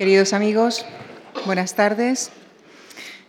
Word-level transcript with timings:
Queridos 0.00 0.32
amigos, 0.32 0.86
buenas 1.44 1.74
tardes, 1.74 2.30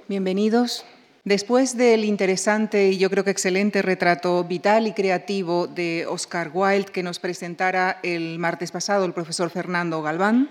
bienvenidos. 0.07 0.85
Después 1.25 1.75
del 1.75 2.05
interesante 2.05 2.91
y 2.91 2.97
yo 2.97 3.09
creo 3.09 3.25
que 3.25 3.31
excelente 3.31 3.81
retrato 3.81 4.45
vital 4.45 4.87
y 4.87 4.93
creativo 4.93 5.67
de 5.67 6.05
Oscar 6.07 6.49
Wilde 6.53 6.93
que 6.93 7.03
nos 7.03 7.19
presentara 7.19 7.99
el 8.03 8.39
martes 8.39 8.71
pasado 8.71 9.03
el 9.03 9.11
profesor 9.11 9.49
Fernando 9.49 10.01
Galván, 10.01 10.49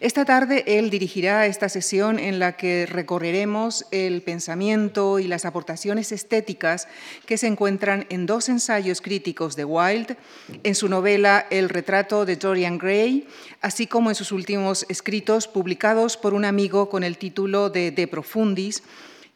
esta 0.00 0.24
tarde 0.24 0.64
él 0.66 0.90
dirigirá 0.90 1.46
esta 1.46 1.68
sesión 1.68 2.20
en 2.20 2.38
la 2.38 2.56
que 2.56 2.86
recorreremos 2.86 3.84
el 3.90 4.22
pensamiento 4.22 5.18
y 5.18 5.26
las 5.26 5.44
aportaciones 5.44 6.12
estéticas 6.12 6.86
que 7.26 7.36
se 7.36 7.48
encuentran 7.48 8.06
en 8.08 8.24
dos 8.24 8.48
ensayos 8.48 9.00
críticos 9.00 9.56
de 9.56 9.64
Wilde, 9.64 10.16
en 10.62 10.74
su 10.76 10.88
novela 10.88 11.46
El 11.50 11.68
retrato 11.68 12.24
de 12.24 12.36
Dorian 12.36 12.78
Gray, 12.78 13.26
así 13.60 13.88
como 13.88 14.10
en 14.10 14.14
sus 14.14 14.30
últimos 14.30 14.86
escritos 14.88 15.48
publicados 15.48 16.16
por 16.16 16.32
un 16.32 16.44
amigo 16.44 16.88
con 16.88 17.02
el 17.02 17.18
título 17.18 17.68
de 17.68 17.90
De 17.90 18.06
Profundis, 18.06 18.84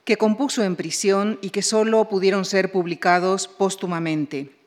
que 0.05 0.17
compuso 0.17 0.63
en 0.63 0.77
prisión 0.77 1.39
y 1.43 1.51
que 1.51 1.63
solo 1.63 2.09
pudieron 2.09 2.45
ser 2.45 2.71
publicados 2.71 3.49
póstumamente. 3.49 4.62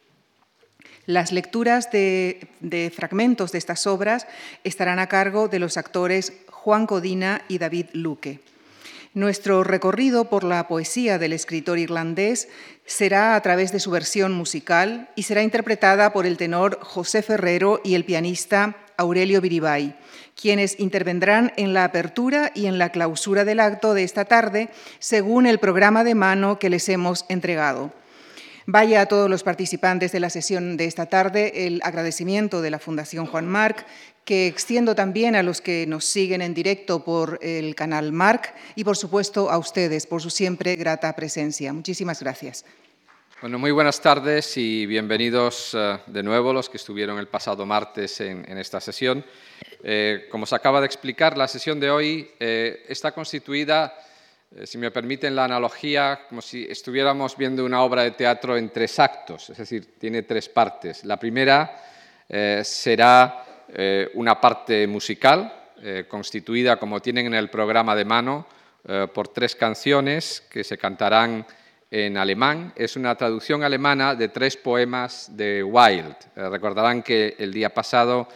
Las 1.05 1.32
lecturas 1.32 1.91
de, 1.91 2.91
fragmentos 2.95 3.52
de 3.52 3.59
estas 3.59 3.86
obras 3.86 4.26
estarán 4.64 4.98
a 4.98 5.08
cargo 5.08 5.48
de 5.48 5.59
los 5.59 5.78
actores 5.78 6.34
Juan 6.50 6.88
Codina 6.88 7.44
y 7.48 7.59
David 7.59 7.88
Luque. 7.94 8.40
Nuestro 9.14 9.64
recorrido 9.64 10.26
por 10.26 10.44
la 10.44 10.68
poesía 10.68 11.20
del 11.20 11.31
escritor 11.31 11.78
irlandés 11.78 12.50
será 12.86 13.36
a 13.36 13.41
través 13.41 13.72
de 13.72 13.80
su 13.80 13.91
versión 13.91 14.34
musical 14.34 15.09
y 15.16 15.23
será 15.23 15.44
interpretada 15.44 16.12
por 16.12 16.26
el 16.26 16.38
tenor 16.38 16.80
José 16.81 17.22
Ferrero 17.22 17.81
y 17.84 17.94
el 17.94 18.03
pianista 18.03 18.76
Aurelio 18.98 19.42
Viribay, 19.42 19.95
quienes 20.40 20.80
intervendrán 20.80 21.53
en 21.56 21.73
la 21.73 21.86
apertura 21.86 22.52
y 22.56 22.66
en 22.66 22.78
la 22.78 22.90
clausura 22.90 23.45
del 23.45 23.59
acto 23.59 23.94
de 23.94 24.03
esta 24.03 24.26
tarde 24.26 24.70
según 25.00 25.45
el 25.45 25.59
programa 25.59 26.03
de 26.03 26.16
mano 26.16 26.59
que 26.59 26.70
les 26.70 26.89
hemos 26.89 27.26
entregado. 27.30 27.94
Vaya 28.67 29.02
a 29.02 29.05
todos 29.05 29.30
los 29.30 29.44
participantes 29.44 30.11
de 30.11 30.19
la 30.19 30.31
sesión 30.31 30.75
de 30.75 30.85
esta 30.85 31.05
tarde 31.05 31.67
el 31.67 31.81
agradecimiento 31.83 32.63
de 32.63 32.71
la 32.71 32.80
Fundación 32.80 33.27
Juan 33.27 33.47
Marc, 33.47 33.85
que 34.23 34.47
extiendo 34.47 34.95
también 34.95 35.35
a 35.35 35.44
los 35.44 35.61
que 35.61 35.85
nos 35.85 36.03
siguen 36.05 36.41
en 36.41 36.55
directo 36.55 37.03
por 37.03 37.38
el 37.43 37.75
canal 37.75 38.11
Marc 38.11 38.55
y, 38.73 38.83
por 38.83 38.97
supuesto, 38.97 39.52
a 39.52 39.59
ustedes 39.59 40.08
por 40.08 40.19
su 40.19 40.31
siempre 40.31 40.75
grata 40.77 41.16
presencia. 41.16 41.73
Muchísimas 41.73 42.19
gracias. 42.19 42.66
Bueno, 43.39 43.59
muy 43.59 43.69
buenas 43.69 44.02
tardes 44.02 44.58
y 44.58 44.88
bienvenidos 44.88 45.75
eh, 45.75 45.99
de 46.08 46.23
nuevo 46.23 46.52
los 46.52 46.67
que 46.67 46.77
estuvieron 46.77 47.19
el 47.19 47.27
pasado 47.27 47.67
martes 47.67 48.19
en, 48.21 48.58
esta 48.58 48.81
sesión. 48.81 49.23
Eh, 49.83 50.27
como 50.31 50.47
se 50.47 50.55
acaba 50.55 50.80
de 50.80 50.88
explicar, 50.88 51.38
la 51.38 51.47
sesión 51.47 51.80
de 51.80 51.91
hoy 51.91 52.31
eh, 52.39 52.83
está 52.89 53.11
constituida 53.11 53.93
si 54.64 54.78
me 54.78 54.92
permiten 54.92 55.36
la 55.36 55.45
analogía, 55.45 56.22
como 56.30 56.42
si 56.42 56.66
estuviéramos 56.70 57.36
viendo 57.36 57.66
una 57.66 57.81
obra 57.81 58.03
de 58.03 58.11
teatro 58.11 58.58
en 58.58 58.70
tres 58.70 59.00
actos, 59.00 59.50
es 59.50 59.58
decir, 59.58 59.98
tiene 60.00 60.23
tres 60.23 60.50
partes. 60.50 61.03
La 61.03 61.17
primera 61.17 61.81
eh, 62.30 62.61
será 62.64 63.45
eh, 63.70 64.09
una 64.14 64.39
parte 64.39 64.88
musical, 64.88 65.61
constituida, 66.08 66.78
como 66.78 67.00
tienen 67.00 67.28
en 67.28 67.36
el 67.36 67.50
programa 67.50 67.95
de 67.95 68.06
mano, 68.06 68.48
por 69.14 69.28
tres 69.28 69.56
canciones 69.56 70.42
que 70.50 70.64
se 70.64 70.80
cantarán 70.80 71.45
en 71.92 72.17
alemán. 72.17 72.73
Es 72.76 72.95
una 72.95 73.14
traducción 73.14 73.61
alemana 73.61 74.16
de 74.16 74.30
tres 74.30 74.58
poemas 74.58 75.30
de 75.36 75.64
Wilde. 75.64 76.16
recordarán 76.36 77.03
que 77.03 77.36
el 77.38 77.53
día 77.53 77.72
pasado 77.72 78.28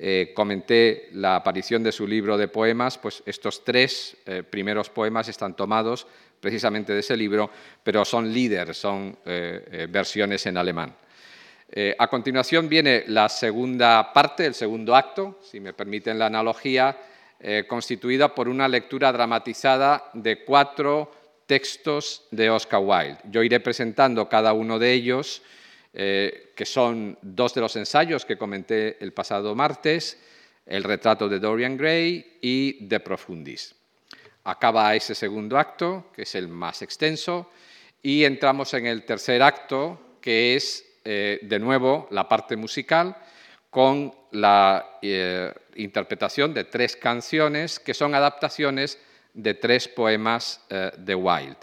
eh, 0.00 0.30
comenté 0.32 1.08
la 1.14 1.34
aparición 1.34 1.82
de 1.82 1.90
su 1.90 2.06
libro 2.06 2.38
de 2.38 2.46
poemas, 2.46 2.96
pues 2.98 3.20
estos 3.26 3.64
tres 3.64 4.16
eh, 4.26 4.44
primeros 4.48 4.90
poemas 4.90 5.28
están 5.28 5.56
tomados 5.56 6.06
precisamente 6.40 6.92
de 6.92 7.00
ese 7.00 7.16
libro, 7.16 7.50
pero 7.82 8.04
son 8.04 8.32
líderes, 8.32 8.76
son 8.76 9.18
eh, 9.26 9.88
versiones 9.90 10.46
en 10.46 10.56
alemán. 10.56 10.94
a 11.98 12.06
continuación 12.06 12.68
viene 12.68 13.04
la 13.08 13.28
segunda 13.28 14.12
parte, 14.12 14.46
el 14.46 14.54
segundo 14.54 14.94
acto, 14.94 15.40
si 15.42 15.58
me 15.58 15.72
permiten 15.72 16.16
la 16.16 16.26
analogía, 16.26 16.96
constituida 17.66 18.34
por 18.34 18.48
una 18.48 18.68
lectura 18.68 19.12
dramatizada 19.12 20.10
de 20.14 20.44
cuatro 20.44 21.10
textos 21.46 22.24
de 22.30 22.50
Oscar 22.50 22.80
Wilde. 22.80 23.18
Yo 23.30 23.42
iré 23.42 23.58
presentando 23.58 24.28
cada 24.28 24.52
uno 24.52 24.78
de 24.78 24.92
ellos 24.92 25.42
eh, 25.92 26.52
que 26.54 26.66
son 26.66 27.18
dos 27.22 27.54
de 27.54 27.60
los 27.60 27.74
ensayos 27.76 28.24
que 28.24 28.36
comenté 28.36 29.02
el 29.02 29.12
pasado 29.12 29.54
martes, 29.54 30.18
el 30.66 30.84
retrato 30.84 31.28
de 31.28 31.38
Dorian 31.38 31.76
Gray 31.76 32.38
y 32.42 32.86
De 32.86 33.00
Profundis. 33.00 33.74
Acaba 34.44 34.94
ese 34.94 35.14
segundo 35.14 35.58
acto, 35.58 36.10
que 36.14 36.22
es 36.22 36.34
el 36.34 36.48
más 36.48 36.82
extenso, 36.82 37.50
y 38.02 38.24
entramos 38.24 38.74
en 38.74 38.86
el 38.86 39.04
tercer 39.04 39.42
acto, 39.42 40.16
que 40.20 40.56
es, 40.56 40.84
eh, 41.04 41.38
de 41.42 41.58
nuevo, 41.58 42.06
la 42.10 42.28
parte 42.28 42.56
musical, 42.56 43.16
con 43.70 44.14
la 44.32 44.98
eh, 45.02 45.52
interpretación 45.76 46.52
de 46.52 46.64
tres 46.64 46.96
canciones 46.96 47.80
que 47.80 47.94
son 47.94 48.14
adaptaciones 48.14 48.98
de 49.32 49.54
tres 49.54 49.88
poemas 49.88 50.60
de 50.68 51.14
Wilde. 51.14 51.56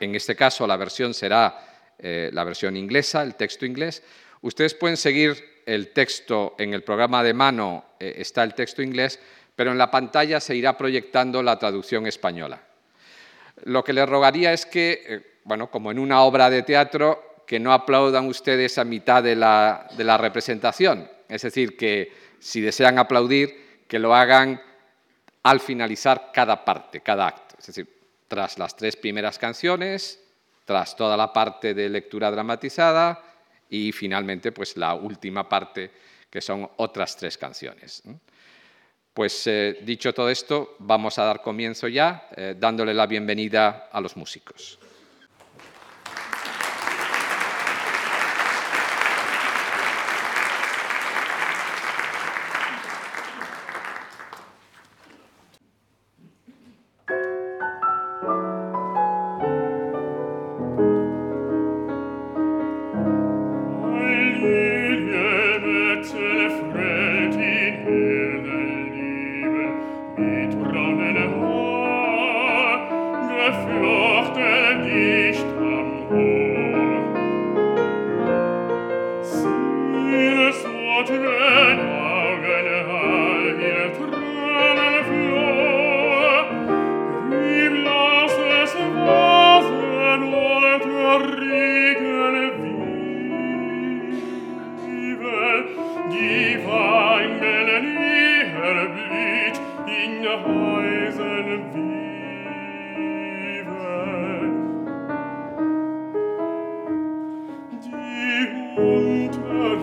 En 0.00 0.14
este 0.14 0.34
caso, 0.34 0.66
la 0.66 0.76
versión 0.76 1.12
será 1.14 1.73
eh, 2.06 2.28
la 2.34 2.44
versión 2.44 2.76
inglesa, 2.76 3.22
el 3.22 3.34
texto 3.34 3.64
inglés. 3.64 4.02
Ustedes 4.42 4.74
pueden 4.74 4.98
seguir 4.98 5.62
el 5.64 5.88
texto 5.94 6.54
en 6.58 6.74
el 6.74 6.82
programa 6.82 7.22
de 7.22 7.32
mano, 7.32 7.82
eh, 7.98 8.16
está 8.18 8.42
el 8.42 8.52
texto 8.52 8.82
inglés, 8.82 9.18
pero 9.56 9.72
en 9.72 9.78
la 9.78 9.90
pantalla 9.90 10.38
se 10.38 10.54
irá 10.54 10.76
proyectando 10.76 11.42
la 11.42 11.58
traducción 11.58 12.06
española. 12.06 12.62
Lo 13.64 13.82
que 13.82 13.94
les 13.94 14.06
rogaría 14.06 14.52
es 14.52 14.66
que, 14.66 15.02
eh, 15.06 15.20
bueno, 15.44 15.70
como 15.70 15.90
en 15.90 15.98
una 15.98 16.20
obra 16.24 16.50
de 16.50 16.62
teatro, 16.62 17.36
que 17.46 17.58
no 17.58 17.72
aplaudan 17.72 18.26
ustedes 18.26 18.76
a 18.76 18.84
mitad 18.84 19.22
de 19.22 19.36
la, 19.36 19.88
de 19.96 20.04
la 20.04 20.18
representación. 20.18 21.08
Es 21.26 21.40
decir, 21.40 21.74
que 21.74 22.12
si 22.38 22.60
desean 22.60 22.98
aplaudir, 22.98 23.86
que 23.88 23.98
lo 23.98 24.14
hagan 24.14 24.60
al 25.42 25.58
finalizar 25.58 26.32
cada 26.34 26.66
parte, 26.66 27.00
cada 27.00 27.28
acto. 27.28 27.56
Es 27.58 27.68
decir, 27.68 27.88
tras 28.28 28.58
las 28.58 28.76
tres 28.76 28.94
primeras 28.94 29.38
canciones, 29.38 30.20
tras 30.64 30.96
toda 30.96 31.16
la 31.16 31.32
parte 31.32 31.74
de 31.74 31.88
lectura 31.88 32.30
dramatizada 32.30 33.22
y 33.68 33.92
finalmente 33.92 34.52
pues 34.52 34.76
la 34.76 34.94
última 34.94 35.48
parte 35.48 35.90
que 36.30 36.40
son 36.40 36.68
otras 36.76 37.16
tres 37.16 37.38
canciones. 37.38 38.02
Pues 39.12 39.46
eh, 39.46 39.78
dicho 39.82 40.12
todo 40.12 40.28
esto, 40.28 40.76
vamos 40.80 41.18
a 41.18 41.24
dar 41.24 41.40
comienzo 41.40 41.86
ya 41.86 42.28
eh, 42.36 42.56
dándole 42.58 42.92
la 42.92 43.06
bienvenida 43.06 43.88
a 43.92 44.00
los 44.00 44.16
músicos. 44.16 44.78
unter 108.76 109.73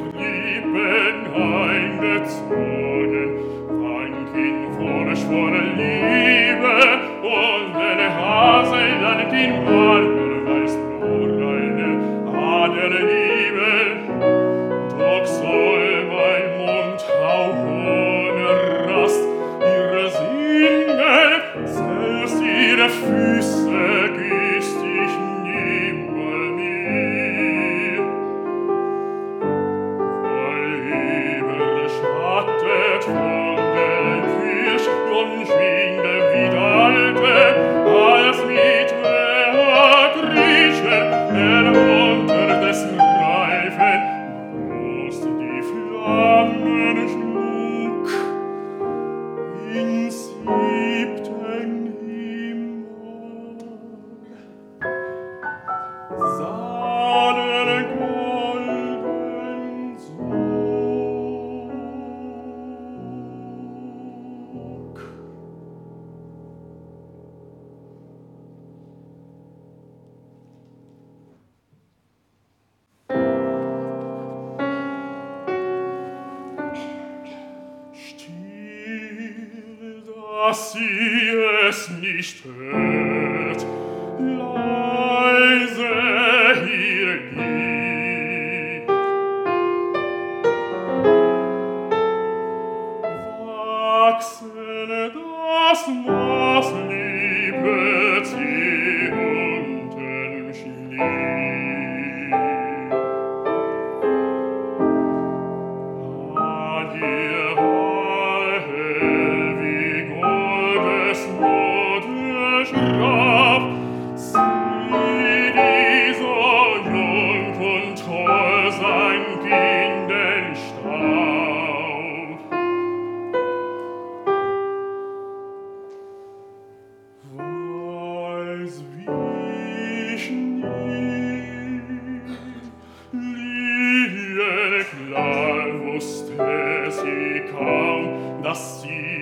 assim. 138.51 139.20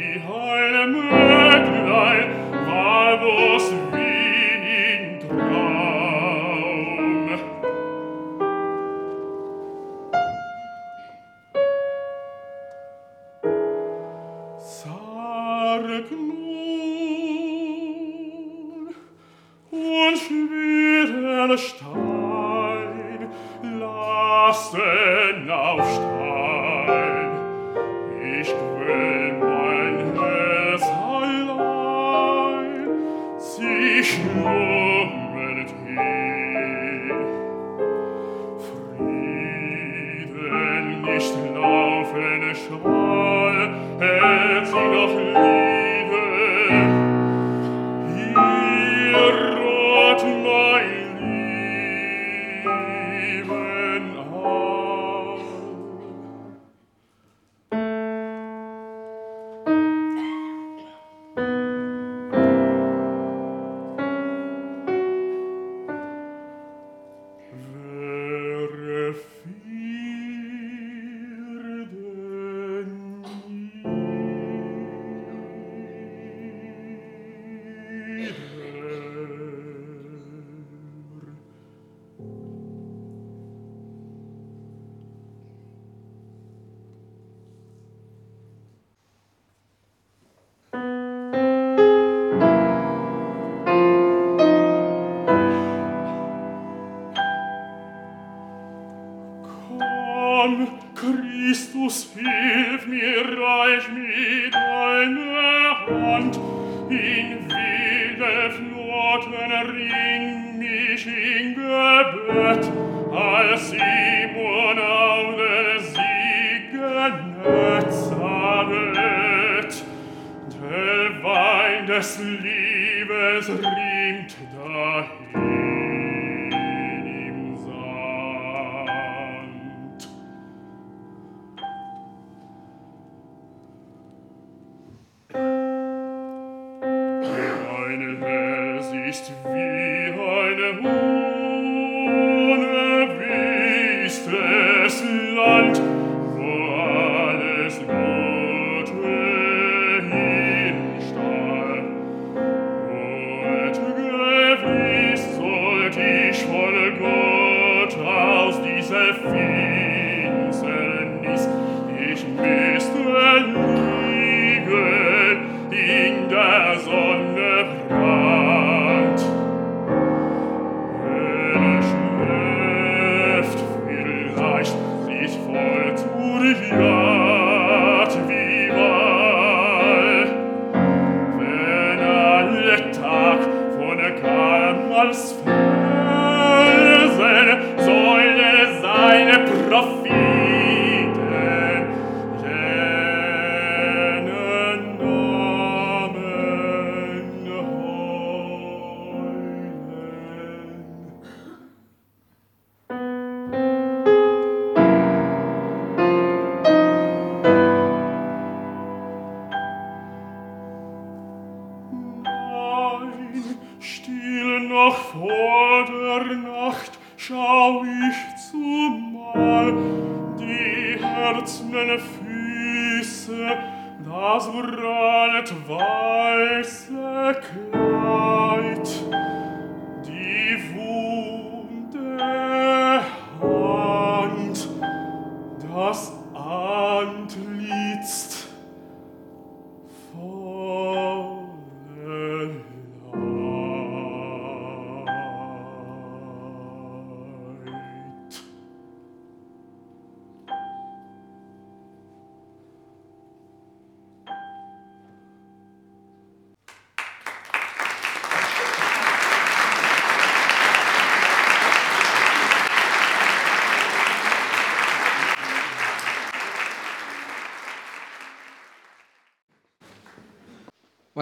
deinen 137.99 138.21
Wes 138.21 138.93
ist 139.09 139.31
wie 139.43 139.49
eine 139.49 140.15
Hure, 140.15 141.08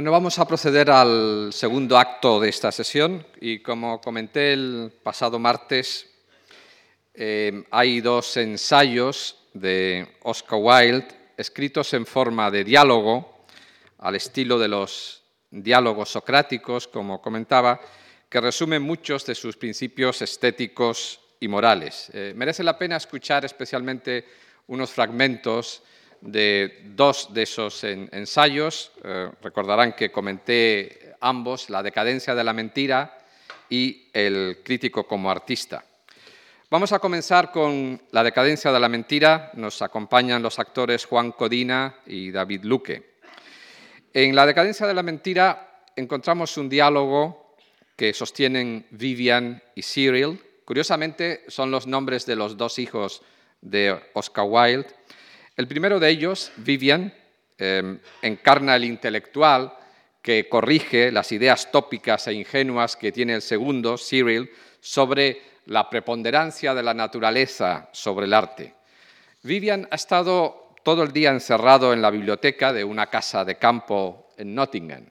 Bueno, 0.08 0.20
vamos 0.20 0.40
a 0.40 0.48
proceder 0.48 0.90
al 0.90 1.52
segundo 1.52 1.98
acto 1.98 2.40
de 2.40 2.48
esta 2.48 2.72
sesión 2.72 3.28
y 3.42 3.60
como 3.60 4.00
comenté 4.00 4.54
el 4.54 4.90
pasado 5.04 5.38
martes, 5.38 6.10
eh, 7.14 7.66
hay 7.72 8.00
dos 8.00 8.38
ensayos 8.38 9.36
de 9.54 10.08
Oscar 10.24 10.60
Wilde 10.62 11.10
escritos 11.36 11.94
en 11.94 12.06
forma 12.06 12.50
de 12.50 12.64
diálogo, 12.64 13.44
al 13.98 14.16
estilo 14.16 14.58
de 14.58 14.70
los 14.70 15.24
diálogos 15.52 16.08
socráticos, 16.08 16.88
como 16.88 17.22
comentaba, 17.22 17.82
que 18.30 18.40
resumen 18.40 18.84
muchos 18.84 19.26
de 19.26 19.36
sus 19.36 19.58
principios 19.58 20.22
estéticos 20.22 21.20
y 21.42 21.50
morales. 21.50 22.12
Eh, 22.14 22.32
merece 22.34 22.64
la 22.64 22.78
pena 22.78 22.96
escuchar 22.96 23.44
especialmente 23.44 24.26
unos 24.68 24.90
fragmentos 24.90 25.84
de 26.22 26.82
dos 26.96 27.34
de 27.34 27.44
esos 27.44 27.84
ensayos. 27.84 28.92
Eh, 29.04 29.30
recordarán 29.42 29.94
que 29.94 30.12
comenté 30.12 31.16
ambos, 31.22 31.70
La 31.70 31.84
decadencia 31.84 32.36
de 32.36 32.44
la 32.44 32.54
mentira 32.54 33.18
y 33.70 34.08
El 34.14 34.60
crítico 34.64 35.08
como 35.08 35.30
artista. 35.30 35.84
Vamos 36.70 36.92
a 36.92 37.00
comenzar 37.00 37.52
con 37.52 38.02
La 38.12 38.24
decadencia 38.24 38.72
de 38.72 38.80
la 38.80 38.90
mentira. 38.90 39.52
Nos 39.54 39.82
acompañan 39.82 40.44
los 40.44 40.60
actores 40.60 41.06
Juan 41.06 41.32
Codina 41.32 41.96
y 42.06 42.32
David 42.32 42.64
Luque. 42.64 43.18
En 44.14 44.36
La 44.36 44.46
decadencia 44.46 44.88
de 44.88 44.94
la 44.94 45.04
mentira 45.04 45.84
encontramos 45.96 46.58
un 46.58 46.70
diálogo 46.70 47.56
que 47.96 48.14
sostienen 48.14 48.86
Vivian 48.92 49.62
y 49.76 49.82
Cyril. 49.82 50.40
Curiosamente, 50.66 51.46
son 51.48 51.72
los 51.72 51.88
nombres 51.88 52.26
de 52.26 52.36
los 52.36 52.58
dos 52.58 52.80
hijos 52.80 53.22
de 53.62 54.00
Oscar 54.14 54.46
Wilde 54.48 54.88
el 55.58 55.68
primero 55.68 56.00
de 56.00 56.10
ellos, 56.10 56.52
Vivian, 56.58 57.14
em, 57.58 58.00
encarna 58.22 58.76
el 58.76 58.86
intelectual 58.86 59.74
que 60.22 60.48
corrige 60.48 61.12
las 61.12 61.32
ideas 61.32 61.72
tópicas 61.72 62.28
e 62.28 62.34
ingenuas 62.34 62.96
que 62.96 63.12
tiene 63.12 63.34
el 63.34 63.42
segundo, 63.42 63.98
Cyril, 63.98 64.52
sobre 64.80 65.42
la 65.66 65.90
preponderancia 65.90 66.76
de 66.76 66.84
la 66.84 66.94
naturaleza 66.94 67.90
sobre 67.92 68.28
el 68.28 68.34
arte. 68.34 68.76
Vivian 69.42 69.88
ha 69.90 69.96
estado 69.96 70.76
todo 70.84 71.04
el 71.04 71.12
día 71.12 71.32
encerrado 71.32 71.92
en 71.92 72.02
la 72.02 72.12
biblioteca 72.12 72.72
de 72.72 72.84
una 72.84 73.08
casa 73.08 73.44
de 73.44 73.58
campo 73.58 74.30
en 74.38 74.54
Nottingham, 74.54 75.10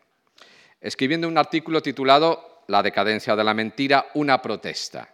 escribiendo 0.81 1.27
un 1.27 1.39
artículo 1.39 1.83
titulado 1.83 2.63
La 2.69 2.83
decadencia 2.83 3.35
de 3.35 3.45
la 3.45 3.53
mentira, 3.53 4.07
una 4.15 4.41
protesta. 4.41 5.09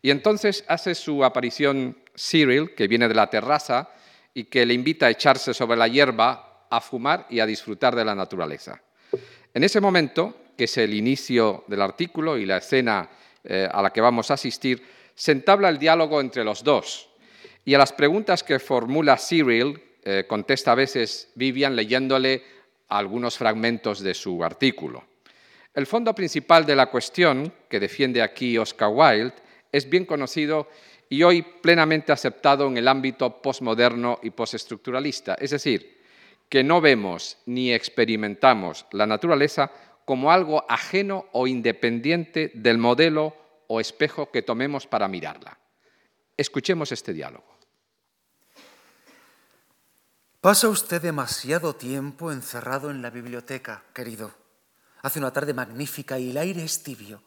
Y 0.00 0.10
entonces 0.10 0.64
hace 0.68 0.94
su 0.94 1.24
aparición 1.24 1.98
Cyril, 2.16 2.74
que 2.74 2.86
viene 2.86 3.08
de 3.08 3.14
la 3.14 3.28
terraza, 3.28 3.90
y 4.34 4.44
que 4.44 4.66
le 4.66 4.74
invita 4.74 5.06
a 5.06 5.10
echarse 5.10 5.54
sobre 5.54 5.76
la 5.76 5.88
hierba, 5.88 6.66
a 6.70 6.80
fumar 6.80 7.26
y 7.30 7.40
a 7.40 7.46
disfrutar 7.46 7.96
de 7.96 8.04
la 8.04 8.14
naturaleza. 8.14 8.80
En 9.54 9.64
ese 9.64 9.80
momento, 9.80 10.36
que 10.56 10.64
es 10.64 10.76
el 10.78 10.94
inicio 10.94 11.64
del 11.66 11.82
artículo 11.82 12.36
y 12.36 12.46
la 12.46 12.58
escena 12.58 13.08
eh, 13.44 13.68
a 13.70 13.80
la 13.80 13.90
que 13.90 14.00
vamos 14.00 14.30
a 14.30 14.34
asistir, 14.34 14.82
se 15.14 15.32
entabla 15.32 15.68
el 15.68 15.78
diálogo 15.78 16.20
entre 16.20 16.44
los 16.44 16.62
dos. 16.62 17.08
Y 17.64 17.74
a 17.74 17.78
las 17.78 17.92
preguntas 17.92 18.42
que 18.42 18.58
formula 18.58 19.16
Cyril, 19.16 19.80
eh, 20.04 20.24
contesta 20.28 20.72
a 20.72 20.76
veces 20.76 21.32
Vivian 21.34 21.74
leyéndole 21.74 22.42
algunos 22.88 23.36
fragmentos 23.36 24.00
de 24.00 24.14
su 24.14 24.42
artículo. 24.42 25.04
El 25.74 25.86
fondo 25.86 26.14
principal 26.14 26.64
de 26.64 26.76
la 26.76 26.86
cuestión 26.86 27.52
que 27.68 27.78
defiende 27.78 28.22
aquí 28.22 28.56
Oscar 28.58 28.90
Wilde 28.92 29.34
es 29.70 29.88
bien 29.88 30.06
conocido 30.06 30.68
y 31.08 31.22
hoy 31.22 31.42
plenamente 31.42 32.12
aceptado 32.12 32.66
en 32.66 32.76
el 32.76 32.88
ámbito 32.88 33.40
postmoderno 33.40 34.18
y 34.22 34.30
postestructuralista. 34.30 35.34
Es 35.34 35.50
decir, 35.50 35.98
que 36.48 36.62
no 36.62 36.80
vemos 36.80 37.38
ni 37.46 37.72
experimentamos 37.72 38.86
la 38.92 39.06
naturaleza 39.06 39.70
como 40.04 40.32
algo 40.32 40.64
ajeno 40.68 41.26
o 41.32 41.46
independiente 41.46 42.50
del 42.54 42.78
modelo 42.78 43.36
o 43.66 43.80
espejo 43.80 44.30
que 44.30 44.42
tomemos 44.42 44.86
para 44.86 45.08
mirarla. 45.08 45.58
Escuchemos 46.36 46.92
este 46.92 47.12
diálogo. 47.12 47.58
Pasa 50.40 50.68
usted 50.68 51.02
demasiado 51.02 51.74
tiempo 51.74 52.32
encerrado 52.32 52.90
en 52.90 53.02
la 53.02 53.10
biblioteca, 53.10 53.82
querido. 53.92 54.32
Hace 55.02 55.18
una 55.18 55.32
tarde 55.32 55.52
magnífica 55.52 56.18
y 56.18 56.30
el 56.30 56.38
aire 56.38 56.62
es 56.62 56.82
tibio. 56.82 57.22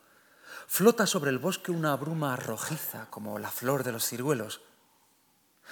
Flota 0.72 1.06
sobre 1.06 1.32
el 1.32 1.38
bosque 1.38 1.70
una 1.70 1.94
bruma 1.98 2.38
rojiza 2.38 3.08
como 3.10 3.38
la 3.40 3.52
flor 3.52 3.84
de 3.84 3.92
los 3.92 4.08
ciruelos. 4.08 4.62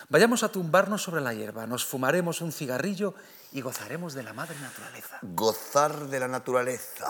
Vayamos 0.09 0.43
a 0.43 0.51
tumbarnos 0.51 1.03
sobre 1.03 1.21
la 1.21 1.33
hierba, 1.33 1.65
nos 1.65 1.85
fumaremos 1.85 2.41
un 2.41 2.51
cigarrillo 2.51 3.13
y 3.53 3.61
gozaremos 3.61 4.13
de 4.13 4.23
la 4.23 4.33
madre 4.33 4.59
naturaleza. 4.59 5.19
Gozar 5.21 6.07
de 6.07 6.19
la 6.19 6.27
naturaleza. 6.27 7.09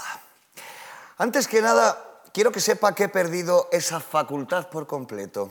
Antes 1.17 1.47
que 1.47 1.63
nada, 1.63 2.21
quiero 2.31 2.51
que 2.51 2.59
sepa 2.59 2.93
que 2.93 3.05
he 3.05 3.09
perdido 3.09 3.69
esa 3.71 3.99
facultad 3.99 4.69
por 4.69 4.85
completo. 4.85 5.49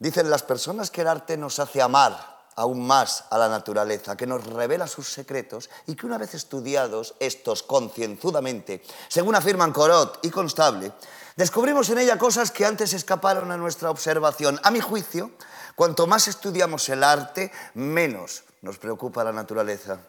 Dicen 0.00 0.30
las 0.30 0.42
personas 0.42 0.90
que 0.90 1.02
el 1.02 1.06
arte 1.06 1.36
nos 1.36 1.60
hace 1.60 1.80
amar 1.80 2.31
aún 2.56 2.86
más 2.86 3.24
a 3.30 3.38
la 3.38 3.48
naturaleza, 3.48 4.16
que 4.16 4.26
nos 4.26 4.44
revela 4.46 4.86
sus 4.86 5.08
secretos 5.08 5.70
y 5.86 5.94
que 5.94 6.06
una 6.06 6.18
vez 6.18 6.34
estudiados 6.34 7.14
estos 7.20 7.62
concienzudamente, 7.62 8.82
según 9.08 9.34
afirman 9.34 9.72
Corot 9.72 10.18
y 10.22 10.30
Constable, 10.30 10.92
Descubrimos 11.36 11.88
en 11.88 11.96
ella 11.96 12.18
cosas 12.18 12.50
que 12.50 12.66
antes 12.66 12.92
escaparon 12.92 13.50
a 13.50 13.56
nuestra 13.56 13.90
observación. 13.90 14.60
A 14.64 14.70
mi 14.70 14.80
juicio, 14.80 15.30
cuanto 15.74 16.06
más 16.06 16.28
estudiamos 16.28 16.86
el 16.90 17.02
arte, 17.02 17.50
menos 17.72 18.44
nos 18.60 18.76
preocupa 18.76 19.24
la 19.24 19.32
naturaleza. 19.32 20.00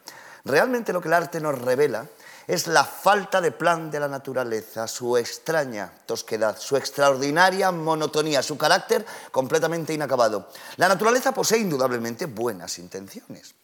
Realmente 0.44 0.92
lo 0.92 1.00
que 1.00 1.08
el 1.08 1.14
arte 1.14 1.40
nos 1.40 1.58
revela 1.58 2.08
es 2.48 2.68
la 2.68 2.84
falta 2.84 3.42
de 3.42 3.52
plan 3.52 3.90
de 3.90 4.00
la 4.00 4.08
naturaleza, 4.08 4.88
su 4.88 5.18
extraña 5.18 5.94
tosquedad, 6.06 6.58
su 6.58 6.76
extraordinaria 6.76 7.72
monotonía, 7.72 8.44
su 8.44 8.58
carácter 8.58 9.06
completamente 9.32 9.94
inacabado. 9.94 10.50
La 10.78 10.88
naturaleza 10.88 11.34
posee 11.34 11.60
indudablemente 11.60 12.26
buenas 12.26 12.80
intenciones, 12.80 13.56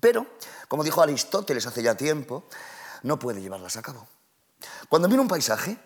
pero, 0.00 0.26
como 0.68 0.82
dijo 0.82 1.00
Aristóteles 1.00 1.66
hace 1.66 1.82
ya 1.82 1.94
tiempo, 1.94 2.48
no 3.04 3.18
puede 3.18 3.40
llevarlas 3.40 3.76
a 3.76 3.82
cabo. 3.82 4.08
Cuando 4.88 5.08
miro 5.08 5.22
un 5.22 5.28
paisaje, 5.28 5.78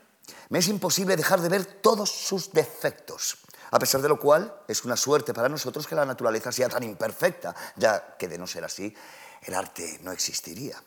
me 0.49 0.59
es 0.59 0.69
imposible 0.69 1.17
dejar 1.17 1.41
de 1.41 1.49
ver 1.49 1.65
todos 1.65 2.11
sus 2.11 2.53
defectos. 2.53 3.39
A 3.71 3.79
pesar 3.79 4.01
de 4.01 4.09
lo 4.09 4.19
cual, 4.19 4.63
es 4.69 4.85
una 4.85 4.97
suerte 4.97 5.35
para 5.35 5.49
nosotros 5.49 5.87
que 5.87 5.95
la 5.95 6.07
naturaleza 6.07 6.53
sea 6.53 6.69
tan 6.69 6.83
imperfecta, 6.83 7.55
ya 7.77 8.17
que 8.17 8.29
de 8.29 8.39
no 8.39 8.47
ser 8.47 8.65
así, 8.65 8.95
el 9.43 9.55
arte 9.55 9.99
no 10.03 10.13
existiría. 10.13 10.83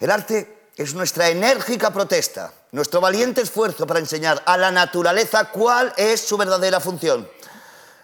El 0.00 0.10
arte 0.10 0.63
es 0.76 0.94
nuestra 0.94 1.28
enérgica 1.28 1.92
protesta, 1.92 2.52
nuestro 2.72 3.00
valiente 3.00 3.40
esfuerzo 3.40 3.86
para 3.86 4.00
enseñar 4.00 4.42
a 4.44 4.56
la 4.56 4.70
naturaleza 4.70 5.50
cuál 5.50 5.92
es 5.96 6.20
su 6.20 6.36
verdadera 6.36 6.80
función. 6.80 7.28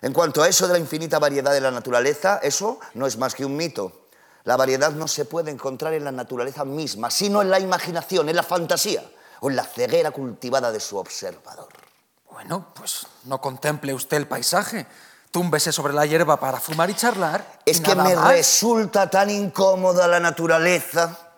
En 0.03 0.13
cuanto 0.13 0.43
a 0.43 0.49
eso 0.49 0.67
de 0.67 0.75
la 0.75 0.79
infinita 0.79 1.19
variedad 1.19 1.53
de 1.53 1.61
la 1.61 1.71
naturaleza, 1.71 2.41
eso 2.43 2.79
no 2.95 3.07
es 3.07 3.19
más 3.19 3.35
que 3.35 3.45
un 3.45 3.57
mito. 3.57 4.07
La 4.45 4.57
variedad 4.57 4.93
no 4.93 5.07
se 5.09 5.25
puede 5.25 5.51
encontrar 5.51 5.93
en 5.93 6.05
la 6.05 6.13
naturaleza 6.13 6.65
misma, 6.65 7.11
sino 7.11 7.43
en 7.43 7.51
la 7.51 7.61
imaginación, 7.61 8.29
en 8.29 8.37
la 8.37 8.43
fantasía 8.43 9.03
o 9.41 9.51
en 9.51 9.57
la 9.57 9.65
ceguera 9.65 10.11
cultivada 10.11 10.73
de 10.73 10.81
su 10.81 10.97
observador. 10.97 11.69
Bueno, 12.31 12.69
pues 12.75 13.07
no 13.25 13.41
contemple 13.41 13.93
usted 13.93 14.17
el 14.17 14.29
paisaje. 14.29 14.87
Túmbese 15.31 15.73
sobre 15.73 15.93
la 15.93 16.07
hierba 16.07 16.41
para 16.41 16.59
fumar 16.59 16.89
y 16.89 16.95
charlar. 16.95 17.61
Es 17.67 17.81
que 17.81 17.95
me 17.95 18.15
resulta 18.15 19.11
tan 19.11 19.29
incómoda 19.29 20.09
la 20.09 20.19
naturaleza. 20.19 21.30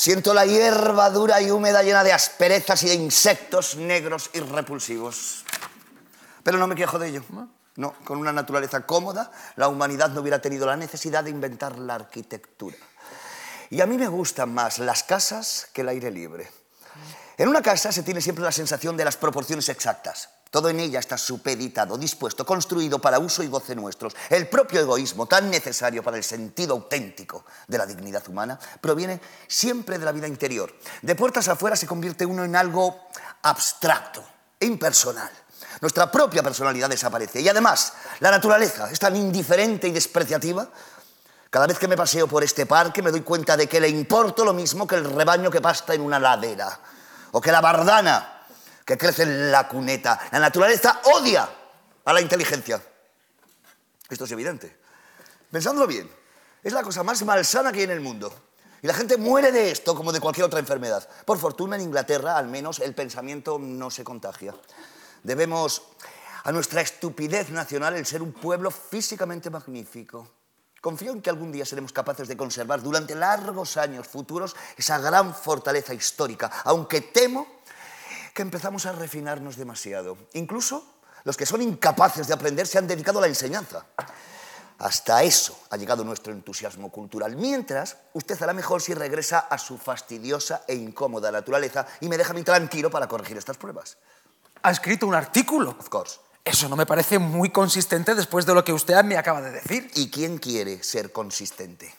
Siento 0.00 0.32
la 0.32 0.46
hierba 0.46 1.10
dura 1.10 1.42
y 1.42 1.50
húmeda 1.50 1.82
llena 1.82 2.02
de 2.02 2.10
asperezas 2.10 2.82
y 2.84 2.88
de 2.88 2.94
insectos 2.94 3.76
negros 3.76 4.30
y 4.32 4.40
repulsivos. 4.40 5.44
Pero 6.42 6.56
no 6.56 6.66
me 6.66 6.74
quejo 6.74 6.98
de 6.98 7.08
ello. 7.08 7.22
No, 7.76 7.92
con 8.02 8.16
una 8.16 8.32
naturaleza 8.32 8.86
cómoda, 8.86 9.30
la 9.56 9.68
humanidad 9.68 10.08
no 10.08 10.22
hubiera 10.22 10.40
tenido 10.40 10.64
la 10.64 10.78
necesidad 10.78 11.22
de 11.22 11.28
inventar 11.28 11.78
la 11.78 11.96
arquitectura. 11.96 12.78
Y 13.68 13.82
a 13.82 13.86
mí 13.86 13.98
me 13.98 14.08
gustan 14.08 14.54
más 14.54 14.78
las 14.78 15.02
casas 15.02 15.68
que 15.74 15.82
el 15.82 15.90
aire 15.90 16.10
libre. 16.10 16.50
En 17.36 17.50
una 17.50 17.60
casa 17.60 17.92
se 17.92 18.02
tiene 18.02 18.22
siempre 18.22 18.42
la 18.42 18.52
sensación 18.52 18.96
de 18.96 19.04
las 19.04 19.18
proporciones 19.18 19.68
exactas. 19.68 20.30
Todo 20.50 20.68
en 20.68 20.80
ella 20.80 20.98
está 20.98 21.16
supeditado, 21.16 21.96
dispuesto, 21.96 22.44
construido 22.44 22.98
para 22.98 23.20
uso 23.20 23.44
y 23.44 23.46
goce 23.46 23.76
nuestros. 23.76 24.16
El 24.28 24.48
propio 24.48 24.80
egoísmo, 24.80 25.26
tan 25.26 25.48
necesario 25.48 26.02
para 26.02 26.16
el 26.16 26.24
sentido 26.24 26.74
auténtico 26.74 27.44
de 27.68 27.78
la 27.78 27.86
dignidad 27.86 28.26
humana, 28.28 28.58
proviene 28.80 29.20
siempre 29.46 29.96
de 29.96 30.04
la 30.04 30.10
vida 30.10 30.26
interior. 30.26 30.74
De 31.02 31.14
puertas 31.14 31.46
afuera 31.46 31.76
se 31.76 31.86
convierte 31.86 32.26
uno 32.26 32.42
en 32.42 32.56
algo 32.56 32.98
abstracto, 33.42 34.24
impersonal. 34.58 35.30
Nuestra 35.80 36.10
propia 36.10 36.42
personalidad 36.42 36.90
desaparece. 36.90 37.40
Y 37.40 37.48
además, 37.48 37.92
la 38.18 38.32
naturaleza 38.32 38.90
es 38.90 38.98
tan 38.98 39.14
indiferente 39.14 39.86
y 39.86 39.92
despreciativa. 39.92 40.68
Cada 41.48 41.68
vez 41.68 41.78
que 41.78 41.86
me 41.86 41.96
paseo 41.96 42.26
por 42.26 42.42
este 42.42 42.66
parque 42.66 43.02
me 43.02 43.12
doy 43.12 43.20
cuenta 43.20 43.56
de 43.56 43.68
que 43.68 43.80
le 43.80 43.88
importo 43.88 44.44
lo 44.44 44.52
mismo 44.52 44.84
que 44.84 44.96
el 44.96 45.04
rebaño 45.04 45.48
que 45.48 45.60
pasta 45.60 45.94
en 45.94 46.00
una 46.00 46.18
ladera. 46.18 46.80
O 47.30 47.40
que 47.40 47.52
la 47.52 47.60
bardana 47.60 48.39
que 48.90 48.98
crece 48.98 49.22
en 49.22 49.52
la 49.52 49.68
cuneta. 49.68 50.18
La 50.32 50.40
naturaleza 50.40 51.00
odia 51.04 51.48
a 52.04 52.12
la 52.12 52.20
inteligencia. 52.20 52.82
Esto 54.08 54.24
es 54.24 54.32
evidente. 54.32 54.76
Pensándolo 55.48 55.86
bien, 55.86 56.10
es 56.60 56.72
la 56.72 56.82
cosa 56.82 57.04
más 57.04 57.22
malsana 57.22 57.70
que 57.70 57.78
hay 57.78 57.84
en 57.84 57.92
el 57.92 58.00
mundo. 58.00 58.34
Y 58.82 58.88
la 58.88 58.94
gente 58.94 59.16
muere 59.16 59.52
de 59.52 59.70
esto 59.70 59.94
como 59.94 60.10
de 60.10 60.18
cualquier 60.18 60.46
otra 60.46 60.58
enfermedad. 60.58 61.08
Por 61.24 61.38
fortuna 61.38 61.76
en 61.76 61.82
Inglaterra 61.82 62.36
al 62.36 62.48
menos 62.48 62.80
el 62.80 62.92
pensamiento 62.92 63.60
no 63.60 63.92
se 63.92 64.02
contagia. 64.02 64.56
Debemos 65.22 65.82
a 66.42 66.50
nuestra 66.50 66.80
estupidez 66.80 67.50
nacional 67.50 67.94
el 67.94 68.06
ser 68.06 68.22
un 68.22 68.32
pueblo 68.32 68.72
físicamente 68.72 69.50
magnífico. 69.50 70.28
Confío 70.80 71.12
en 71.12 71.22
que 71.22 71.30
algún 71.30 71.52
día 71.52 71.64
seremos 71.64 71.92
capaces 71.92 72.26
de 72.26 72.36
conservar 72.36 72.82
durante 72.82 73.14
largos 73.14 73.76
años 73.76 74.08
futuros 74.08 74.56
esa 74.76 74.98
gran 74.98 75.32
fortaleza 75.32 75.94
histórica, 75.94 76.50
aunque 76.64 77.02
temo 77.02 77.59
que 78.34 78.42
empezamos 78.42 78.86
a 78.86 78.92
refinarnos 78.92 79.56
demasiado. 79.56 80.16
Incluso 80.34 80.84
los 81.24 81.36
que 81.36 81.46
son 81.46 81.62
incapaces 81.62 82.26
de 82.26 82.34
aprender 82.34 82.66
se 82.66 82.78
han 82.78 82.86
dedicado 82.86 83.18
a 83.18 83.22
la 83.22 83.28
enseñanza. 83.28 83.84
Hasta 84.78 85.22
eso 85.22 85.58
ha 85.68 85.76
llegado 85.76 86.04
nuestro 86.04 86.32
entusiasmo 86.32 86.90
cultural. 86.90 87.36
Mientras, 87.36 87.98
usted 88.14 88.42
hará 88.42 88.54
mejor 88.54 88.80
si 88.80 88.94
regresa 88.94 89.40
a 89.40 89.58
su 89.58 89.76
fastidiosa 89.76 90.62
e 90.66 90.74
incómoda 90.74 91.30
naturaleza 91.30 91.86
y 92.00 92.08
me 92.08 92.16
deja 92.16 92.30
a 92.30 92.34
mí 92.34 92.42
tranquilo 92.42 92.90
para 92.90 93.06
corregir 93.06 93.36
estas 93.36 93.58
pruebas. 93.58 93.98
¿Ha 94.62 94.70
escrito 94.70 95.06
un 95.06 95.14
artículo? 95.14 95.76
Of 95.78 95.90
course. 95.90 96.20
Eso 96.42 96.68
no 96.70 96.76
me 96.76 96.86
parece 96.86 97.18
muy 97.18 97.50
consistente 97.50 98.14
después 98.14 98.46
de 98.46 98.54
lo 98.54 98.64
que 98.64 98.72
usted 98.72 99.04
me 99.04 99.18
acaba 99.18 99.42
de 99.42 99.50
decir. 99.50 99.90
¿Y 99.94 100.10
quién 100.10 100.38
quiere 100.38 100.82
ser 100.82 101.12
consistente? 101.12 101.94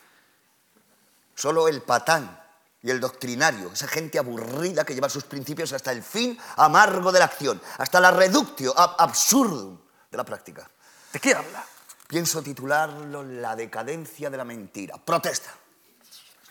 Solo 1.36 1.68
el 1.68 1.82
patán 1.82 2.41
y 2.82 2.90
el 2.90 3.00
doctrinario, 3.00 3.70
esa 3.72 3.86
gente 3.86 4.18
aburrida 4.18 4.84
que 4.84 4.94
lleva 4.94 5.08
sus 5.08 5.24
principios 5.24 5.72
hasta 5.72 5.92
el 5.92 6.02
fin 6.02 6.36
amargo 6.56 7.12
de 7.12 7.20
la 7.20 7.26
acción, 7.26 7.60
hasta 7.78 8.00
la 8.00 8.10
reductio 8.10 8.76
ab 8.76 8.96
absurdum 8.98 9.78
de 10.10 10.16
la 10.16 10.24
práctica. 10.24 10.68
¿De 11.12 11.20
qué 11.20 11.34
habla? 11.34 11.64
Pienso 12.08 12.42
titularlo 12.42 13.22
La 13.22 13.54
decadencia 13.56 14.28
de 14.28 14.36
la 14.36 14.44
mentira. 14.44 14.96
Protesta. 14.98 15.50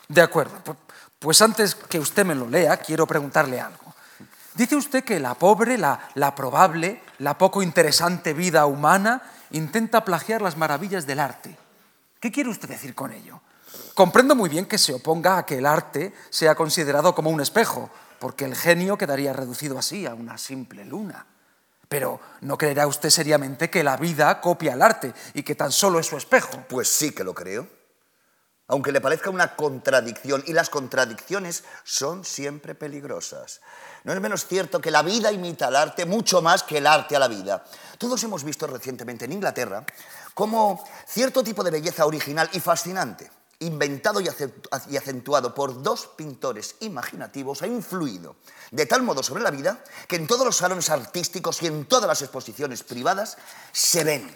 De 0.08 0.22
acuerdo. 0.22 0.58
Pues 1.20 1.41
antes 1.41 1.76
que 1.76 2.00
usted 2.00 2.26
me 2.26 2.34
lo 2.34 2.48
lea, 2.48 2.78
quiero 2.78 3.06
preguntarle 3.06 3.60
algo. 3.60 3.94
Dice 4.56 4.76
usted 4.76 5.04
que 5.04 5.20
la 5.20 5.36
pobre, 5.36 5.78
la, 5.78 6.10
la 6.15 6.34
probable, 6.34 7.04
la 7.20 7.38
poco 7.38 7.62
interesante 7.62 8.34
vida 8.34 8.65
humana 8.65 9.22
intenta 9.52 10.04
plagiar 10.04 10.41
las 10.41 10.58
maravillas 10.58 11.06
del 11.06 11.20
arte. 11.20 11.58
¿Qué 12.20 12.32
quiere 12.32 12.50
usted 12.50 12.70
decir 12.70 12.96
con 12.96 13.12
ello? 13.12 13.41
Comprendo 14.02 14.36
muy 14.36 14.50
bien 14.50 14.66
que 14.66 14.80
se 14.80 14.96
oponga 14.96 15.38
a 15.38 15.46
que 15.46 15.60
el 15.60 15.66
arte 15.68 16.12
sea 16.32 16.56
considerado 16.56 17.14
como 17.14 17.30
un 17.30 17.40
espejo, 17.40 17.92
porque 18.18 18.46
el 18.46 18.56
genio 18.56 18.98
quedaría 18.98 19.32
reducido 19.32 19.78
así 19.78 20.08
a 20.08 20.16
una 20.16 20.40
simple 20.40 20.84
luna. 20.86 21.28
Pero 21.88 22.20
¿no 22.42 22.58
creerá 22.58 22.88
usted 22.88 23.12
seriamente 23.12 23.70
que 23.70 23.84
la 23.84 23.98
vida 23.98 24.42
copia 24.42 24.74
al 24.74 24.82
arte 24.82 25.14
y 25.36 25.44
que 25.44 25.54
tan 25.54 25.72
solo 25.72 26.00
es 26.00 26.08
su 26.08 26.18
espejo? 26.18 26.64
Pues 26.68 26.88
sí 26.88 27.12
que 27.12 27.24
lo 27.24 27.36
creo. 27.36 27.68
Aunque 28.70 28.92
le 28.92 29.02
parezca 29.02 29.30
una 29.30 29.56
contradicción, 29.56 30.44
y 30.48 30.54
las 30.54 30.72
contradicciones 30.72 31.64
son 31.84 32.26
siempre 32.26 32.74
peligrosas. 32.74 33.62
No 34.04 34.14
es 34.14 34.20
menos 34.20 34.48
cierto 34.48 34.82
que 34.82 34.90
la 34.90 35.04
vida 35.04 35.32
imita 35.32 35.68
al 35.68 35.76
arte 35.76 36.08
mucho 36.08 36.42
más 36.42 36.64
que 36.64 36.80
el 36.80 36.88
arte 36.88 37.16
a 37.16 37.20
la 37.20 37.28
vida. 37.28 37.64
Todos 38.00 38.24
hemos 38.24 38.44
visto 38.44 38.66
recientemente 38.66 39.26
en 39.26 39.34
Inglaterra 39.34 39.86
cómo 40.34 40.84
cierto 41.06 41.44
tipo 41.44 41.64
de 41.64 41.70
belleza 41.70 42.08
original 42.08 42.50
y 42.54 42.60
fascinante 42.60 43.30
inventado 43.62 44.21
y 44.21 44.28
acentuado 44.97 45.54
por 45.54 45.82
dos 45.82 46.08
pintores 46.08 46.76
imaginativos, 46.82 47.62
ha 47.62 47.67
influido 47.67 48.36
de 48.71 48.86
tal 48.86 49.04
modo 49.04 49.21
sobre 49.21 49.43
la 49.43 49.52
vida 49.52 49.84
que 50.08 50.15
en 50.15 50.28
todos 50.28 50.45
los 50.45 50.58
salones 50.58 50.89
artísticos 50.89 51.62
y 51.62 51.67
en 51.67 51.86
todas 51.86 52.08
las 52.08 52.21
exposiciones 52.21 52.84
privadas 52.84 53.38
se 53.71 54.04
ven. 54.04 54.36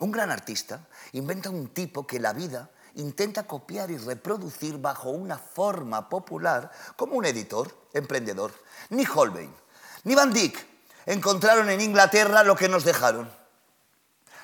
Un 0.00 0.12
gran 0.12 0.30
artista 0.30 0.86
inventa 1.12 1.50
un 1.50 1.68
tipo 1.68 2.06
que 2.06 2.20
la 2.20 2.32
vida 2.32 2.70
intenta 2.96 3.46
copiar 3.46 3.90
y 3.90 3.96
reproducir 3.96 4.78
bajo 4.78 5.10
una 5.10 5.38
forma 5.38 6.08
popular 6.08 6.70
como 6.96 7.16
un 7.16 7.24
editor, 7.24 7.74
emprendedor. 7.94 8.52
Ni 8.90 9.06
Holbein, 9.06 9.52
ni 10.04 10.14
Van 10.14 10.32
Dyck 10.32 10.66
encontraron 11.06 11.70
en 11.70 11.80
Inglaterra 11.80 12.42
lo 12.42 12.56
que 12.56 12.68
nos 12.68 12.84
dejaron. 12.84 13.30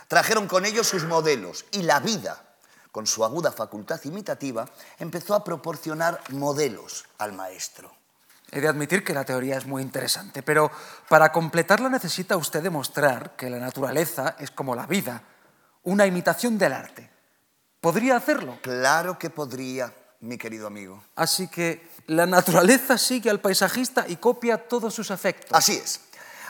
Trajeron 0.09 0.49
con 0.49 0.65
ellos 0.65 0.89
sus 0.89 1.05
modelos 1.05 1.67
y 1.71 1.83
la 1.83 2.01
vida 2.01 2.54
con 2.95 3.09
su 3.09 3.25
aguda 3.25 3.51
facultad 3.51 4.01
imitativa, 4.05 4.65
empezó 5.01 5.35
a 5.35 5.43
proporcionar 5.43 6.21
modelos 6.31 7.05
al 7.19 7.33
maestro. 7.33 7.91
He 8.53 8.61
de 8.61 8.69
admitir 8.69 9.03
que 9.03 9.13
la 9.13 9.25
teoría 9.25 9.59
es 9.59 9.67
muy 9.67 9.83
interesante, 9.83 10.45
pero 10.45 10.71
para 11.09 11.33
completarla 11.33 11.89
necesita 11.89 12.37
usted 12.37 12.63
demostrar 12.63 13.35
que 13.35 13.51
la 13.51 13.59
naturaleza 13.59 14.37
es 14.39 14.53
como 14.53 14.77
la 14.77 14.87
vida, 14.87 15.25
una 15.83 16.07
imitación 16.07 16.57
del 16.57 16.73
arte. 16.73 17.11
¿Podría 17.81 18.15
hacerlo? 18.17 18.61
Claro 18.63 19.19
que 19.19 19.29
podría, 19.29 19.93
mi 20.21 20.39
querido 20.39 20.69
amigo. 20.69 21.03
Así 21.17 21.49
que 21.49 21.91
la 22.07 22.27
naturaleza 22.27 22.97
sigue 22.97 23.29
al 23.29 23.41
paisajista 23.41 24.05
y 24.07 24.19
copia 24.19 24.69
todos 24.69 24.95
sus 24.95 25.11
efectos. 25.11 25.51
Así 25.51 25.75
es. 25.75 26.01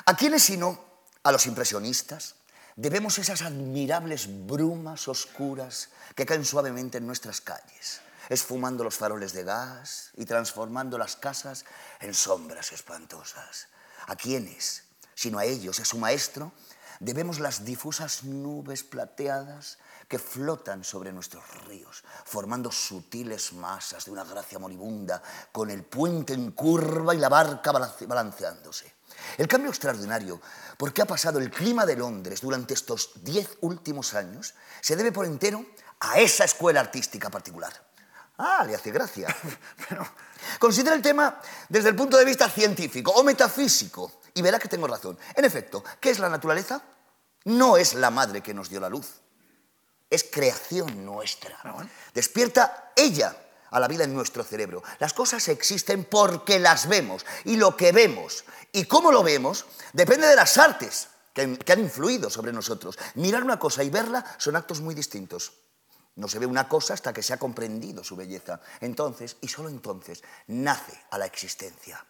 ¿A 0.04 0.14
quiénes 0.14 0.42
sino? 0.42 0.78
A 1.22 1.32
los 1.32 1.46
impresionistas, 1.46 2.34
debemos 2.76 3.18
esas 3.18 3.42
admirables 3.42 4.28
brumas 4.46 5.08
oscuras 5.08 5.90
que 6.14 6.26
caen 6.26 6.44
suavemente 6.44 6.98
en 6.98 7.06
nuestras 7.06 7.40
calles, 7.40 8.00
esfumando 8.28 8.84
los 8.84 8.96
faroles 8.96 9.32
de 9.32 9.44
gas 9.44 10.10
y 10.16 10.24
transformando 10.24 10.98
las 10.98 11.16
casas 11.16 11.64
en 12.00 12.14
sombras 12.14 12.72
espantosas. 12.72 13.68
¿A 14.06 14.16
quiénes? 14.16 14.84
Sino 15.14 15.38
a 15.38 15.44
ellos, 15.44 15.80
a 15.80 15.84
su 15.84 15.98
maestro, 15.98 16.52
debemos 17.00 17.38
las 17.38 17.64
difusas 17.64 18.24
nubes 18.24 18.82
plateadas 18.82 19.78
que 20.08 20.18
flotan 20.18 20.84
sobre 20.84 21.12
nuestros 21.12 21.44
ríos, 21.64 22.04
formando 22.24 22.70
sutiles 22.70 23.52
masas 23.54 24.04
de 24.04 24.10
una 24.10 24.24
gracia 24.24 24.58
moribunda, 24.58 25.22
con 25.50 25.70
el 25.70 25.84
puente 25.84 26.34
en 26.34 26.52
curva 26.52 27.14
y 27.14 27.18
la 27.18 27.28
barca 27.28 27.72
balanceándose. 27.72 28.93
El 29.38 29.48
cambio 29.48 29.70
extraordinario 29.70 30.40
por 30.76 30.92
qué 30.92 31.02
ha 31.02 31.06
pasado 31.06 31.38
el 31.38 31.50
clima 31.50 31.86
de 31.86 31.96
Londres 31.96 32.40
durante 32.40 32.74
estos 32.74 33.10
diez 33.22 33.56
últimos 33.60 34.14
años 34.14 34.54
se 34.80 34.96
debe 34.96 35.12
por 35.12 35.26
entero 35.26 35.64
a 36.00 36.18
esa 36.18 36.44
escuela 36.44 36.80
artística 36.80 37.30
particular. 37.30 37.72
Ah, 38.38 38.64
le 38.66 38.74
hace 38.74 38.90
gracia. 38.90 39.34
Pero 39.88 40.06
considera 40.58 40.96
el 40.96 41.02
tema 41.02 41.40
desde 41.68 41.90
el 41.90 41.96
punto 41.96 42.16
de 42.16 42.24
vista 42.24 42.48
científico 42.48 43.12
o 43.12 43.22
metafísico 43.22 44.20
y 44.34 44.42
verá 44.42 44.58
que 44.58 44.68
tengo 44.68 44.86
razón. 44.86 45.18
En 45.34 45.44
efecto, 45.44 45.84
¿qué 46.00 46.10
es 46.10 46.18
la 46.18 46.28
naturaleza? 46.28 46.82
No 47.44 47.76
es 47.76 47.94
la 47.94 48.10
madre 48.10 48.42
que 48.42 48.54
nos 48.54 48.68
dio 48.68 48.80
la 48.80 48.88
luz, 48.88 49.20
es 50.10 50.24
creación 50.24 51.04
nuestra. 51.04 51.58
Ah, 51.62 51.84
Despierta 52.12 52.92
ella 52.96 53.36
a 53.74 53.80
la 53.80 53.88
vida 53.88 54.04
en 54.04 54.14
nuestro 54.14 54.44
cerebro. 54.44 54.84
Las 55.00 55.12
cosas 55.12 55.48
existen 55.48 56.04
porque 56.04 56.60
las 56.60 56.88
vemos 56.88 57.26
y 57.44 57.56
lo 57.56 57.76
que 57.76 57.90
vemos 57.90 58.44
y 58.72 58.84
cómo 58.84 59.10
lo 59.10 59.24
vemos 59.24 59.66
depende 59.92 60.28
de 60.28 60.36
las 60.36 60.56
artes 60.58 61.08
que, 61.32 61.42
han 61.42 61.80
influido 61.80 62.30
sobre 62.30 62.52
nosotros. 62.52 62.96
Mirar 63.16 63.42
una 63.42 63.58
cosa 63.58 63.82
y 63.82 63.90
verla 63.90 64.24
son 64.38 64.54
actos 64.54 64.80
muy 64.80 64.94
distintos. 64.94 65.54
No 66.14 66.28
se 66.28 66.38
ve 66.38 66.46
una 66.46 66.68
cosa 66.68 66.94
hasta 66.94 67.12
que 67.12 67.24
se 67.24 67.32
ha 67.32 67.38
comprendido 67.38 68.04
su 68.04 68.14
belleza. 68.14 68.60
Entonces, 68.80 69.36
y 69.40 69.48
solo 69.48 69.68
entonces, 69.68 70.22
nace 70.46 70.96
a 71.10 71.18
la 71.18 71.26
existencia. 71.26 72.04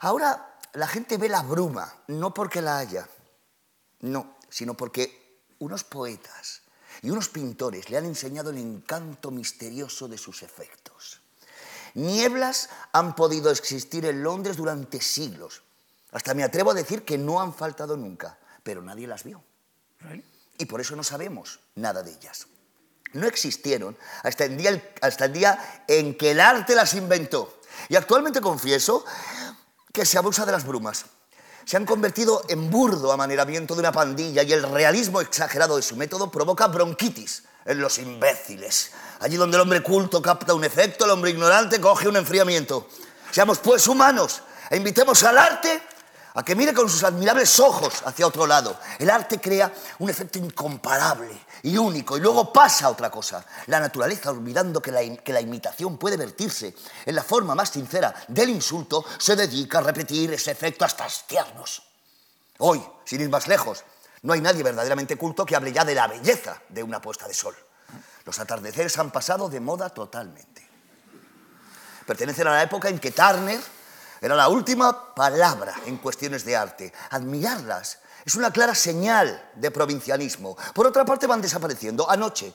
Ahora 0.00 0.56
la 0.72 0.88
gente 0.88 1.18
ve 1.18 1.28
la 1.28 1.42
bruma, 1.42 1.94
no 2.06 2.32
porque 2.32 2.62
la 2.62 2.78
haya, 2.78 3.06
no, 4.00 4.36
sino 4.48 4.72
porque 4.72 5.42
unos 5.58 5.84
poetas 5.84 6.61
y 7.02 7.10
unos 7.10 7.28
pintores 7.28 7.90
le 7.90 7.98
han 7.98 8.04
enseñado 8.04 8.50
el 8.50 8.58
encanto 8.58 9.30
misterioso 9.30 10.06
de 10.08 10.16
sus 10.16 10.42
efectos. 10.42 11.20
Nieblas 11.94 12.70
han 12.92 13.14
podido 13.14 13.50
existir 13.50 14.06
en 14.06 14.22
Londres 14.22 14.56
durante 14.56 15.00
siglos. 15.00 15.62
Hasta 16.12 16.32
me 16.32 16.44
atrevo 16.44 16.70
a 16.70 16.74
decir 16.74 17.04
que 17.04 17.18
no 17.18 17.40
han 17.40 17.52
faltado 17.52 17.96
nunca, 17.96 18.38
pero 18.62 18.82
nadie 18.82 19.06
las 19.06 19.24
vio. 19.24 19.42
Y 20.58 20.64
por 20.66 20.80
eso 20.80 20.94
no 20.94 21.02
sabemos 21.02 21.60
nada 21.74 22.02
de 22.02 22.12
ellas. 22.12 22.46
No 23.14 23.26
existieron 23.26 23.96
hasta 24.22 24.44
el, 24.44 24.56
día, 24.56 24.92
hasta 25.02 25.26
el 25.26 25.32
día 25.32 25.84
en 25.88 26.16
que 26.16 26.30
el 26.30 26.40
arte 26.40 26.74
las 26.74 26.94
inventó. 26.94 27.60
Y 27.88 27.96
actualmente 27.96 28.40
confieso 28.40 29.04
que 29.92 30.06
se 30.06 30.18
abusa 30.18 30.46
de 30.46 30.52
las 30.52 30.64
brumas. 30.64 31.06
Se 31.64 31.76
han 31.76 31.86
convertido 31.86 32.42
en 32.48 32.70
burdo 32.70 33.12
amaneramiento 33.12 33.74
de 33.74 33.80
una 33.80 33.92
pandilla 33.92 34.42
y 34.42 34.52
el 34.52 34.62
realismo 34.62 35.20
exagerado 35.20 35.76
de 35.76 35.82
su 35.82 35.96
método 35.96 36.30
provoca 36.30 36.66
bronquitis 36.66 37.44
en 37.64 37.80
los 37.80 37.98
imbéciles. 37.98 38.90
Allí 39.20 39.36
donde 39.36 39.56
el 39.56 39.62
hombre 39.62 39.82
culto 39.82 40.20
capta 40.20 40.54
un 40.54 40.64
efecto, 40.64 41.04
el 41.04 41.12
hombre 41.12 41.30
ignorante 41.30 41.80
coge 41.80 42.08
un 42.08 42.16
enfriamiento. 42.16 42.88
Seamos 43.30 43.58
pues 43.58 43.86
humanos 43.86 44.42
e 44.68 44.76
invitemos 44.76 45.22
al 45.22 45.38
arte 45.38 45.82
a 46.34 46.42
que 46.42 46.54
mire 46.54 46.72
con 46.72 46.88
sus 46.88 47.04
admirables 47.04 47.60
ojos 47.60 48.02
hacia 48.04 48.26
otro 48.26 48.46
lado. 48.46 48.78
El 48.98 49.10
arte 49.10 49.40
crea 49.40 49.72
un 49.98 50.10
efecto 50.10 50.38
incomparable 50.38 51.30
y 51.62 51.76
único 51.76 52.16
y 52.16 52.20
luego 52.20 52.52
pasa 52.52 52.88
otra 52.88 53.10
cosa. 53.10 53.44
La 53.66 53.80
naturaleza, 53.80 54.30
olvidando 54.30 54.80
que 54.80 54.90
la, 54.90 55.00
que 55.16 55.32
la 55.32 55.40
imitación 55.40 55.96
puede 55.96 56.16
vertirse 56.16 56.74
en 57.06 57.14
la 57.14 57.22
forma 57.22 57.54
más 57.54 57.70
sincera 57.70 58.14
del 58.28 58.50
insulto, 58.50 59.04
se 59.18 59.36
dedica 59.36 59.78
a 59.78 59.82
repetir 59.82 60.32
ese 60.32 60.50
efecto 60.50 60.84
hasta 60.84 61.04
hastiarnos. 61.04 61.82
Hoy, 62.58 62.82
sin 63.04 63.20
ir 63.20 63.28
más 63.28 63.48
lejos, 63.48 63.84
no 64.22 64.32
hay 64.32 64.40
nadie 64.40 64.62
verdaderamente 64.62 65.16
culto 65.16 65.44
que 65.44 65.56
hable 65.56 65.72
ya 65.72 65.84
de 65.84 65.94
la 65.94 66.06
belleza 66.06 66.60
de 66.68 66.82
una 66.82 67.00
puesta 67.00 67.26
de 67.26 67.34
sol. 67.34 67.54
Los 68.24 68.38
atardeceres 68.38 68.98
han 68.98 69.10
pasado 69.10 69.48
de 69.48 69.60
moda 69.60 69.90
totalmente. 69.90 70.68
Pertenecen 72.06 72.46
a 72.46 72.52
la 72.52 72.62
época 72.62 72.88
en 72.88 72.98
que 72.98 73.10
Turner 73.10 73.60
era 74.20 74.36
la 74.36 74.48
última 74.48 75.14
palabra 75.14 75.74
en 75.86 75.96
cuestiones 75.96 76.44
de 76.44 76.56
arte. 76.56 76.92
Admirarlas 77.10 77.98
es 78.24 78.34
una 78.34 78.52
clara 78.52 78.74
señal 78.74 79.50
de 79.54 79.70
provincianismo. 79.70 80.56
Por 80.74 80.86
otra 80.86 81.04
parte, 81.04 81.26
van 81.26 81.42
desapareciendo. 81.42 82.08
Anoche, 82.08 82.52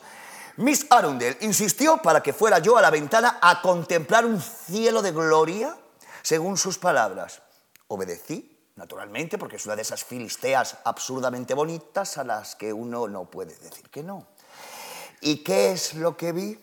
Miss 0.56 0.86
Arundel 0.90 1.36
insistió 1.40 1.98
para 1.98 2.22
que 2.22 2.32
fuera 2.32 2.58
yo 2.58 2.76
a 2.76 2.82
la 2.82 2.90
ventana 2.90 3.38
a 3.40 3.62
contemplar 3.62 4.24
un 4.26 4.40
cielo 4.40 5.02
de 5.02 5.12
gloria, 5.12 5.76
según 6.22 6.56
sus 6.56 6.78
palabras. 6.78 7.42
Obedecí, 7.88 8.58
naturalmente, 8.76 9.38
porque 9.38 9.56
es 9.56 9.66
una 9.66 9.76
de 9.76 9.82
esas 9.82 10.04
filisteas 10.04 10.78
absurdamente 10.84 11.54
bonitas 11.54 12.18
a 12.18 12.24
las 12.24 12.56
que 12.56 12.72
uno 12.72 13.06
no 13.06 13.26
puede 13.26 13.54
decir 13.56 13.88
que 13.90 14.02
no. 14.02 14.26
¿Y 15.20 15.44
qué 15.44 15.72
es 15.72 15.94
lo 15.94 16.16
que 16.16 16.32
vi? 16.32 16.58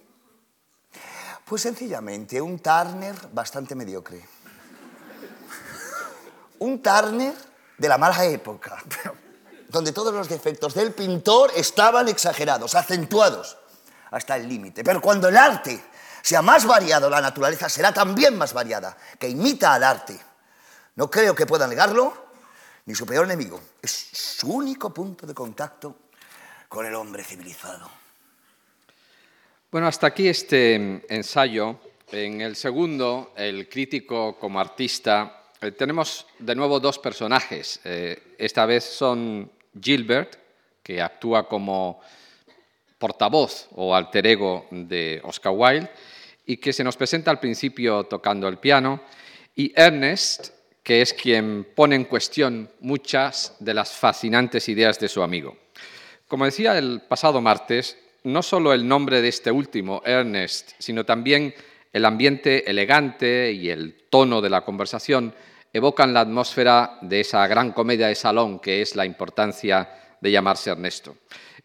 Pues 1.46 1.62
sencillamente 1.62 2.42
un 2.42 2.60
Turner 2.60 3.16
bastante 3.32 3.76
mediocre 3.76 4.28
un 6.60 6.82
Turner 6.82 7.36
de 7.78 7.90
la 7.90 7.98
mala 7.98 8.26
época, 8.26 8.78
donde 9.70 9.92
todos 9.92 10.14
los 10.14 10.30
defectos 10.30 10.74
del 10.74 10.94
pintor 10.94 11.52
estaban 11.56 12.08
exagerados, 12.08 12.76
acentuados 12.76 13.58
hasta 14.12 14.38
el 14.38 14.48
límite. 14.48 14.84
Pero 14.84 15.02
cuando 15.02 15.28
el 15.28 15.38
arte 15.38 15.84
sea 16.22 16.42
más 16.42 16.66
variado, 16.66 17.10
la 17.10 17.22
naturaleza 17.22 17.70
será 17.70 17.94
también 17.94 18.38
más 18.38 18.54
variada, 18.54 18.98
que 19.20 19.28
imita 19.28 19.74
al 19.74 19.84
arte. 19.84 20.20
No 20.96 21.10
creo 21.10 21.36
que 21.36 21.46
pueda 21.46 21.68
negarlo 21.68 22.26
ni 22.86 22.96
su 22.96 23.06
peor 23.06 23.26
enemigo. 23.26 23.62
Es 23.82 23.92
su 23.92 24.48
único 24.54 24.94
punto 24.94 25.28
de 25.28 25.34
contacto 25.34 25.98
con 26.70 26.86
el 26.86 26.96
hombre 26.96 27.24
civilizado. 27.24 27.90
Bueno, 29.72 29.88
hasta 29.88 30.08
aquí 30.08 30.28
este 30.28 31.06
ensayo. 31.14 31.80
En 32.12 32.40
el 32.40 32.56
segundo, 32.56 33.34
el 33.36 33.68
crítico 33.68 34.38
como 34.40 34.60
artista 34.60 35.45
eh, 35.66 35.72
tenemos 35.72 36.28
de 36.40 36.56
nuevo 36.56 36.80
dos 36.80 37.00
personajes. 37.00 37.80
Eh, 37.84 38.36
esta 38.38 38.66
vez 38.66 38.84
son 38.84 39.52
Gilbert, 39.80 40.38
que 40.84 41.02
actúa 41.02 41.48
como 41.48 42.00
portavoz 42.98 43.68
o 43.76 43.96
alter 43.96 44.28
ego 44.28 44.68
de 44.70 45.22
Oscar 45.24 45.54
Wilde, 45.56 45.90
y 46.46 46.58
que 46.58 46.74
se 46.74 46.84
nos 46.84 46.96
presenta 46.96 47.32
al 47.32 47.40
principio 47.40 48.04
tocando 48.06 48.48
el 48.48 48.58
piano, 48.58 49.02
y 49.56 49.74
Ernest, 49.76 50.50
que 50.84 51.02
es 51.02 51.14
quien 51.14 51.68
pone 51.76 51.96
en 51.96 52.06
cuestión 52.06 52.70
muchas 52.82 53.56
de 53.60 53.74
las 53.74 53.92
fascinantes 53.92 54.70
ideas 54.70 55.00
de 55.00 55.10
su 55.10 55.24
amigo. 55.24 55.58
Como 56.28 56.46
decía 56.46 56.78
el 56.78 57.02
pasado 57.08 57.42
martes, 57.42 57.98
no 58.24 58.44
solo 58.44 58.74
el 58.74 58.88
nombre 58.88 59.22
de 59.22 59.30
este 59.30 59.52
último, 59.52 60.02
Ernest, 60.06 60.74
sino 60.78 61.06
también 61.06 61.54
el 61.92 62.06
ambiente 62.06 62.70
elegante 62.70 63.52
y 63.52 63.70
el 63.70 63.96
tono 64.10 64.42
de 64.42 64.50
la 64.50 64.62
conversación 64.62 65.34
evocan 65.76 66.14
la 66.14 66.22
atmósfera 66.22 67.00
de 67.02 67.20
esa 67.20 67.46
gran 67.48 67.74
comedia 67.74 68.08
de 68.08 68.16
salón 68.16 68.60
que 68.60 68.82
es 68.82 68.96
la 68.96 69.06
importancia 69.06 69.90
de 70.22 70.32
llamarse 70.32 70.70
Ernesto. 70.70 71.18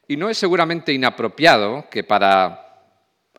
Y 0.08 0.16
no 0.16 0.28
es 0.28 0.36
seguramente 0.36 0.92
inapropiado 0.92 1.88
que 1.88 2.02
para 2.02 2.88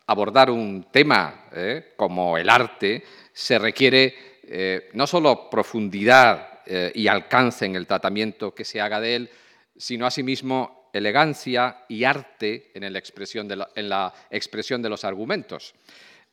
abordar 0.06 0.50
un 0.50 0.86
tema 0.90 1.44
eh, 1.52 1.92
como 1.94 2.38
el 2.38 2.48
arte 2.48 3.04
se 3.34 3.58
requiere 3.58 4.40
eh, 4.44 4.88
no 4.94 5.06
solo 5.06 5.50
profundidad 5.50 6.62
eh, 6.64 6.90
y 6.94 7.06
alcance 7.06 7.66
en 7.66 7.76
el 7.76 7.86
tratamiento 7.86 8.54
que 8.54 8.64
se 8.64 8.80
haga 8.80 8.98
de 8.98 9.16
él, 9.16 9.30
sino 9.76 10.06
asimismo 10.06 10.88
elegancia 10.94 11.84
y 11.86 12.04
arte 12.04 12.70
en, 12.72 12.90
la 12.90 12.98
expresión 12.98 13.46
en 13.74 13.88
la 13.90 14.14
expresión 14.30 14.80
de 14.80 14.88
los 14.88 15.04
argumentos. 15.04 15.74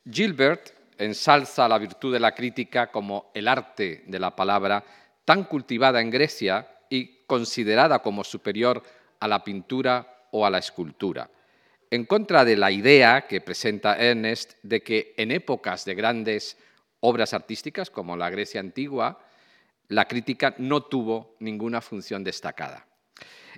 Gilbert 0.09 0.78
ensalza 0.99 1.67
la 1.67 1.79
virtud 1.79 2.13
de 2.13 2.19
la 2.19 2.35
crítica 2.35 2.91
como 2.91 3.31
el 3.33 3.47
arte 3.47 4.03
de 4.05 4.19
la 4.19 4.35
palabra, 4.35 4.83
tan 5.25 5.45
cultivada 5.45 6.01
en 6.01 6.11
Grecia 6.11 6.67
y 6.89 7.25
considerada 7.25 7.99
como 7.99 8.23
superior 8.23 8.83
a 9.19 9.27
la 9.27 9.43
pintura 9.43 10.27
o 10.31 10.45
a 10.45 10.49
la 10.49 10.59
escultura, 10.59 11.29
en 11.89 12.05
contra 12.05 12.45
de 12.45 12.57
la 12.57 12.71
idea 12.71 13.25
que 13.27 13.41
presenta 13.41 13.97
Ernest 13.97 14.53
de 14.61 14.83
que 14.83 15.13
en 15.17 15.31
épocas 15.31 15.85
de 15.85 15.95
grandes 15.95 16.57
obras 16.99 17.33
artísticas 17.33 17.89
como 17.89 18.17
la 18.17 18.29
Grecia 18.29 18.59
antigua, 18.59 19.19
la 19.87 20.05
crítica 20.05 20.53
no 20.57 20.83
tuvo 20.83 21.35
ninguna 21.39 21.81
función 21.81 22.23
destacada. 22.23 22.85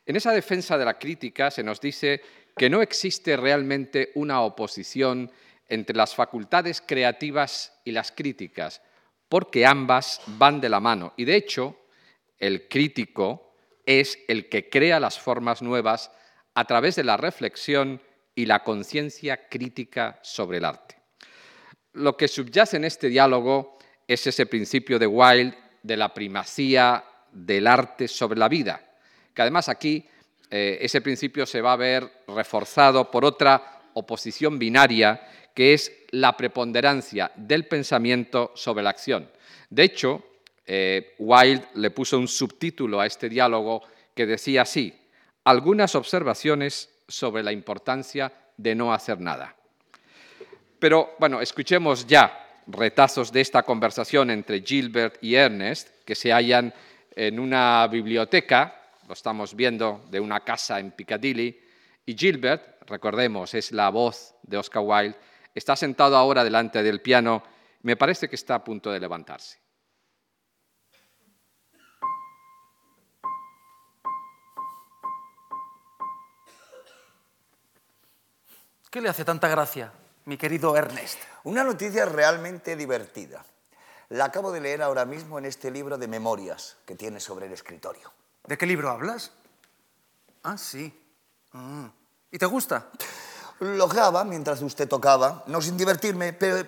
En 0.05 0.15
esa 0.15 0.31
defensa 0.31 0.77
de 0.77 0.85
la 0.85 0.97
crítica 0.97 1.51
se 1.51 1.63
nos 1.63 1.81
dice 1.81 2.21
que 2.55 2.69
no 2.69 2.81
existe 2.81 3.35
realmente 3.37 4.11
una 4.15 4.41
oposición 4.41 5.31
entre 5.71 5.95
las 5.95 6.13
facultades 6.13 6.83
creativas 6.85 7.73
y 7.85 7.91
las 7.91 8.11
críticas, 8.11 8.81
porque 9.29 9.65
ambas 9.65 10.21
van 10.27 10.59
de 10.59 10.67
la 10.67 10.81
mano. 10.81 11.13
Y 11.15 11.23
de 11.23 11.37
hecho, 11.37 11.77
el 12.37 12.67
crítico 12.67 13.55
es 13.85 14.19
el 14.27 14.49
que 14.49 14.69
crea 14.69 14.99
las 14.99 15.17
formas 15.17 15.61
nuevas 15.61 16.11
a 16.53 16.65
través 16.65 16.97
de 16.97 17.05
la 17.05 17.15
reflexión 17.15 18.01
y 18.35 18.45
la 18.45 18.63
conciencia 18.63 19.47
crítica 19.47 20.19
sobre 20.21 20.57
el 20.57 20.65
arte. 20.65 20.97
Lo 21.93 22.17
que 22.17 22.27
subyace 22.27 22.75
en 22.75 22.83
este 22.83 23.07
diálogo 23.07 23.77
es 24.07 24.27
ese 24.27 24.45
principio 24.45 24.99
de 24.99 25.07
Wilde 25.07 25.57
de 25.83 25.95
la 25.95 26.13
primacía 26.13 27.03
del 27.31 27.65
arte 27.65 28.09
sobre 28.09 28.37
la 28.37 28.49
vida, 28.49 28.81
que 29.33 29.41
además 29.41 29.69
aquí 29.69 30.05
eh, 30.49 30.79
ese 30.81 30.99
principio 30.99 31.45
se 31.45 31.61
va 31.61 31.73
a 31.73 31.77
ver 31.77 32.23
reforzado 32.27 33.09
por 33.09 33.23
otra 33.23 33.81
oposición 33.93 34.59
binaria 34.59 35.21
que 35.53 35.73
es 35.73 35.91
la 36.11 36.35
preponderancia 36.35 37.31
del 37.35 37.67
pensamiento 37.67 38.51
sobre 38.55 38.83
la 38.83 38.89
acción. 38.89 39.29
De 39.69 39.83
hecho, 39.83 40.23
eh, 40.65 41.15
Wilde 41.19 41.67
le 41.75 41.91
puso 41.91 42.17
un 42.17 42.27
subtítulo 42.27 42.99
a 42.99 43.05
este 43.05 43.29
diálogo 43.29 43.81
que 44.15 44.25
decía 44.25 44.63
así, 44.63 44.93
algunas 45.43 45.95
observaciones 45.95 46.89
sobre 47.07 47.43
la 47.43 47.51
importancia 47.51 48.31
de 48.57 48.75
no 48.75 48.93
hacer 48.93 49.19
nada. 49.19 49.55
Pero 50.79 51.15
bueno, 51.19 51.41
escuchemos 51.41 52.07
ya 52.07 52.61
retazos 52.67 53.31
de 53.31 53.41
esta 53.41 53.63
conversación 53.63 54.29
entre 54.29 54.61
Gilbert 54.61 55.17
y 55.21 55.35
Ernest, 55.35 56.03
que 56.05 56.15
se 56.15 56.31
hallan 56.31 56.73
en 57.15 57.39
una 57.39 57.87
biblioteca, 57.87 58.75
lo 59.07 59.13
estamos 59.13 59.55
viendo, 59.55 60.05
de 60.09 60.19
una 60.19 60.39
casa 60.41 60.79
en 60.79 60.91
Piccadilly, 60.91 61.59
y 62.05 62.15
Gilbert, 62.15 62.81
recordemos, 62.87 63.53
es 63.53 63.71
la 63.71 63.89
voz 63.89 64.35
de 64.43 64.57
Oscar 64.57 64.83
Wilde, 64.83 65.17
Está 65.53 65.75
sentado 65.75 66.15
ahora 66.15 66.43
delante 66.43 66.81
del 66.81 67.01
piano. 67.01 67.43
Me 67.81 67.97
parece 67.97 68.29
que 68.29 68.35
está 68.35 68.55
a 68.55 68.63
punto 68.63 68.91
de 68.91 68.99
levantarse. 68.99 69.59
¿Qué 78.89 78.99
le 78.99 79.07
hace 79.07 79.23
tanta 79.23 79.47
gracia, 79.47 79.93
mi 80.25 80.35
querido 80.35 80.75
Ernest? 80.75 81.17
Una 81.45 81.63
noticia 81.63 82.05
realmente 82.05 82.75
divertida. 82.75 83.45
La 84.09 84.25
acabo 84.25 84.51
de 84.51 84.59
leer 84.59 84.81
ahora 84.81 85.05
mismo 85.05 85.39
en 85.39 85.45
este 85.45 85.71
libro 85.71 85.97
de 85.97 86.09
memorias 86.09 86.75
que 86.85 86.95
tiene 86.95 87.21
sobre 87.21 87.45
el 87.45 87.53
escritorio. 87.53 88.11
¿De 88.45 88.57
qué 88.57 88.65
libro 88.65 88.89
hablas? 88.89 89.31
Ah, 90.43 90.57
sí. 90.57 90.93
Ah. 91.53 91.89
¿Y 92.29 92.37
te 92.37 92.45
gusta? 92.45 92.91
Lograba, 93.61 94.23
mientras 94.23 94.59
usted 94.63 94.89
tocaba, 94.89 95.43
no 95.47 95.61
sin 95.61 95.77
divertirme, 95.77 96.33
pero 96.33 96.67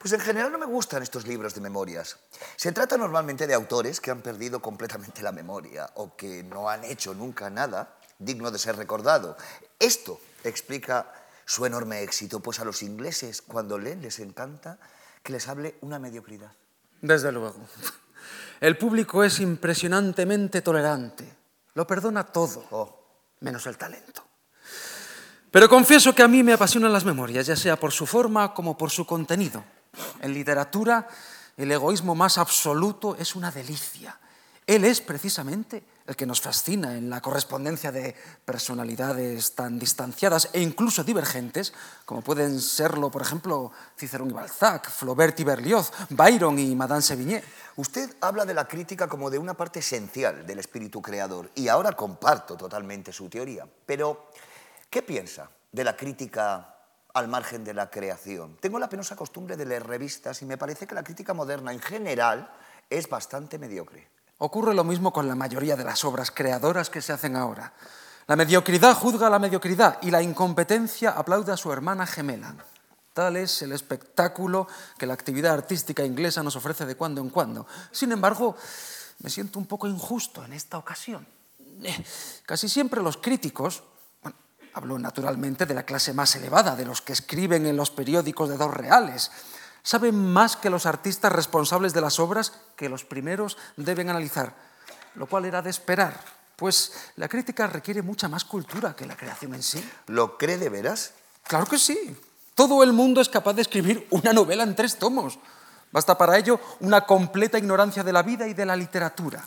Pues 0.00 0.12
en 0.12 0.20
general 0.20 0.52
no 0.52 0.58
me 0.58 0.66
gustan 0.66 1.02
estos 1.02 1.26
libros 1.26 1.54
de 1.54 1.60
memorias. 1.60 2.18
Se 2.56 2.70
trata 2.70 2.96
normalmente 2.96 3.48
de 3.48 3.54
autores 3.54 4.00
que 4.00 4.12
han 4.12 4.20
perdido 4.22 4.60
completamente 4.62 5.22
la 5.22 5.32
memoria 5.32 5.90
o 5.94 6.14
que 6.16 6.44
no 6.44 6.68
han 6.68 6.84
hecho 6.84 7.14
nunca 7.14 7.50
nada 7.50 7.96
digno 8.18 8.50
de 8.52 8.58
ser 8.60 8.76
recordado. 8.76 9.36
Esto 9.78 10.20
explica 10.44 11.12
su 11.44 11.66
enorme 11.66 12.02
éxito, 12.02 12.38
pues 12.38 12.60
a 12.60 12.64
los 12.64 12.82
ingleses 12.82 13.42
cuando 13.42 13.76
leen 13.76 14.00
les 14.02 14.20
encanta 14.20 14.78
que 15.22 15.32
les 15.32 15.48
hable 15.48 15.78
una 15.80 15.98
mediocridad. 15.98 16.52
Desde 17.00 17.32
luego. 17.32 17.56
El 18.60 18.78
público 18.78 19.24
es 19.24 19.40
impresionantemente 19.40 20.62
tolerante. 20.62 21.28
Lo 21.74 21.86
perdona 21.88 22.24
todo, 22.24 22.64
Oh. 22.70 23.04
menos 23.40 23.66
el 23.66 23.76
talento. 23.76 24.27
Pero 25.50 25.68
confieso 25.68 26.14
que 26.14 26.22
a 26.22 26.28
mí 26.28 26.42
me 26.42 26.52
apasionan 26.52 26.92
las 26.92 27.04
memorias, 27.04 27.46
ya 27.46 27.56
sea 27.56 27.76
por 27.76 27.92
su 27.92 28.06
forma 28.06 28.52
como 28.52 28.76
por 28.76 28.90
su 28.90 29.06
contenido. 29.06 29.64
En 30.20 30.34
literatura, 30.34 31.08
el 31.56 31.72
egoísmo 31.72 32.14
más 32.14 32.38
absoluto 32.38 33.16
es 33.18 33.34
una 33.34 33.50
delicia. 33.50 34.18
Él 34.66 34.84
es 34.84 35.00
precisamente 35.00 35.82
el 36.06 36.14
que 36.14 36.26
nos 36.26 36.42
fascina 36.42 36.96
en 36.96 37.08
la 37.08 37.22
correspondencia 37.22 37.90
de 37.90 38.14
personalidades 38.44 39.54
tan 39.54 39.78
distanciadas 39.78 40.50
e 40.52 40.60
incluso 40.60 41.04
divergentes, 41.04 41.72
como 42.04 42.20
pueden 42.20 42.60
serlo, 42.60 43.10
por 43.10 43.22
ejemplo, 43.22 43.72
Cicerón 43.98 44.28
y 44.28 44.34
Balzac, 44.34 44.90
Flaubert 44.90 45.40
y 45.40 45.44
Berlioz, 45.44 45.90
Byron 46.10 46.58
y 46.58 46.76
Madame 46.76 47.00
Sévigné. 47.00 47.42
Usted 47.76 48.14
habla 48.20 48.44
de 48.44 48.52
la 48.52 48.68
crítica 48.68 49.08
como 49.08 49.30
de 49.30 49.38
una 49.38 49.54
parte 49.54 49.80
esencial 49.80 50.46
del 50.46 50.58
espíritu 50.58 51.00
creador 51.00 51.50
y 51.54 51.68
ahora 51.68 51.92
comparto 51.92 52.54
totalmente 52.56 53.10
su 53.10 53.30
teoría. 53.30 53.66
Pero, 53.86 54.30
¿qué 54.90 55.02
piensa 55.02 55.50
de 55.72 55.84
la 55.84 55.96
crítica 55.96 56.74
al 57.14 57.28
margen 57.28 57.64
de 57.64 57.74
la 57.74 57.90
creación? 57.90 58.56
Tengo 58.60 58.78
la 58.78 58.88
penosa 58.88 59.16
costumbre 59.16 59.56
de 59.56 59.66
leer 59.66 59.86
revistas 59.86 60.42
y 60.42 60.46
me 60.46 60.58
parece 60.58 60.86
que 60.86 60.94
la 60.94 61.04
crítica 61.04 61.34
moderna 61.34 61.72
en 61.72 61.80
general 61.80 62.50
es 62.90 63.08
bastante 63.08 63.58
mediocre. 63.58 64.08
Ocurre 64.38 64.74
lo 64.74 64.84
mismo 64.84 65.12
con 65.12 65.26
la 65.26 65.34
mayoría 65.34 65.76
de 65.76 65.84
las 65.84 66.04
obras 66.04 66.30
creadoras 66.30 66.90
que 66.90 67.02
se 67.02 67.12
hacen 67.12 67.36
ahora. 67.36 67.72
La 68.28 68.36
mediocridad 68.36 68.94
juzga 68.94 69.26
a 69.26 69.30
la 69.30 69.38
mediocridad 69.38 69.98
y 70.02 70.10
la 70.10 70.22
incompetencia 70.22 71.10
aplaude 71.10 71.52
a 71.52 71.56
su 71.56 71.72
hermana 71.72 72.06
gemela. 72.06 72.54
Tal 73.12 73.36
es 73.36 73.62
el 73.62 73.72
espectáculo 73.72 74.68
que 74.96 75.06
la 75.06 75.14
actividad 75.14 75.54
artística 75.54 76.04
inglesa 76.04 76.42
nos 76.42 76.54
ofrece 76.54 76.86
de 76.86 76.94
cuando 76.94 77.20
en 77.20 77.30
cuando. 77.30 77.66
Sin 77.90 78.12
embargo, 78.12 78.54
me 79.20 79.30
siento 79.30 79.58
un 79.58 79.66
poco 79.66 79.88
injusto 79.88 80.44
en 80.44 80.52
esta 80.52 80.78
ocasión. 80.78 81.26
Eh, 81.82 82.04
Casi 82.46 82.68
siempre 82.68 83.02
los 83.02 83.16
críticos, 83.16 83.82
hablo 84.78 84.96
naturalmente 84.98 85.66
de 85.66 85.74
la 85.74 85.82
clase 85.82 86.12
más 86.12 86.36
elevada, 86.36 86.76
de 86.76 86.84
los 86.84 87.02
que 87.02 87.12
escriben 87.12 87.66
en 87.66 87.76
los 87.76 87.90
periódicos 87.90 88.48
de 88.48 88.56
dos 88.56 88.72
reales, 88.72 89.32
saben 89.82 90.14
más 90.32 90.56
que 90.56 90.70
los 90.70 90.86
artistas 90.86 91.32
responsables 91.32 91.92
de 91.92 92.00
las 92.00 92.20
obras 92.20 92.52
que 92.76 92.88
los 92.88 93.04
primeros 93.04 93.58
deben 93.76 94.08
analizar, 94.08 94.54
lo 95.16 95.26
cual 95.26 95.46
era 95.46 95.62
de 95.62 95.70
esperar, 95.70 96.20
pues 96.54 96.92
la 97.16 97.28
crítica 97.28 97.66
requiere 97.66 98.02
mucha 98.02 98.28
más 98.28 98.44
cultura 98.44 98.94
que 98.94 99.06
la 99.06 99.16
creación 99.16 99.54
en 99.54 99.64
sí. 99.64 99.84
¿Lo 100.06 100.38
cree 100.38 100.58
de 100.58 100.68
veras? 100.68 101.12
Claro 101.42 101.66
que 101.66 101.78
sí. 101.78 102.16
Todo 102.54 102.82
el 102.84 102.92
mundo 102.92 103.20
es 103.20 103.28
capaz 103.28 103.54
de 103.54 103.62
escribir 103.62 104.06
una 104.10 104.32
novela 104.32 104.62
en 104.62 104.76
tres 104.76 104.96
tomos. 104.96 105.40
Basta 105.90 106.16
para 106.16 106.38
ello 106.38 106.60
una 106.80 107.00
completa 107.00 107.58
ignorancia 107.58 108.04
de 108.04 108.12
la 108.12 108.22
vida 108.22 108.46
y 108.46 108.54
de 108.54 108.66
la 108.66 108.76
literatura. 108.76 109.44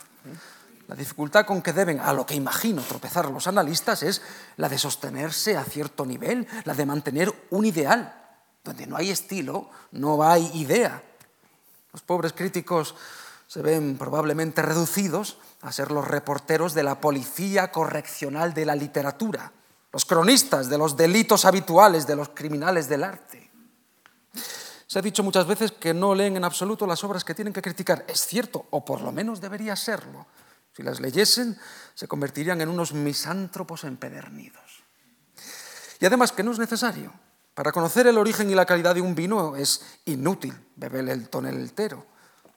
La 0.92 0.98
dificultad 0.98 1.46
con 1.46 1.62
que 1.62 1.72
deben, 1.72 2.00
a 2.00 2.12
lo 2.12 2.26
que 2.26 2.34
imagino, 2.34 2.82
tropezar 2.82 3.30
los 3.30 3.46
analistas 3.46 4.02
es 4.02 4.20
la 4.58 4.68
de 4.68 4.76
sostenerse 4.76 5.56
a 5.56 5.64
cierto 5.64 6.04
nivel, 6.04 6.46
la 6.64 6.74
de 6.74 6.84
mantener 6.84 7.32
un 7.48 7.64
ideal. 7.64 8.14
Donde 8.62 8.86
no 8.86 8.98
hay 8.98 9.08
estilo, 9.08 9.70
no 9.92 10.22
hay 10.22 10.50
idea. 10.52 11.02
Los 11.94 12.02
pobres 12.02 12.34
críticos 12.34 12.94
se 13.46 13.62
ven 13.62 13.96
probablemente 13.96 14.60
reducidos 14.60 15.38
a 15.62 15.72
ser 15.72 15.90
los 15.90 16.06
reporteros 16.06 16.74
de 16.74 16.82
la 16.82 17.00
policía 17.00 17.72
correccional 17.72 18.52
de 18.52 18.66
la 18.66 18.76
literatura, 18.76 19.50
los 19.92 20.04
cronistas 20.04 20.68
de 20.68 20.76
los 20.76 20.94
delitos 20.94 21.46
habituales 21.46 22.06
de 22.06 22.16
los 22.16 22.28
criminales 22.34 22.86
del 22.90 23.04
arte. 23.04 23.50
Se 24.86 24.98
ha 24.98 25.02
dicho 25.02 25.22
muchas 25.22 25.46
veces 25.46 25.72
que 25.72 25.94
no 25.94 26.14
leen 26.14 26.36
en 26.36 26.44
absoluto 26.44 26.86
las 26.86 27.02
obras 27.02 27.24
que 27.24 27.34
tienen 27.34 27.54
que 27.54 27.62
criticar. 27.62 28.04
Es 28.08 28.26
cierto, 28.26 28.66
o 28.68 28.84
por 28.84 29.00
lo 29.00 29.10
menos 29.10 29.40
debería 29.40 29.74
serlo. 29.74 30.26
Si 30.74 30.82
las 30.82 31.00
leyesen, 31.00 31.58
se 31.94 32.08
convertirían 32.08 32.60
en 32.60 32.68
unos 32.68 32.92
misántropos 32.92 33.84
empedernidos. 33.84 34.82
Y 36.00 36.06
además 36.06 36.32
que 36.32 36.42
no 36.42 36.52
es 36.52 36.58
necesario. 36.58 37.12
Para 37.54 37.72
conocer 37.72 38.06
el 38.06 38.16
origen 38.16 38.50
y 38.50 38.54
la 38.54 38.64
calidad 38.64 38.94
de 38.94 39.02
un 39.02 39.14
vino 39.14 39.56
es 39.56 39.82
inútil 40.06 40.54
beber 40.76 41.08
el 41.08 41.28
toneltero. 41.28 42.06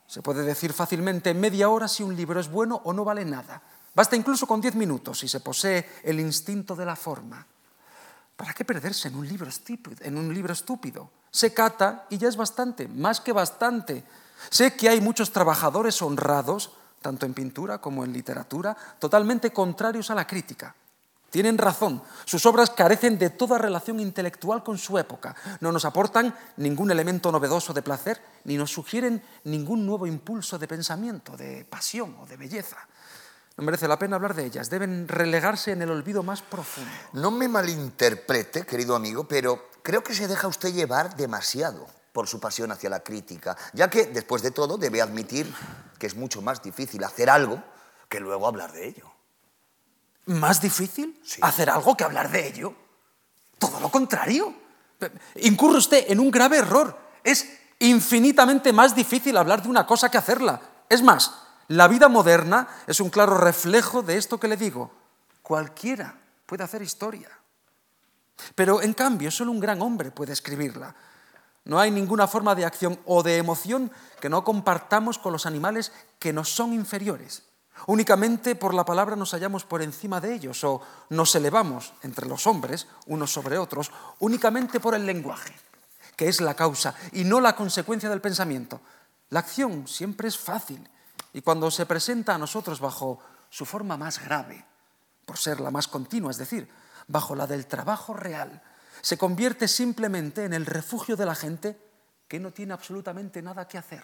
Se 0.08 0.22
puede 0.22 0.44
decir 0.44 0.72
fácilmente 0.72 1.32
en 1.32 1.40
media 1.40 1.70
hora 1.70 1.88
si 1.88 2.04
un 2.04 2.16
libro 2.16 2.40
es 2.40 2.50
bueno 2.50 2.82
o 2.86 2.94
no 2.94 3.04
vale 3.04 3.26
nada. 3.26 3.62
Basta 3.94 4.16
incluso 4.16 4.48
con 4.48 4.62
diez 4.62 4.76
minutos 4.76 5.20
si 5.20 5.28
se 5.28 5.42
posee 5.42 5.90
el 6.04 6.20
instinto 6.20 6.76
de 6.76 6.86
la 6.86 6.96
forma. 6.96 7.46
¿Para 8.36 8.54
qué 8.54 8.66
perderse 8.66 9.08
en 9.08 9.16
un 9.16 9.28
libro 9.28 9.48
estúpido? 9.48 9.98
En 10.02 10.18
un 10.18 10.34
libro 10.34 10.54
estúpido? 10.54 11.10
Se 11.32 11.54
cata 11.54 12.06
y 12.10 12.18
ya 12.18 12.28
es 12.28 12.36
bastante, 12.36 12.88
más 12.88 13.22
que 13.22 13.32
bastante. 13.32 14.04
Sé 14.50 14.76
que 14.76 14.90
hay 14.90 15.02
muchos 15.02 15.32
trabajadores 15.32 16.02
honrados, 16.02 16.72
tanto 17.06 17.28
en 17.28 17.36
pintura 17.36 17.78
como 17.78 18.04
en 18.04 18.12
literatura, 18.12 18.76
totalmente 18.98 19.54
contrarios 19.54 20.10
a 20.10 20.16
la 20.16 20.26
crítica. 20.26 20.74
Tienen 21.30 21.60
razón, 21.60 22.02
sus 22.26 22.48
obras 22.48 22.72
carecen 22.72 23.20
de 23.20 23.30
toda 23.30 23.60
relación 23.60 24.00
intelectual 24.00 24.64
con 24.64 24.80
su 24.80 24.98
época, 24.98 25.36
no 25.60 25.72
nos 25.72 25.86
aportan 25.86 26.34
ningún 26.58 26.90
elemento 26.90 27.32
novedoso 27.32 27.74
de 27.74 27.84
placer, 27.84 28.20
ni 28.46 28.58
nos 28.58 28.72
sugieren 28.72 29.22
ningún 29.44 29.86
nuevo 29.86 30.08
impulso 30.08 30.58
de 30.58 30.68
pensamiento, 30.68 31.38
de 31.38 31.64
pasión 31.66 32.16
o 32.22 32.26
de 32.26 32.38
belleza. 32.38 32.78
No 33.56 33.64
merece 33.64 33.88
la 33.88 34.00
pena 34.00 34.16
hablar 34.16 34.34
de 34.34 34.46
ellas, 34.46 34.72
deben 34.72 35.08
relegarse 35.08 35.74
en 35.74 35.84
el 35.84 35.92
olvido 35.92 36.24
más 36.24 36.42
profundo. 36.42 36.90
No 37.14 37.30
me 37.30 37.48
malinterprete, 37.48 38.66
querido 38.66 38.96
amigo, 38.96 39.28
pero 39.28 39.70
creo 39.84 40.04
que 40.04 40.16
se 40.16 40.28
deja 40.28 40.48
usted 40.48 40.74
llevar 40.74 41.16
demasiado 41.16 41.86
por 42.16 42.30
su 42.30 42.40
pasión 42.40 42.72
hacia 42.72 42.90
la 42.90 43.02
crítica, 43.02 43.58
ya 43.74 43.90
que, 43.90 44.06
después 44.06 44.42
de 44.42 44.52
todo, 44.52 44.78
debe 44.78 45.02
admitir 45.02 45.54
que 46.00 46.08
es 46.08 46.16
mucho 46.16 46.42
más 46.42 46.64
difícil 46.64 47.04
hacer 47.04 47.30
algo 47.30 47.62
que 48.08 48.22
luego 48.22 48.48
hablar 48.48 48.72
de 48.72 48.88
ello. 48.88 49.12
¿Más 50.28 50.62
difícil 50.62 51.22
hacer 51.42 51.70
algo 51.70 51.98
que 51.98 52.06
hablar 52.06 52.32
de 52.32 52.48
ello? 52.48 52.74
Todo 53.60 53.82
lo 53.82 53.92
contrario. 53.92 54.56
Incurre 55.42 55.80
usted 55.80 56.06
en 56.08 56.22
un 56.22 56.32
grave 56.32 56.60
error. 56.60 56.98
Es 57.22 57.50
infinitamente 57.80 58.72
más 58.72 58.96
difícil 58.96 59.36
hablar 59.36 59.62
de 59.62 59.68
una 59.68 59.86
cosa 59.86 60.10
que 60.10 60.18
hacerla. 60.18 60.62
Es 60.88 61.04
más, 61.04 61.34
la 61.68 61.90
vida 61.90 62.08
moderna 62.08 62.70
es 62.88 63.02
un 63.02 63.10
claro 63.10 63.38
reflejo 63.38 64.04
de 64.04 64.16
esto 64.16 64.40
que 64.40 64.48
le 64.48 64.56
digo. 64.56 64.90
Cualquiera 65.42 66.16
puede 66.46 66.64
hacer 66.64 66.82
historia. 66.82 67.30
Pero 68.56 68.82
en 68.82 68.94
cambio, 68.94 69.32
solo 69.32 69.52
un 69.52 69.60
gran 69.60 69.82
hombre 69.82 70.12
puede 70.12 70.32
escribirla. 70.32 70.96
No 71.66 71.80
hay 71.80 71.92
ninguna 71.92 72.28
forma 72.28 72.56
de 72.56 72.66
acción 72.66 73.00
o 73.06 73.24
de 73.24 73.38
emoción 73.38 73.92
que 74.22 74.30
no 74.30 74.44
compartamos 74.44 75.18
con 75.18 75.34
los 75.34 75.46
animales 75.46 75.92
que 76.20 76.32
nos 76.32 76.50
son 76.50 76.74
inferiores. 76.74 77.44
Únicamente 77.88 78.56
por 78.56 78.74
la 78.74 78.86
palabra 78.86 79.16
nos 79.16 79.32
hallamos 79.32 79.66
por 79.66 79.82
encima 79.82 80.22
de 80.22 80.34
ellos 80.34 80.64
o 80.64 80.82
nos 81.10 81.36
elevamos 81.36 81.94
entre 82.04 82.28
los 82.28 82.48
hombres 82.48 82.88
unos 83.08 83.34
sobre 83.34 83.58
otros 83.58 83.92
únicamente 84.20 84.80
por 84.80 84.96
el 84.96 85.06
lenguaje, 85.06 85.54
que 86.16 86.28
es 86.28 86.40
la 86.40 86.54
causa 86.54 86.96
y 87.12 87.26
no 87.26 87.42
la 87.42 87.56
consecuencia 87.56 88.10
del 88.10 88.22
pensamiento. 88.22 88.80
La 89.30 89.40
acción 89.40 89.88
siempre 89.88 90.28
es 90.28 90.38
fácil 90.38 90.88
y 91.34 91.42
cuando 91.42 91.70
se 91.70 91.86
presenta 91.86 92.36
a 92.36 92.38
nosotros 92.38 92.80
bajo 92.80 93.20
su 93.50 93.66
forma 93.66 93.98
más 93.98 94.24
grave, 94.24 94.66
por 95.26 95.38
ser 95.38 95.60
la 95.60 95.72
más 95.72 95.88
continua, 95.88 96.32
es 96.32 96.38
decir, 96.38 96.70
bajo 97.08 97.36
la 97.36 97.48
del 97.48 97.66
trabajo 97.66 98.14
real, 98.14 98.62
se 99.06 99.20
convierte 99.20 99.68
simplemente 99.68 100.46
en 100.46 100.54
el 100.56 100.66
refugio 100.66 101.16
de 101.16 101.28
la 101.28 101.36
gente 101.36 101.78
que 102.28 102.40
no 102.40 102.50
tiene 102.50 102.74
absolutamente 102.74 103.40
nada 103.40 103.68
que 103.68 103.78
hacer. 103.78 104.02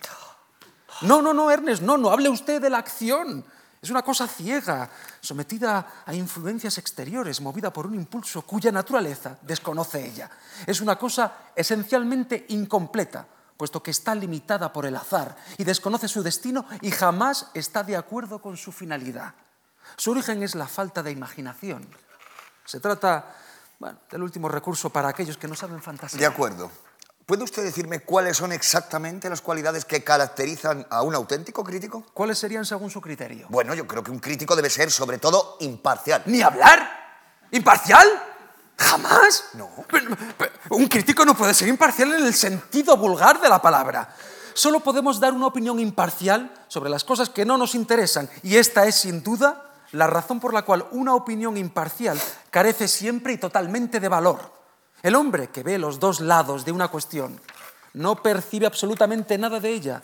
No, 1.01 1.23
no, 1.23 1.33
no, 1.33 1.49
Ernest, 1.49 1.81
no, 1.81 1.97
no 1.97 2.11
hable 2.11 2.29
usted 2.29 2.61
de 2.61 2.69
la 2.69 2.77
acción. 2.77 3.43
Es 3.81 3.89
una 3.89 4.03
cosa 4.03 4.27
ciega, 4.27 4.87
sometida 5.19 6.03
a 6.05 6.13
influencias 6.13 6.77
exteriores, 6.77 7.41
movida 7.41 7.73
por 7.73 7.87
un 7.87 7.95
impulso 7.95 8.43
cuya 8.43 8.71
naturaleza 8.71 9.39
desconoce 9.41 10.05
ella. 10.05 10.29
Es 10.67 10.81
una 10.81 10.97
cosa 10.97 11.35
esencialmente 11.55 12.45
incompleta, 12.49 13.25
puesto 13.57 13.81
que 13.81 13.89
está 13.89 14.13
limitada 14.13 14.71
por 14.71 14.85
el 14.85 14.95
azar 14.95 15.35
y 15.57 15.63
desconoce 15.63 16.07
su 16.07 16.21
destino 16.21 16.63
y 16.79 16.91
jamás 16.91 17.47
está 17.55 17.81
de 17.81 17.97
acuerdo 17.97 18.39
con 18.39 18.55
su 18.55 18.71
finalidad. 18.71 19.33
Su 19.97 20.11
origen 20.11 20.43
es 20.43 20.53
la 20.53 20.67
falta 20.67 21.01
de 21.01 21.09
imaginación. 21.09 21.87
Se 22.65 22.79
trata 22.79 23.35
bueno, 23.81 23.97
del 24.11 24.21
último 24.21 24.47
recurso 24.47 24.91
para 24.91 25.09
aquellos 25.09 25.37
que 25.37 25.47
no 25.47 25.55
saben 25.55 25.81
fantasear. 25.81 26.19
De 26.19 26.25
acuerdo. 26.27 26.69
¿Puede 27.25 27.43
usted 27.43 27.63
decirme 27.63 28.01
cuáles 28.01 28.37
son 28.37 28.51
exactamente 28.51 29.27
las 29.27 29.41
cualidades 29.41 29.85
que 29.85 30.03
caracterizan 30.03 30.85
a 30.91 31.01
un 31.01 31.15
auténtico 31.15 31.63
crítico? 31.63 32.05
¿Cuáles 32.13 32.37
serían 32.37 32.63
según 32.63 32.91
su 32.91 33.01
criterio? 33.01 33.47
Bueno, 33.49 33.73
yo 33.73 33.87
creo 33.87 34.03
que 34.03 34.11
un 34.11 34.19
crítico 34.19 34.55
debe 34.55 34.69
ser 34.69 34.91
sobre 34.91 35.17
todo 35.17 35.57
imparcial. 35.61 36.21
¿Ni 36.27 36.43
hablar? 36.43 36.87
¿Imparcial? 37.49 38.07
¿Jamás? 38.77 39.45
No. 39.55 39.67
Pero- 39.89 40.15
pero 40.37 40.51
un 40.71 40.87
crítico 40.87 41.25
no 41.25 41.35
puede 41.35 41.55
ser 41.55 41.67
imparcial 41.67 42.13
en 42.13 42.23
el 42.25 42.35
sentido 42.35 42.95
vulgar 42.97 43.41
de 43.41 43.49
la 43.49 43.59
palabra. 43.59 44.13
Solo 44.53 44.81
podemos 44.81 45.19
dar 45.19 45.33
una 45.33 45.47
opinión 45.47 45.79
imparcial 45.79 46.53
sobre 46.67 46.91
las 46.91 47.03
cosas 47.03 47.29
que 47.29 47.45
no 47.45 47.57
nos 47.57 47.73
interesan. 47.73 48.29
Y 48.43 48.57
esta 48.57 48.85
es, 48.85 48.93
sin 48.95 49.23
duda, 49.23 49.70
la 49.91 50.07
razón 50.07 50.39
por 50.39 50.53
la 50.53 50.63
cual 50.63 50.87
una 50.91 51.15
opinión 51.15 51.57
imparcial 51.57 52.19
carece 52.49 52.87
siempre 52.87 53.33
y 53.33 53.37
totalmente 53.37 53.99
de 53.99 54.07
valor. 54.07 54.51
El 55.03 55.15
hombre 55.15 55.49
que 55.49 55.63
ve 55.63 55.77
los 55.77 55.99
dos 55.99 56.19
lados 56.21 56.63
de 56.65 56.71
una 56.71 56.87
cuestión 56.87 57.39
no 57.93 58.21
percibe 58.21 58.67
absolutamente 58.67 59.37
nada 59.37 59.59
de 59.59 59.69
ella. 59.69 60.03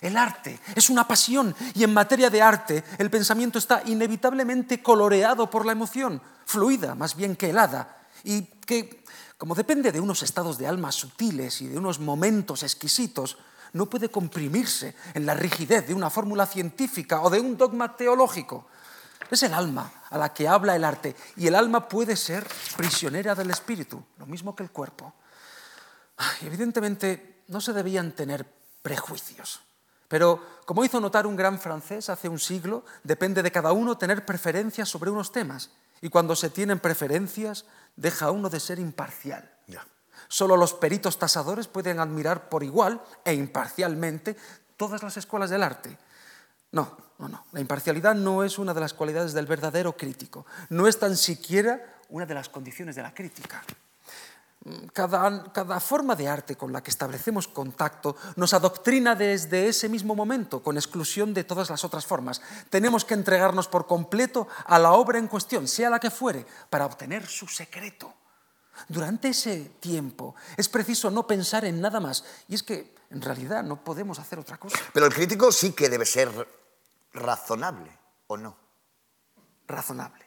El 0.00 0.16
arte 0.16 0.60
es 0.74 0.90
una 0.90 1.08
pasión 1.08 1.54
y 1.74 1.82
en 1.82 1.94
materia 1.94 2.28
de 2.28 2.42
arte 2.42 2.84
el 2.98 3.10
pensamiento 3.10 3.58
está 3.58 3.82
inevitablemente 3.86 4.82
coloreado 4.82 5.48
por 5.48 5.64
la 5.64 5.72
emoción, 5.72 6.20
fluida 6.44 6.94
más 6.94 7.16
bien 7.16 7.34
que 7.34 7.50
helada, 7.50 7.96
y 8.22 8.42
que, 8.42 9.04
como 9.38 9.54
depende 9.54 9.92
de 9.92 10.00
unos 10.00 10.22
estados 10.22 10.58
de 10.58 10.66
alma 10.66 10.92
sutiles 10.92 11.62
y 11.62 11.68
de 11.68 11.78
unos 11.78 11.98
momentos 11.98 12.62
exquisitos, 12.62 13.38
no 13.72 13.86
puede 13.86 14.10
comprimirse 14.10 14.94
en 15.14 15.26
la 15.26 15.34
rigidez 15.34 15.86
de 15.86 15.94
una 15.94 16.10
fórmula 16.10 16.46
científica 16.46 17.22
o 17.22 17.30
de 17.30 17.40
un 17.40 17.56
dogma 17.56 17.96
teológico. 17.96 18.66
Es 19.30 19.42
el 19.42 19.54
alma 19.54 19.92
a 20.08 20.18
la 20.18 20.32
que 20.32 20.48
habla 20.48 20.76
el 20.76 20.84
arte 20.84 21.16
y 21.36 21.46
el 21.46 21.54
alma 21.54 21.88
puede 21.88 22.16
ser 22.16 22.46
prisionera 22.76 23.34
del 23.34 23.50
espíritu, 23.50 24.02
lo 24.18 24.26
mismo 24.26 24.54
que 24.54 24.62
el 24.62 24.70
cuerpo. 24.70 25.14
Ay, 26.16 26.46
Evidentemente 26.46 27.42
no 27.48 27.60
se 27.60 27.72
debían 27.72 28.12
tener 28.12 28.46
prejuicios, 28.82 29.60
pero 30.08 30.60
como 30.64 30.84
hizo 30.84 31.00
notar 31.00 31.26
un 31.26 31.36
gran 31.36 31.58
francés 31.58 32.08
hace 32.08 32.28
un 32.28 32.38
siglo, 32.38 32.84
depende 33.02 33.42
de 33.42 33.52
cada 33.52 33.72
uno 33.72 33.98
tener 33.98 34.24
preferencias 34.24 34.88
sobre 34.88 35.10
unos 35.10 35.32
temas 35.32 35.70
y 36.00 36.08
cuando 36.08 36.36
se 36.36 36.50
tienen 36.50 36.78
preferencias 36.78 37.64
deja 37.96 38.30
uno 38.30 38.48
de 38.48 38.60
ser 38.60 38.78
imparcial. 38.78 39.52
Solo 40.28 40.56
los 40.56 40.74
peritos 40.74 41.18
tasadores 41.18 41.68
pueden 41.68 42.00
admirar 42.00 42.48
por 42.48 42.64
igual 42.64 43.00
e 43.24 43.34
imparcialmente 43.34 44.36
todas 44.76 45.02
las 45.02 45.16
escuelas 45.16 45.50
del 45.50 45.62
arte. 45.62 45.96
No, 46.76 46.94
no, 47.18 47.28
no. 47.30 47.46
La 47.52 47.60
imparcialidad 47.60 48.14
no 48.14 48.44
es 48.44 48.58
una 48.58 48.74
de 48.74 48.80
las 48.80 48.92
cualidades 48.92 49.32
del 49.32 49.46
verdadero 49.46 49.96
crítico. 49.96 50.44
No 50.68 50.86
es 50.86 50.98
tan 50.98 51.16
siquiera 51.16 52.00
una 52.10 52.26
de 52.26 52.34
las 52.34 52.50
condiciones 52.50 52.94
de 52.94 53.02
la 53.02 53.14
crítica. 53.14 53.64
Cada, 54.92 55.52
cada 55.54 55.80
forma 55.80 56.14
de 56.14 56.28
arte 56.28 56.56
con 56.56 56.74
la 56.74 56.82
que 56.82 56.90
establecemos 56.90 57.48
contacto 57.48 58.14
nos 58.34 58.52
adoctrina 58.52 59.14
desde 59.14 59.68
ese 59.68 59.88
mismo 59.88 60.14
momento, 60.14 60.62
con 60.62 60.76
exclusión 60.76 61.32
de 61.32 61.44
todas 61.44 61.70
las 61.70 61.82
otras 61.82 62.04
formas. 62.04 62.42
Tenemos 62.68 63.06
que 63.06 63.14
entregarnos 63.14 63.68
por 63.68 63.86
completo 63.86 64.46
a 64.66 64.78
la 64.78 64.92
obra 64.92 65.18
en 65.18 65.28
cuestión, 65.28 65.68
sea 65.68 65.88
la 65.88 65.98
que 65.98 66.10
fuere, 66.10 66.44
para 66.68 66.84
obtener 66.84 67.26
su 67.26 67.48
secreto. 67.48 68.12
Durante 68.86 69.28
ese 69.28 69.70
tiempo 69.80 70.34
es 70.58 70.68
preciso 70.68 71.10
no 71.10 71.26
pensar 71.26 71.64
en 71.64 71.80
nada 71.80 72.00
más, 72.00 72.22
y 72.48 72.54
es 72.54 72.62
que 72.62 72.94
en 73.08 73.22
realidad 73.22 73.62
no 73.62 73.82
podemos 73.82 74.18
hacer 74.18 74.38
otra 74.38 74.58
cosa. 74.58 74.78
Pero 74.92 75.06
el 75.06 75.14
crítico 75.14 75.50
sí 75.50 75.72
que 75.72 75.88
debe 75.88 76.04
ser 76.04 76.65
razonable, 77.16 77.90
¿o 78.28 78.36
no? 78.36 78.66
razonable. 79.66 80.24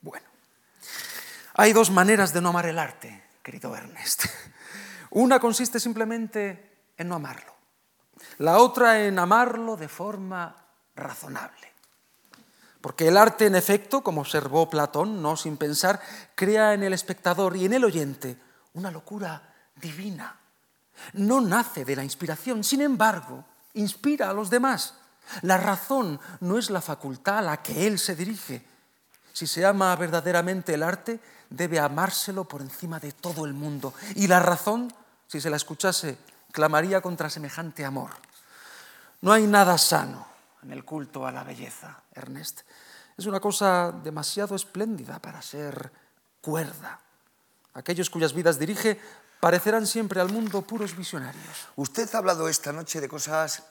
Bueno, 0.00 0.26
hay 1.54 1.72
dos 1.72 1.90
maneras 1.90 2.32
de 2.32 2.40
no 2.40 2.50
amar 2.50 2.66
el 2.66 2.78
arte, 2.78 3.24
querido 3.42 3.74
Ernest. 3.76 4.24
Una 5.10 5.38
consiste 5.38 5.80
simplemente 5.80 6.78
en 6.96 7.08
no 7.08 7.16
amarlo. 7.16 7.54
La 8.38 8.58
otra 8.58 9.04
en 9.04 9.18
amarlo 9.18 9.76
de 9.76 9.88
forma 9.88 10.56
razonable. 10.94 11.72
Porque 12.80 13.08
el 13.08 13.16
arte, 13.16 13.46
en 13.46 13.54
efecto, 13.54 14.02
como 14.02 14.20
observó 14.20 14.68
Platón, 14.68 15.22
no 15.22 15.36
sin 15.36 15.56
pensar, 15.56 16.00
crea 16.34 16.74
en 16.74 16.82
el 16.82 16.92
espectador 16.92 17.56
y 17.56 17.64
en 17.64 17.72
el 17.72 17.84
oyente 17.84 18.38
una 18.74 18.90
locura 18.90 19.54
divina. 19.76 20.38
No 21.14 21.40
nace 21.40 21.84
de 21.84 21.96
la 21.96 22.04
inspiración, 22.04 22.62
sin 22.62 22.82
embargo, 22.82 23.44
inspira 23.74 24.30
a 24.30 24.34
los 24.34 24.50
demás. 24.50 24.94
La 25.42 25.58
razón 25.58 26.20
no 26.40 26.58
es 26.58 26.70
la 26.70 26.80
facultad 26.80 27.38
a 27.38 27.42
la 27.42 27.62
que 27.62 27.86
él 27.86 27.98
se 27.98 28.16
dirige. 28.16 28.64
Si 29.32 29.46
se 29.46 29.64
ama 29.64 29.94
verdaderamente 29.96 30.74
el 30.74 30.82
arte, 30.82 31.20
debe 31.50 31.80
amárselo 31.80 32.44
por 32.44 32.60
encima 32.60 33.00
de 33.00 33.12
todo 33.12 33.44
el 33.44 33.54
mundo. 33.54 33.94
Y 34.14 34.26
la 34.26 34.40
razón, 34.40 34.92
si 35.26 35.40
se 35.40 35.50
la 35.50 35.56
escuchase, 35.56 36.18
clamaría 36.52 37.00
contra 37.00 37.30
semejante 37.30 37.84
amor. 37.84 38.10
No 39.22 39.32
hay 39.32 39.46
nada 39.46 39.78
sano 39.78 40.26
en 40.62 40.72
el 40.72 40.84
culto 40.84 41.26
a 41.26 41.32
la 41.32 41.44
belleza, 41.44 42.02
Ernest. 42.12 42.60
Es 43.16 43.26
una 43.26 43.40
cosa 43.40 43.92
demasiado 43.92 44.54
espléndida 44.56 45.18
para 45.18 45.40
ser 45.40 45.90
cuerda. 46.40 47.00
Aquellos 47.74 48.10
cuyas 48.10 48.32
vidas 48.32 48.58
dirige 48.58 49.00
parecerán 49.40 49.86
siempre 49.86 50.20
al 50.20 50.30
mundo 50.30 50.62
puros 50.62 50.96
visionarios. 50.96 51.68
Usted 51.76 52.08
ha 52.14 52.18
hablado 52.18 52.48
esta 52.48 52.72
noche 52.72 53.00
de 53.00 53.08
cosas 53.08 53.62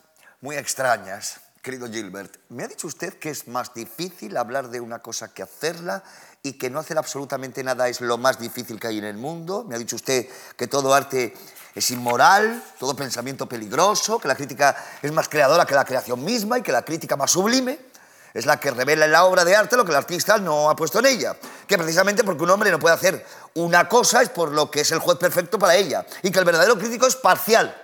muy 0.42 0.56
extrañas, 0.56 1.40
querido 1.62 1.90
Gilbert. 1.90 2.38
Me 2.50 2.64
ha 2.64 2.68
dicho 2.68 2.88
usted 2.88 3.14
que 3.18 3.30
es 3.30 3.48
más 3.48 3.74
difícil 3.74 4.36
hablar 4.38 4.70
de 4.70 4.82
una 4.82 5.00
cosa 5.00 5.34
que 5.34 5.42
hacerla 5.42 6.04
y 6.44 6.54
que 6.54 6.70
no 6.70 6.80
hacer 6.80 6.98
absolutamente 6.98 7.64
nada 7.64 7.88
es 7.88 8.02
lo 8.02 8.18
más 8.18 8.40
difícil 8.40 8.80
que 8.80 8.88
hay 8.88 8.98
en 8.98 9.06
el 9.06 9.18
mundo. 9.18 9.66
Me 9.68 9.76
ha 9.76 9.80
dicho 9.80 9.96
usted 9.96 10.28
que 10.58 10.68
todo 10.68 10.94
arte 10.94 11.34
es 11.74 11.92
inmoral, 11.92 12.62
todo 12.78 12.96
pensamiento 12.96 13.48
peligroso, 13.48 14.20
que 14.20 14.28
la 14.28 14.36
crítica 14.36 14.76
es 15.02 15.12
más 15.12 15.30
creadora 15.30 15.66
que 15.66 15.74
la 15.74 15.86
creación 15.86 16.24
misma 16.24 16.60
y 16.60 16.62
que 16.62 16.72
la 16.72 16.84
crítica 16.84 17.16
más 17.16 17.32
sublime 17.32 17.93
es 18.34 18.46
la 18.46 18.60
que 18.60 18.72
revela 18.72 19.06
en 19.06 19.12
la 19.12 19.26
obra 19.26 19.46
de 19.46 19.56
arte 19.56 19.78
lo 19.78 19.86
que 19.86 19.92
el 19.92 19.98
artista 19.98 20.38
no 20.40 20.70
ha 20.70 20.76
puesto 20.76 21.00
en 21.00 21.06
ella. 21.06 21.38
Que 21.68 21.78
precisamente 21.78 22.24
porque 22.24 22.44
un 22.44 22.50
hombre 22.50 22.72
no 22.72 22.80
puede 22.80 22.96
hacer 22.96 23.26
una 23.56 23.88
cosa 23.88 24.22
es 24.22 24.30
por 24.30 24.52
lo 24.52 24.72
que 24.72 24.82
es 24.82 24.92
el 24.92 25.00
juez 25.00 25.18
perfecto 25.18 25.60
para 25.60 25.76
ella. 25.76 26.06
Y 26.24 26.32
que 26.32 26.40
el 26.40 26.46
verdadero 26.46 26.78
crítico 26.78 27.06
es 27.06 27.16
parcial, 27.16 27.76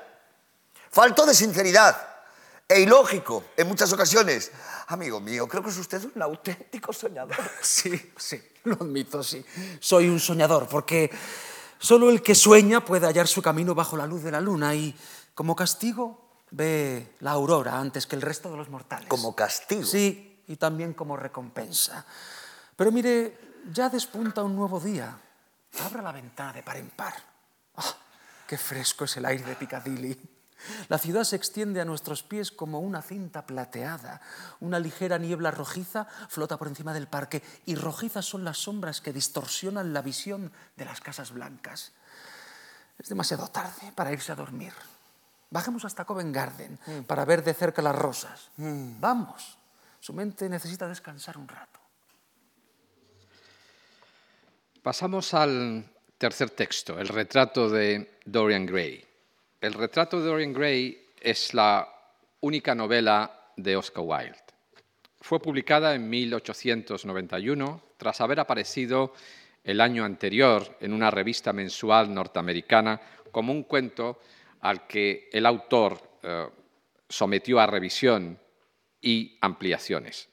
falto 0.90 1.26
de 1.26 1.36
sinceridad 1.36 2.10
e 2.68 2.82
ilógico 2.82 3.44
en 3.58 3.68
muchas 3.68 3.94
ocasiones. 3.94 4.52
Amigo 4.88 5.20
mío, 5.20 5.48
creo 5.48 5.62
que 5.64 5.70
es 5.70 5.78
usted 5.78 6.04
un 6.16 6.22
auténtico 6.22 6.92
soñador. 6.94 7.38
Sí, 7.62 8.12
sí, 8.18 8.42
lo 8.64 8.76
admito, 8.76 9.24
sí. 9.24 9.46
Soy 9.80 10.10
un 10.10 10.20
soñador, 10.20 10.68
porque 10.68 11.12
solo 11.78 12.10
el 12.10 12.24
que 12.24 12.34
sueña 12.34 12.84
puede 12.84 13.06
hallar 13.06 13.28
su 13.28 13.42
camino 13.42 13.76
bajo 13.76 13.98
la 13.98 14.08
luz 14.08 14.24
de 14.24 14.32
la 14.32 14.42
luna 14.42 14.74
y, 14.74 14.98
como 15.36 15.56
castigo, 15.56 16.30
ve 16.52 17.16
la 17.20 17.32
aurora 17.32 17.80
antes 17.80 18.08
que 18.08 18.16
el 18.16 18.22
resto 18.22 18.50
de 18.50 18.58
los 18.58 18.70
mortales. 18.70 19.08
Como 19.08 19.36
castigo. 19.36 19.84
Sí, 19.84 20.29
y 20.50 20.58
también 20.58 20.94
como 20.94 21.16
recompensa. 21.16 22.04
Pero 22.76 22.92
mire, 22.92 23.54
ya 23.72 23.88
despunta 23.88 24.44
un 24.44 24.56
nuevo 24.56 24.80
día. 24.80 25.16
Abra 25.86 26.02
la 26.02 26.12
ventana 26.12 26.54
de 26.54 26.64
par 26.64 26.78
en 26.78 26.90
par. 26.90 27.14
¡Ah! 27.78 27.96
¡Qué 28.48 28.58
fresco 28.58 29.06
es 29.06 29.16
el 29.18 29.26
aire 29.26 29.46
de 29.46 29.56
Piccadilly! 29.56 30.20
La 30.90 30.98
ciudad 30.98 31.24
se 31.24 31.36
extiende 31.36 31.80
a 31.80 31.86
nuestros 31.86 32.24
pies 32.24 32.52
como 32.52 32.80
una 32.80 33.02
cinta 33.02 33.46
plateada. 33.46 34.22
Una 34.60 34.80
ligera 34.80 35.20
niebla 35.20 35.52
rojiza 35.52 36.08
flota 36.28 36.58
por 36.58 36.68
encima 36.68 36.94
del 36.94 37.08
parque 37.08 37.44
y 37.66 37.76
rojizas 37.76 38.26
son 38.26 38.44
las 38.44 38.58
sombras 38.58 39.02
que 39.02 39.14
distorsionan 39.14 39.94
la 39.94 40.02
visión 40.02 40.52
de 40.76 40.86
las 40.86 41.00
casas 41.00 41.32
blancas. 41.32 41.94
Es 42.98 43.08
demasiado 43.08 43.48
tarde 43.48 43.94
para 43.96 44.12
irse 44.12 44.32
a 44.32 44.36
dormir. 44.36 44.74
Bajemos 45.52 45.86
hasta 45.86 46.06
Covent 46.06 46.36
Garden 46.36 46.80
para 47.08 47.24
ver 47.24 47.44
de 47.44 47.54
cerca 47.54 47.82
las 47.82 47.96
rosas. 47.96 48.50
Vamos, 48.58 49.59
su 50.00 50.14
mente 50.14 50.50
necesita 50.50 50.88
descansar 50.88 51.38
un 51.38 51.48
rato. 51.48 51.80
Pasamos 54.82 55.34
al 55.34 55.86
tercer 56.18 56.52
texto, 56.52 57.00
el 57.00 57.08
retrato 57.08 57.70
de 57.70 58.20
Dorian 58.26 58.66
Gray. 58.66 59.04
El 59.62 59.74
retrato 59.74 60.20
de 60.20 60.28
Dorian 60.28 60.54
Gray 60.54 61.08
es 61.20 61.54
la 61.54 61.88
única 62.42 62.74
novela 62.74 63.52
de 63.58 63.76
Oscar 63.76 64.04
Wilde. 64.06 64.44
Fue 65.20 65.42
publicada 65.42 65.94
en 65.96 66.10
1891 66.10 67.82
tras 67.98 68.22
haber 68.22 68.40
aparecido 68.40 69.14
el 69.64 69.82
año 69.82 70.06
anterior 70.06 70.78
en 70.80 70.94
una 70.94 71.12
revista 71.12 71.52
mensual 71.52 72.14
norteamericana 72.14 73.02
como 73.32 73.52
un 73.52 73.64
cuento 73.64 74.20
al 74.62 74.88
que 74.88 75.30
el 75.32 75.46
autor 75.46 76.02
eh, 76.24 76.48
sometió 77.08 77.60
a 77.60 77.68
revisión 77.68 78.40
y 79.02 79.38
ampliaciones. 79.42 80.30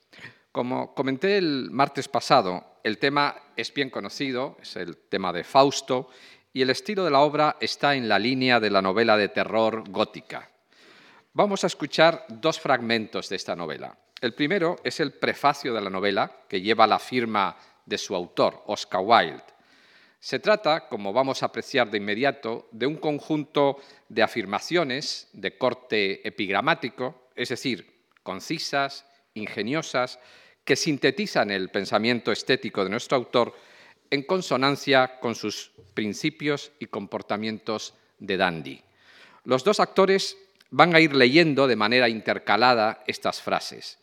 Como 0.52 0.94
comenté 0.94 1.36
el 1.36 1.70
martes 1.70 2.08
pasado, 2.08 2.78
el 2.82 2.98
tema 2.98 3.36
es 3.56 3.74
bien 3.74 3.90
conocido, 3.90 4.56
es 4.62 4.76
el 4.76 4.96
tema 4.96 5.32
de 5.32 5.44
Fausto, 5.44 6.08
y 6.52 6.62
el 6.62 6.70
estilo 6.70 7.04
de 7.04 7.10
la 7.10 7.20
obra 7.20 7.56
está 7.60 7.94
en 7.94 8.08
la 8.08 8.18
línea 8.18 8.60
de 8.60 8.70
la 8.70 8.80
novela 8.80 9.16
de 9.16 9.28
terror 9.28 9.84
gótica. 9.90 10.50
Vamos 11.34 11.64
a 11.64 11.66
escuchar 11.66 12.24
dos 12.28 12.58
fragmentos 12.58 13.28
de 13.28 13.36
esta 13.36 13.54
novela. 13.54 13.98
El 14.22 14.32
primero 14.32 14.76
es 14.82 15.00
el 15.00 15.12
prefacio 15.12 15.74
de 15.74 15.82
la 15.82 15.90
novela, 15.90 16.44
que 16.48 16.62
lleva 16.62 16.86
la 16.86 16.98
firma 16.98 17.54
de 17.84 17.98
su 17.98 18.14
autor, 18.14 18.62
Oscar 18.66 19.02
Wilde. 19.04 19.44
Se 20.18 20.38
trata, 20.38 20.88
como 20.88 21.12
vamos 21.12 21.42
a 21.42 21.46
apreciar 21.46 21.90
de 21.90 21.98
inmediato, 21.98 22.68
de 22.72 22.86
un 22.86 22.96
conjunto 22.96 23.76
de 24.08 24.22
afirmaciones 24.22 25.28
de 25.34 25.58
corte 25.58 26.26
epigramático, 26.26 27.28
es 27.36 27.50
decir, 27.50 27.95
concisas, 28.26 29.06
ingeniosas, 29.34 30.18
que 30.64 30.74
sintetizan 30.74 31.52
el 31.52 31.70
pensamiento 31.70 32.32
estético 32.32 32.82
de 32.82 32.90
nuestro 32.90 33.16
autor 33.16 33.54
en 34.10 34.24
consonancia 34.24 35.20
con 35.20 35.36
sus 35.36 35.70
principios 35.94 36.72
y 36.80 36.86
comportamientos 36.86 37.94
de 38.18 38.36
dandy. 38.36 38.82
Los 39.44 39.62
dos 39.62 39.78
actores 39.78 40.36
van 40.70 40.92
a 40.96 41.00
ir 41.00 41.14
leyendo 41.14 41.68
de 41.68 41.76
manera 41.76 42.08
intercalada 42.08 43.04
estas 43.06 43.40
frases. 43.40 44.00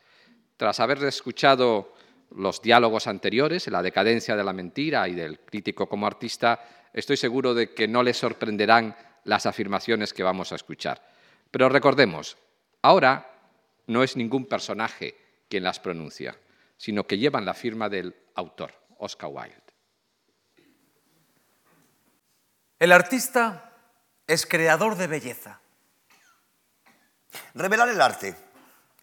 Tras 0.55 0.80
haber 0.80 1.03
escuchado 1.03 1.93
los 2.34 2.61
diálogos 2.61 3.07
anteriores, 3.07 3.67
la 3.67 3.84
decadencia 3.84 4.38
de 4.38 4.43
la 4.45 4.53
mentira 4.53 5.09
y 5.09 5.15
del 5.15 5.41
crítico 5.41 5.89
como 5.89 6.07
artista, 6.07 6.61
estoy 6.93 7.17
seguro 7.17 7.53
de 7.53 7.74
que 7.74 7.89
no 7.89 8.03
les 8.03 8.17
sorprenderán 8.17 8.95
las 9.26 9.45
afirmaciones 9.45 10.13
que 10.13 10.24
vamos 10.24 10.53
a 10.53 10.55
escuchar. 10.55 11.05
Pero 11.51 11.67
recordemos, 11.67 12.38
ahora 12.82 13.32
no 13.88 14.03
es 14.03 14.15
ningún 14.15 14.45
personaje 14.45 15.15
quien 15.49 15.63
las 15.63 15.79
pronuncia, 15.79 16.38
sino 16.77 17.05
que 17.05 17.17
llevan 17.17 17.45
la 17.45 17.53
firma 17.53 17.89
del 17.89 18.15
autor, 18.36 18.73
Oscar 18.97 19.29
Wilde. 19.31 19.61
El 22.79 22.91
artista 22.91 23.71
es 24.27 24.45
creador 24.45 24.95
de 24.97 25.07
belleza. 25.07 25.59
Revelar 27.53 27.89
el 27.89 28.01
arte 28.01 28.36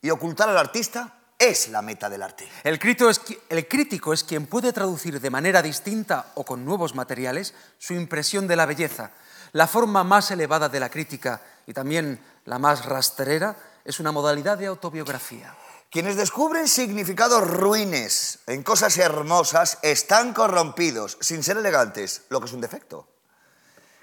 y 0.03 0.11
ocultar 0.11 0.49
al 0.49 0.59
artista 0.59 1.21
es 1.39 1.69
la 1.69 1.81
meta 1.81 2.11
del 2.11 2.23
arte. 2.23 2.47
El 2.65 2.79
crítico, 2.79 3.09
es, 3.09 3.21
el 3.49 3.67
crítico 3.67 4.13
es 4.13 4.25
quien 4.25 4.47
puede 4.47 4.73
traducir 4.73 5.21
de 5.21 5.31
manera 5.31 5.63
distinta 5.63 6.33
o 6.35 6.45
con 6.45 6.65
nuevos 6.65 6.95
materiales 6.95 7.55
su 7.79 7.95
impresión 7.95 8.47
de 8.47 8.57
la 8.57 8.67
belleza. 8.67 9.13
La 9.53 9.67
forma 9.67 10.05
más 10.05 10.31
elevada 10.31 10.69
de 10.69 10.81
la 10.81 10.91
crítica 10.91 11.41
y 11.67 11.73
también 11.73 12.21
la 12.45 12.59
más 12.59 12.85
rastrera 12.85 13.57
es 13.85 14.01
una 14.01 14.13
modalidad 14.13 14.59
de 14.59 14.67
autobiografía. 14.67 15.55
Quienes 15.91 16.17
descubren 16.17 16.69
significados 16.69 17.49
ruines 17.49 18.39
en 18.47 18.63
cosas 18.63 18.97
hermosas 18.99 19.79
están 19.83 20.33
corrompidos, 20.33 21.19
sin 21.21 21.43
ser 21.43 21.57
elegantes, 21.57 22.23
lo 22.29 22.39
que 22.41 22.47
es 22.47 22.53
un 22.53 22.61
defecto. 22.61 23.09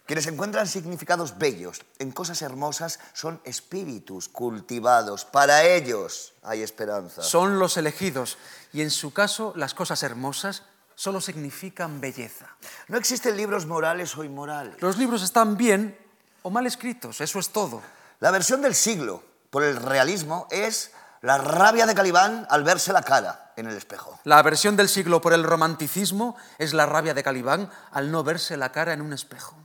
Quienes 0.06 0.28
encuentran 0.28 0.68
significados 0.68 1.38
bellos 1.38 1.82
en 2.00 2.12
cosas 2.12 2.42
hermosas 2.42 3.00
son 3.14 3.42
espíritus 3.44 4.30
cultivados. 4.30 5.26
Para 5.26 5.66
ellos 5.66 6.34
hay 6.44 6.62
esperanza. 6.62 7.22
Son 7.22 7.60
los 7.60 7.76
elegidos 7.76 8.38
y 8.72 8.82
en 8.82 8.90
su 8.90 9.12
caso 9.12 9.52
las 9.58 9.74
cosas 9.74 10.04
hermosas 10.04 10.64
solo 10.96 11.20
significan 11.20 12.00
belleza. 12.00 12.56
No 12.88 12.98
existen 12.98 13.36
libros 13.36 13.66
morales 13.66 14.16
o 14.18 14.24
inmorales. 14.24 14.82
Los 14.82 14.98
libros 14.98 15.24
están 15.24 15.58
bien 15.58 15.98
o 16.42 16.50
mal 16.50 16.66
escritos, 16.66 17.20
eso 17.20 17.40
es 17.40 17.50
todo. 17.50 17.82
La 18.22 18.32
versión 18.32 18.62
del 18.62 18.76
siglo 18.76 19.24
por 19.50 19.64
el 19.64 19.78
realismo 19.78 20.48
es 20.52 20.92
la 21.22 21.38
rabia 21.38 21.86
de 21.86 21.96
Calibán 21.96 22.48
al 22.50 22.64
verse 22.64 22.94
la 22.94 23.02
cara 23.02 23.54
en 23.56 23.68
el 23.68 23.76
espejo. 23.76 24.20
La 24.24 24.42
versión 24.44 24.76
del 24.76 24.90
siglo 24.90 25.22
por 25.22 25.34
el 25.34 25.44
romanticismo 25.44 26.36
es 26.58 26.74
la 26.74 26.86
rabia 26.86 27.14
de 27.14 27.24
Calibán 27.24 27.70
al 27.92 28.12
no 28.12 28.24
verse 28.24 28.56
la 28.58 28.72
cara 28.72 28.94
en 28.94 29.02
un 29.02 29.14
espejo. 29.14 29.56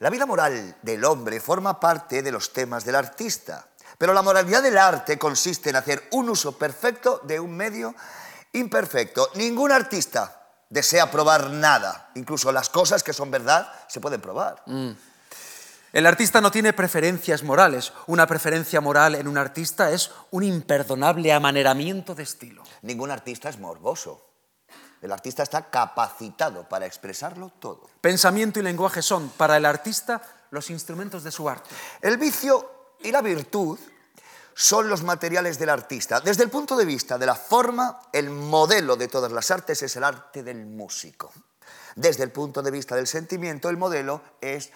La 0.00 0.10
vida 0.10 0.26
moral 0.26 0.76
del 0.82 1.04
hombre 1.04 1.40
forma 1.40 1.78
parte 1.78 2.22
de 2.22 2.32
los 2.32 2.52
temas 2.52 2.84
del 2.84 2.96
artista, 2.96 3.68
pero 3.98 4.12
la 4.12 4.22
moralidad 4.22 4.62
del 4.62 4.76
arte 4.76 5.18
consiste 5.18 5.70
en 5.70 5.76
hacer 5.76 6.08
un 6.10 6.28
uso 6.28 6.58
perfecto 6.58 7.20
de 7.22 7.38
un 7.38 7.56
medio 7.56 7.94
imperfecto. 8.52 9.30
Ningún 9.34 9.70
artista 9.70 10.48
desea 10.68 11.10
probar 11.10 11.50
nada, 11.50 12.10
incluso 12.16 12.50
las 12.50 12.68
cosas 12.68 13.04
que 13.04 13.12
son 13.12 13.30
verdad 13.30 13.72
se 13.86 14.00
pueden 14.00 14.20
probar. 14.20 14.62
Mm. 14.66 14.90
El 15.92 16.06
artista 16.06 16.40
no 16.40 16.50
tiene 16.50 16.72
preferencias 16.72 17.42
morales. 17.42 17.92
Una 18.06 18.26
preferencia 18.26 18.80
moral 18.80 19.14
en 19.14 19.28
un 19.28 19.36
artista 19.36 19.90
es 19.90 20.10
un 20.30 20.42
imperdonable 20.42 21.30
amaneramiento 21.30 22.14
de 22.14 22.22
estilo. 22.22 22.62
Ningún 22.80 23.10
artista 23.10 23.50
es 23.50 23.58
morboso. 23.58 24.26
El 25.02 25.12
artista 25.12 25.42
está 25.42 25.68
capacitado 25.68 26.66
para 26.66 26.86
expresarlo 26.86 27.50
todo. 27.58 27.90
Pensamiento 28.00 28.58
y 28.58 28.62
lenguaje 28.62 29.02
son, 29.02 29.28
para 29.30 29.58
el 29.58 29.66
artista, 29.66 30.22
los 30.50 30.70
instrumentos 30.70 31.24
de 31.24 31.30
su 31.30 31.46
arte. 31.46 31.68
El 32.00 32.16
vicio 32.16 32.94
y 33.02 33.12
la 33.12 33.20
virtud 33.20 33.78
son 34.54 34.88
los 34.88 35.02
materiales 35.02 35.58
del 35.58 35.68
artista. 35.68 36.20
Desde 36.20 36.44
el 36.44 36.50
punto 36.50 36.74
de 36.74 36.86
vista 36.86 37.18
de 37.18 37.26
la 37.26 37.34
forma, 37.34 38.00
el 38.12 38.30
modelo 38.30 38.96
de 38.96 39.08
todas 39.08 39.30
las 39.30 39.50
artes 39.50 39.82
es 39.82 39.94
el 39.96 40.04
arte 40.04 40.42
del 40.42 40.64
músico. 40.64 41.32
Desde 41.96 42.24
el 42.24 42.30
punto 42.30 42.62
de 42.62 42.70
vista 42.70 42.96
del 42.96 43.06
sentimiento, 43.06 43.68
el 43.68 43.76
modelo 43.76 44.22
es 44.40 44.70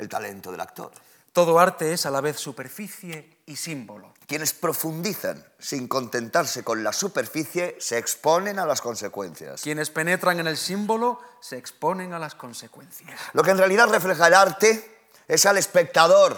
el 0.00 0.08
talento 0.08 0.50
del 0.50 0.60
actor. 0.60 0.90
Todo 1.32 1.60
arte 1.60 1.92
es 1.92 2.06
a 2.06 2.10
la 2.10 2.20
vez 2.20 2.40
superficie 2.40 3.38
y 3.46 3.54
símbolo. 3.54 4.12
Quienes 4.26 4.52
profundizan 4.52 5.44
sin 5.60 5.86
contentarse 5.86 6.64
con 6.64 6.82
la 6.82 6.92
superficie 6.92 7.76
se 7.78 7.98
exponen 7.98 8.58
a 8.58 8.66
las 8.66 8.80
consecuencias. 8.80 9.62
Quienes 9.62 9.90
penetran 9.90 10.40
en 10.40 10.48
el 10.48 10.56
símbolo 10.56 11.20
se 11.40 11.56
exponen 11.56 12.12
a 12.14 12.18
las 12.18 12.34
consecuencias. 12.34 13.16
Lo 13.32 13.44
que 13.44 13.52
en 13.52 13.58
realidad 13.58 13.88
refleja 13.88 14.26
el 14.26 14.34
arte 14.34 14.98
es 15.28 15.46
al 15.46 15.56
espectador 15.56 16.36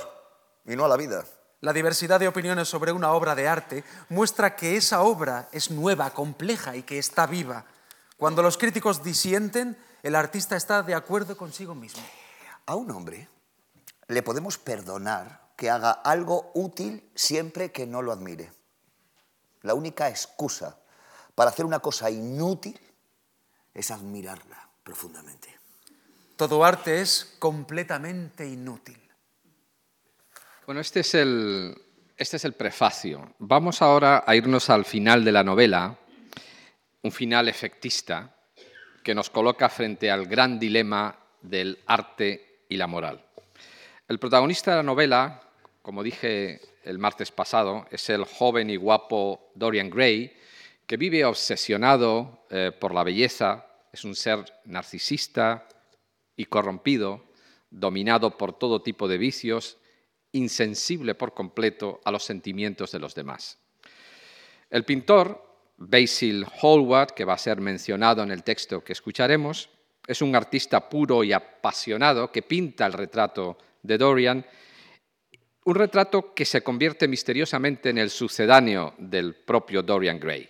y 0.66 0.76
no 0.76 0.84
a 0.84 0.88
la 0.88 0.98
vida. 0.98 1.24
La 1.60 1.72
diversidad 1.72 2.20
de 2.20 2.28
opiniones 2.28 2.68
sobre 2.68 2.92
una 2.92 3.12
obra 3.12 3.34
de 3.34 3.48
arte 3.48 3.84
muestra 4.10 4.56
que 4.56 4.76
esa 4.76 5.02
obra 5.02 5.48
es 5.52 5.70
nueva, 5.70 6.10
compleja 6.10 6.76
y 6.76 6.82
que 6.82 6.98
está 6.98 7.26
viva. 7.26 7.64
Cuando 8.18 8.42
los 8.42 8.58
críticos 8.58 9.02
disienten, 9.02 9.78
el 10.02 10.16
artista 10.16 10.56
está 10.56 10.82
de 10.82 10.94
acuerdo 10.94 11.36
consigo 11.36 11.74
mismo. 11.74 12.02
A 12.66 12.74
un 12.74 12.90
hombre 12.90 13.28
le 14.12 14.22
podemos 14.22 14.58
perdonar 14.58 15.52
que 15.56 15.70
haga 15.70 15.90
algo 15.90 16.50
útil 16.54 17.10
siempre 17.14 17.72
que 17.72 17.86
no 17.86 18.02
lo 18.02 18.12
admire. 18.12 18.50
La 19.62 19.74
única 19.74 20.08
excusa 20.08 20.78
para 21.34 21.50
hacer 21.50 21.64
una 21.64 21.78
cosa 21.78 22.10
inútil 22.10 22.78
es 23.72 23.90
admirarla 23.90 24.68
profundamente. 24.82 25.58
Todo 26.36 26.64
arte 26.64 27.00
es 27.00 27.36
completamente 27.38 28.46
inútil. 28.46 28.98
Bueno, 30.66 30.80
este 30.80 31.00
es 31.00 31.14
el, 31.14 31.80
este 32.16 32.36
es 32.36 32.44
el 32.44 32.54
prefacio. 32.54 33.34
Vamos 33.38 33.82
ahora 33.82 34.24
a 34.26 34.34
irnos 34.34 34.68
al 34.70 34.84
final 34.84 35.24
de 35.24 35.32
la 35.32 35.44
novela, 35.44 35.96
un 37.02 37.12
final 37.12 37.48
efectista 37.48 38.34
que 39.02 39.14
nos 39.14 39.30
coloca 39.30 39.68
frente 39.68 40.10
al 40.10 40.26
gran 40.26 40.58
dilema 40.58 41.18
del 41.40 41.78
arte 41.86 42.64
y 42.68 42.76
la 42.76 42.86
moral. 42.86 43.24
El 44.08 44.18
protagonista 44.18 44.72
de 44.72 44.76
la 44.78 44.82
novela, 44.82 45.42
como 45.80 46.02
dije 46.02 46.60
el 46.84 46.98
martes 46.98 47.30
pasado, 47.30 47.86
es 47.90 48.10
el 48.10 48.24
joven 48.24 48.68
y 48.70 48.76
guapo 48.76 49.52
Dorian 49.54 49.90
Gray, 49.90 50.36
que 50.86 50.96
vive 50.96 51.24
obsesionado 51.24 52.44
eh, 52.50 52.72
por 52.78 52.92
la 52.92 53.04
belleza, 53.04 53.66
es 53.92 54.04
un 54.04 54.16
ser 54.16 54.44
narcisista 54.64 55.68
y 56.36 56.46
corrompido, 56.46 57.24
dominado 57.70 58.36
por 58.36 58.58
todo 58.58 58.82
tipo 58.82 59.06
de 59.06 59.18
vicios, 59.18 59.78
insensible 60.32 61.14
por 61.14 61.34
completo 61.34 62.00
a 62.04 62.10
los 62.10 62.24
sentimientos 62.24 62.90
de 62.92 62.98
los 62.98 63.14
demás. 63.14 63.58
El 64.68 64.84
pintor 64.84 65.42
Basil 65.76 66.46
Hallward, 66.60 67.12
que 67.12 67.24
va 67.24 67.34
a 67.34 67.38
ser 67.38 67.60
mencionado 67.60 68.22
en 68.22 68.30
el 68.30 68.42
texto 68.42 68.82
que 68.82 68.92
escucharemos, 68.92 69.68
es 70.06 70.20
un 70.22 70.34
artista 70.34 70.88
puro 70.88 71.22
y 71.22 71.32
apasionado 71.32 72.32
que 72.32 72.42
pinta 72.42 72.86
el 72.86 72.92
retrato 72.92 73.56
de 73.82 73.98
Dorian, 73.98 74.46
un 75.64 75.74
retrato 75.74 76.34
que 76.34 76.44
se 76.44 76.62
convierte 76.62 77.06
misteriosamente 77.06 77.90
en 77.90 77.98
el 77.98 78.10
sucedáneo 78.10 78.94
del 78.98 79.34
propio 79.34 79.82
Dorian 79.82 80.18
Gray. 80.18 80.48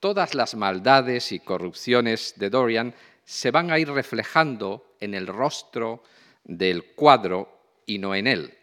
Todas 0.00 0.34
las 0.34 0.54
maldades 0.54 1.32
y 1.32 1.40
corrupciones 1.40 2.34
de 2.36 2.50
Dorian 2.50 2.94
se 3.24 3.50
van 3.50 3.70
a 3.70 3.78
ir 3.78 3.90
reflejando 3.90 4.94
en 5.00 5.14
el 5.14 5.26
rostro 5.26 6.02
del 6.44 6.94
cuadro 6.94 7.60
y 7.86 7.98
no 7.98 8.14
en 8.14 8.26
él. 8.26 8.54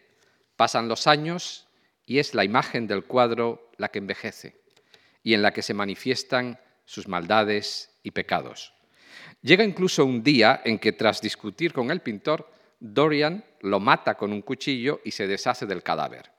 Pasan 0.56 0.88
los 0.88 1.06
años 1.06 1.66
y 2.04 2.18
es 2.18 2.34
la 2.34 2.44
imagen 2.44 2.86
del 2.86 3.04
cuadro 3.04 3.70
la 3.76 3.88
que 3.88 3.98
envejece 3.98 4.56
y 5.22 5.34
en 5.34 5.42
la 5.42 5.52
que 5.52 5.62
se 5.62 5.74
manifiestan 5.74 6.58
sus 6.84 7.08
maldades 7.08 7.90
y 8.02 8.12
pecados. 8.12 8.72
Llega 9.42 9.64
incluso 9.64 10.04
un 10.04 10.22
día 10.22 10.62
en 10.64 10.78
que 10.78 10.92
tras 10.92 11.20
discutir 11.20 11.72
con 11.72 11.90
el 11.90 12.00
pintor, 12.00 12.48
Dorian 12.78 13.44
lo 13.60 13.80
mata 13.80 14.16
con 14.16 14.32
un 14.32 14.42
cuchillo 14.42 15.00
y 15.04 15.10
se 15.10 15.26
deshace 15.26 15.66
del 15.66 15.82
cadáver. 15.82 16.30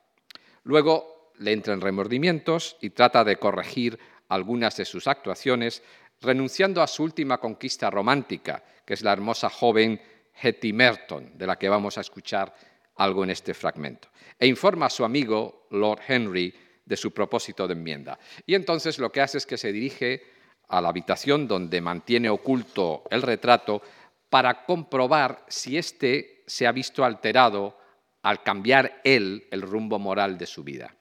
Luego 0.64 1.32
le 1.38 1.52
entra 1.52 1.74
en 1.74 1.80
remordimientos 1.80 2.76
y 2.80 2.90
trata 2.90 3.24
de 3.24 3.36
corregir 3.36 3.98
algunas 4.28 4.76
de 4.76 4.84
sus 4.84 5.06
actuaciones, 5.06 5.82
renunciando 6.20 6.82
a 6.82 6.86
su 6.86 7.02
última 7.04 7.38
conquista 7.38 7.90
romántica, 7.90 8.62
que 8.84 8.94
es 8.94 9.02
la 9.02 9.12
hermosa 9.12 9.48
joven 9.48 10.00
Hetty 10.40 10.72
Merton, 10.72 11.36
de 11.36 11.46
la 11.46 11.58
que 11.58 11.68
vamos 11.68 11.98
a 11.98 12.02
escuchar 12.02 12.54
algo 12.96 13.24
en 13.24 13.30
este 13.30 13.54
fragmento, 13.54 14.08
e 14.38 14.46
informa 14.46 14.86
a 14.86 14.90
su 14.90 15.04
amigo 15.04 15.66
Lord 15.70 16.00
Henry 16.06 16.54
de 16.84 16.96
su 16.96 17.12
propósito 17.12 17.66
de 17.66 17.74
enmienda. 17.74 18.18
Y 18.46 18.54
entonces 18.54 18.98
lo 18.98 19.12
que 19.12 19.20
hace 19.20 19.38
es 19.38 19.46
que 19.46 19.56
se 19.56 19.72
dirige 19.72 20.22
a 20.68 20.80
la 20.80 20.88
habitación 20.88 21.46
donde 21.46 21.80
mantiene 21.80 22.28
oculto 22.28 23.04
el 23.10 23.22
retrato 23.22 23.82
para 24.30 24.64
comprobar 24.64 25.44
si 25.48 25.78
éste 25.78 26.42
se 26.46 26.66
ha 26.66 26.72
visto 26.72 27.04
alterado 27.04 27.78
al 28.22 28.42
cambiar 28.42 29.00
él 29.04 29.46
el 29.50 29.62
rumbo 29.62 29.98
moral 29.98 30.38
de 30.38 30.46
su 30.46 30.64
vida. 30.64 30.94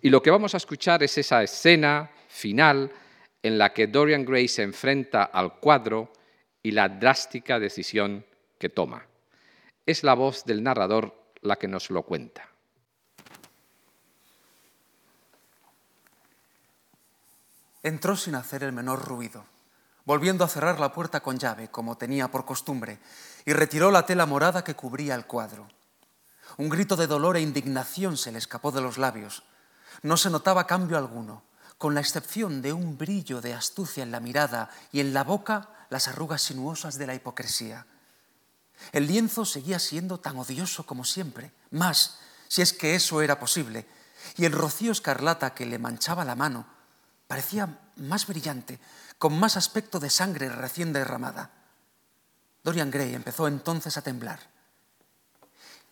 Y 0.00 0.10
lo 0.10 0.22
que 0.22 0.30
vamos 0.30 0.54
a 0.54 0.58
escuchar 0.58 1.02
es 1.02 1.18
esa 1.18 1.42
escena 1.42 2.10
final 2.28 2.90
en 3.42 3.58
la 3.58 3.72
que 3.72 3.86
Dorian 3.86 4.24
Gray 4.24 4.48
se 4.48 4.62
enfrenta 4.62 5.24
al 5.24 5.58
cuadro 5.58 6.12
y 6.62 6.70
la 6.70 6.88
drástica 6.88 7.58
decisión 7.58 8.24
que 8.58 8.68
toma. 8.68 9.06
Es 9.84 10.02
la 10.02 10.14
voz 10.14 10.44
del 10.44 10.62
narrador 10.62 11.14
la 11.42 11.56
que 11.56 11.68
nos 11.68 11.90
lo 11.90 12.02
cuenta. 12.02 12.48
Entró 17.82 18.16
sin 18.16 18.34
hacer 18.34 18.62
el 18.62 18.72
menor 18.72 19.06
ruido, 19.06 19.44
volviendo 20.04 20.44
a 20.44 20.48
cerrar 20.48 20.80
la 20.80 20.92
puerta 20.92 21.20
con 21.20 21.38
llave, 21.38 21.70
como 21.70 21.96
tenía 21.96 22.30
por 22.30 22.44
costumbre, 22.44 22.98
y 23.44 23.52
retiró 23.52 23.90
la 23.90 24.06
tela 24.06 24.26
morada 24.26 24.64
que 24.64 24.74
cubría 24.74 25.14
el 25.14 25.26
cuadro. 25.26 25.68
Un 26.56 26.68
grito 26.68 26.96
de 26.96 27.06
dolor 27.06 27.36
e 27.36 27.40
indignación 27.40 28.16
se 28.16 28.30
le 28.30 28.38
escapó 28.38 28.70
de 28.70 28.80
los 28.80 28.98
labios. 28.98 29.42
No 30.02 30.16
se 30.16 30.30
notaba 30.30 30.66
cambio 30.66 30.98
alguno, 30.98 31.42
con 31.78 31.94
la 31.94 32.00
excepción 32.00 32.62
de 32.62 32.72
un 32.72 32.96
brillo 32.96 33.40
de 33.40 33.54
astucia 33.54 34.02
en 34.02 34.12
la 34.12 34.20
mirada 34.20 34.70
y 34.92 35.00
en 35.00 35.12
la 35.12 35.24
boca 35.24 35.68
las 35.90 36.08
arrugas 36.08 36.42
sinuosas 36.42 36.96
de 36.98 37.06
la 37.06 37.14
hipocresía. 37.14 37.86
El 38.92 39.06
lienzo 39.06 39.44
seguía 39.44 39.78
siendo 39.78 40.18
tan 40.18 40.38
odioso 40.38 40.84
como 40.86 41.04
siempre, 41.04 41.52
más 41.70 42.18
si 42.48 42.62
es 42.62 42.72
que 42.72 42.94
eso 42.94 43.22
era 43.22 43.40
posible, 43.40 43.86
y 44.36 44.44
el 44.44 44.52
rocío 44.52 44.92
escarlata 44.92 45.54
que 45.54 45.66
le 45.66 45.78
manchaba 45.78 46.24
la 46.24 46.34
mano 46.34 46.66
parecía 47.26 47.78
más 47.96 48.26
brillante, 48.26 48.78
con 49.24 49.40
más 49.40 49.56
aspecto 49.56 50.00
de 50.00 50.10
sangre 50.10 50.50
recién 50.50 50.92
derramada. 50.92 51.48
Dorian 52.62 52.90
Gray 52.90 53.14
empezó 53.14 53.48
entonces 53.48 53.96
a 53.96 54.02
temblar. 54.02 54.38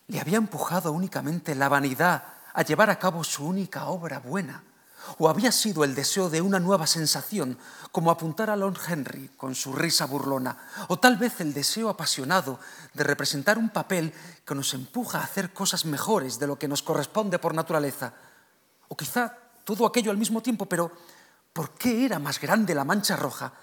Le 0.05 0.21
había 0.21 0.37
empujado 0.37 0.91
únicamente 0.91 1.55
la 1.55 1.67
vanidad 1.67 2.25
a 2.53 2.61
llevar 2.61 2.91
a 2.91 2.99
cabo 2.99 3.23
su 3.23 3.43
única 3.43 3.87
obra 3.87 4.19
buena, 4.19 4.61
o 5.17 5.29
había 5.29 5.51
sido 5.51 5.83
el 5.83 5.95
deseo 5.95 6.29
de 6.29 6.41
una 6.41 6.59
nueva 6.59 6.85
sensación, 6.85 7.57
como 7.91 8.11
apuntar 8.11 8.51
a 8.51 8.55
Lord 8.55 8.77
Henry 8.87 9.31
con 9.35 9.55
su 9.55 9.73
risa 9.73 10.05
burlona, 10.05 10.55
o 10.89 10.99
tal 10.99 11.17
vez 11.17 11.41
el 11.41 11.55
deseo 11.55 11.89
apasionado 11.89 12.59
de 12.93 13.03
representar 13.03 13.57
un 13.57 13.71
papel 13.71 14.13
que 14.45 14.53
nos 14.53 14.75
empuja 14.75 15.17
a 15.17 15.23
hacer 15.23 15.53
cosas 15.53 15.85
mejores 15.85 16.37
de 16.37 16.45
lo 16.45 16.59
que 16.59 16.67
nos 16.67 16.83
corresponde 16.83 17.39
por 17.39 17.55
naturaleza, 17.55 18.13
o 18.89 18.95
quizá 18.95 19.35
todo 19.63 19.87
aquello 19.87 20.11
al 20.11 20.17
mismo 20.17 20.43
tiempo, 20.43 20.67
pero 20.67 20.91
¿por 21.53 21.75
qué 21.75 22.05
era 22.05 22.19
más 22.19 22.39
grande 22.39 22.75
la 22.75 22.83
mancha 22.83 23.15
roja? 23.15 23.53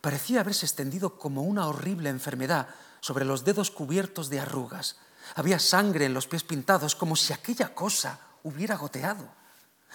Parecía 0.00 0.40
haberse 0.40 0.66
extendido 0.66 1.18
como 1.18 1.42
una 1.42 1.66
horrible 1.66 2.10
enfermedad 2.10 2.68
sobre 3.00 3.24
los 3.24 3.44
dedos 3.44 3.70
cubiertos 3.70 4.28
de 4.28 4.40
arrugas. 4.40 4.96
Había 5.36 5.58
sangre 5.58 6.06
en 6.06 6.14
los 6.14 6.26
pies 6.26 6.42
pintados 6.42 6.94
como 6.94 7.16
si 7.16 7.32
aquella 7.32 7.74
cosa 7.74 8.18
hubiera 8.42 8.76
goteado. 8.76 9.28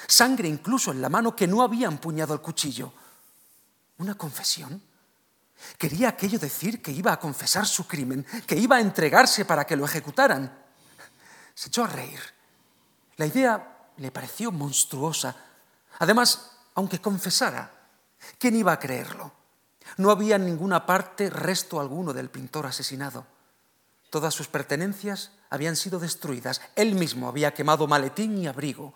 Sangre 0.07 0.47
incluso 0.47 0.91
en 0.91 1.01
la 1.01 1.09
mano 1.09 1.35
que 1.35 1.47
no 1.47 1.61
había 1.61 1.87
empuñado 1.87 2.33
el 2.33 2.41
cuchillo. 2.41 2.93
¿Una 3.97 4.15
confesión? 4.15 4.81
¿Quería 5.77 6.09
aquello 6.09 6.37
decir 6.37 6.81
que 6.81 6.91
iba 6.91 7.13
a 7.13 7.19
confesar 7.19 7.65
su 7.65 7.87
crimen, 7.87 8.25
que 8.45 8.55
iba 8.55 8.75
a 8.75 8.81
entregarse 8.81 9.45
para 9.45 9.65
que 9.65 9.75
lo 9.75 9.85
ejecutaran? 9.85 10.51
Se 11.53 11.69
echó 11.69 11.85
a 11.85 11.87
reír. 11.87 12.19
La 13.17 13.25
idea 13.25 13.89
le 13.97 14.11
pareció 14.11 14.51
monstruosa. 14.51 15.35
Además, 15.99 16.51
aunque 16.75 17.01
confesara, 17.01 17.71
¿quién 18.37 18.55
iba 18.55 18.73
a 18.73 18.79
creerlo? 18.79 19.31
No 19.97 20.11
había 20.11 20.35
en 20.35 20.45
ninguna 20.45 20.85
parte 20.85 21.29
resto 21.29 21.79
alguno 21.79 22.13
del 22.13 22.29
pintor 22.29 22.65
asesinado. 22.65 23.25
Todas 24.09 24.33
sus 24.33 24.47
pertenencias 24.47 25.31
habían 25.49 25.75
sido 25.75 25.99
destruidas. 25.99 26.61
Él 26.75 26.95
mismo 26.95 27.27
había 27.27 27.53
quemado 27.53 27.87
maletín 27.87 28.37
y 28.37 28.47
abrigo. 28.47 28.93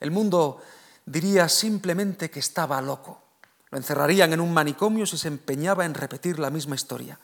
El 0.00 0.10
mundo 0.10 0.62
diría 1.06 1.48
simplemente 1.48 2.30
que 2.30 2.40
estaba 2.40 2.80
loco. 2.80 3.22
Lo 3.70 3.78
encerrarían 3.78 4.32
en 4.32 4.40
un 4.40 4.52
manicomio 4.52 5.06
si 5.06 5.18
se 5.18 5.28
empeñaba 5.28 5.84
en 5.84 5.94
repetir 5.94 6.38
la 6.38 6.50
misma 6.50 6.74
historia. 6.74 7.18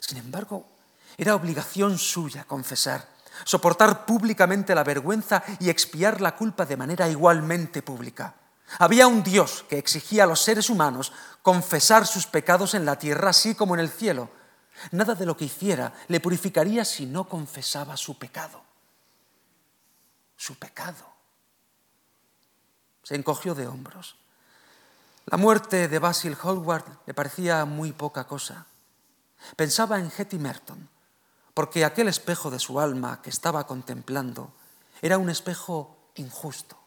Sin 0.00 0.18
embargo, 0.18 0.66
era 1.16 1.34
obligación 1.34 1.98
suya 1.98 2.44
confesar, 2.44 3.08
soportar 3.44 4.04
públicamente 4.04 4.74
la 4.74 4.84
vergüenza 4.84 5.42
y 5.60 5.70
expiar 5.70 6.20
la 6.20 6.36
culpa 6.36 6.66
de 6.66 6.76
manera 6.76 7.08
igualmente 7.08 7.82
pública. 7.82 8.34
Había 8.78 9.06
un 9.06 9.22
Dios 9.22 9.64
que 9.68 9.78
exigía 9.78 10.24
a 10.24 10.26
los 10.26 10.40
seres 10.40 10.68
humanos 10.68 11.12
confesar 11.42 12.06
sus 12.06 12.26
pecados 12.26 12.74
en 12.74 12.84
la 12.84 12.98
tierra 12.98 13.30
así 13.30 13.54
como 13.54 13.74
en 13.74 13.80
el 13.80 13.88
cielo. 13.88 14.28
Nada 14.92 15.14
de 15.14 15.26
lo 15.26 15.36
que 15.36 15.46
hiciera 15.46 15.92
le 16.08 16.20
purificaría 16.20 16.84
si 16.84 17.06
no 17.06 17.28
confesaba 17.28 17.96
su 17.96 18.18
pecado. 18.18 18.62
Su 20.36 20.56
pecado. 20.58 21.06
Se 23.02 23.14
encogió 23.14 23.54
de 23.54 23.66
hombros. 23.66 24.16
La 25.26 25.38
muerte 25.38 25.88
de 25.88 25.98
Basil 25.98 26.36
Hallward 26.36 26.84
le 27.06 27.14
parecía 27.14 27.64
muy 27.64 27.92
poca 27.92 28.26
cosa. 28.26 28.66
Pensaba 29.56 29.98
en 29.98 30.10
Hetty 30.16 30.38
Merton, 30.38 30.88
porque 31.54 31.84
aquel 31.84 32.08
espejo 32.08 32.50
de 32.50 32.58
su 32.58 32.80
alma 32.80 33.20
que 33.22 33.30
estaba 33.30 33.66
contemplando 33.66 34.52
era 35.02 35.18
un 35.18 35.30
espejo 35.30 35.96
injusto. 36.14 36.77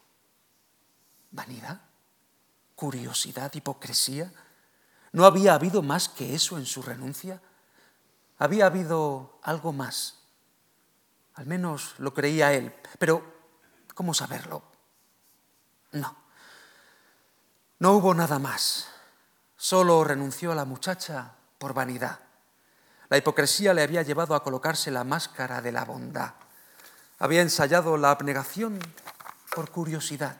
¿Vanidad? 1.32 1.80
¿Curiosidad? 2.76 3.52
¿Hipocresía? 3.54 4.32
¿No 5.12 5.24
había 5.24 5.54
habido 5.54 5.82
más 5.82 6.08
que 6.08 6.34
eso 6.34 6.58
en 6.58 6.66
su 6.66 6.82
renuncia? 6.82 7.40
Había 8.38 8.66
habido 8.66 9.38
algo 9.42 9.72
más. 9.72 10.18
Al 11.34 11.46
menos 11.46 11.94
lo 11.98 12.12
creía 12.12 12.52
él. 12.52 12.74
Pero, 12.98 13.24
¿cómo 13.94 14.14
saberlo? 14.14 14.62
No. 15.92 16.16
No 17.78 17.92
hubo 17.92 18.14
nada 18.14 18.38
más. 18.38 18.88
Solo 19.56 20.04
renunció 20.04 20.52
a 20.52 20.54
la 20.54 20.64
muchacha 20.64 21.32
por 21.58 21.72
vanidad. 21.72 22.20
La 23.08 23.16
hipocresía 23.16 23.74
le 23.74 23.82
había 23.82 24.02
llevado 24.02 24.34
a 24.34 24.42
colocarse 24.42 24.90
la 24.90 25.04
máscara 25.04 25.60
de 25.60 25.72
la 25.72 25.84
bondad. 25.84 26.34
Había 27.18 27.42
ensayado 27.42 27.96
la 27.96 28.10
abnegación 28.10 28.78
por 29.54 29.70
curiosidad. 29.70 30.36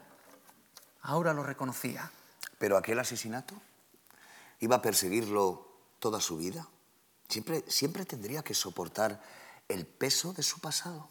Ahora 1.03 1.35
lo 1.35 1.43
reconocía. 1.43 2.11
¿Pero 2.59 2.77
aquel 2.77 2.99
asesinato? 2.99 3.55
¿Iba 4.61 4.77
a 4.77 4.83
perseguirlo 4.83 5.67
toda 5.99 6.21
su 6.21 6.37
vida? 6.37 6.69
¿Siempre, 7.29 7.65
siempre 7.69 8.05
tendría 8.05 8.43
que 8.43 8.55
soportar 8.55 9.21
el 9.69 9.87
peso 9.87 10.33
de 10.33 10.43
su 10.43 10.61
pasado? 10.61 11.09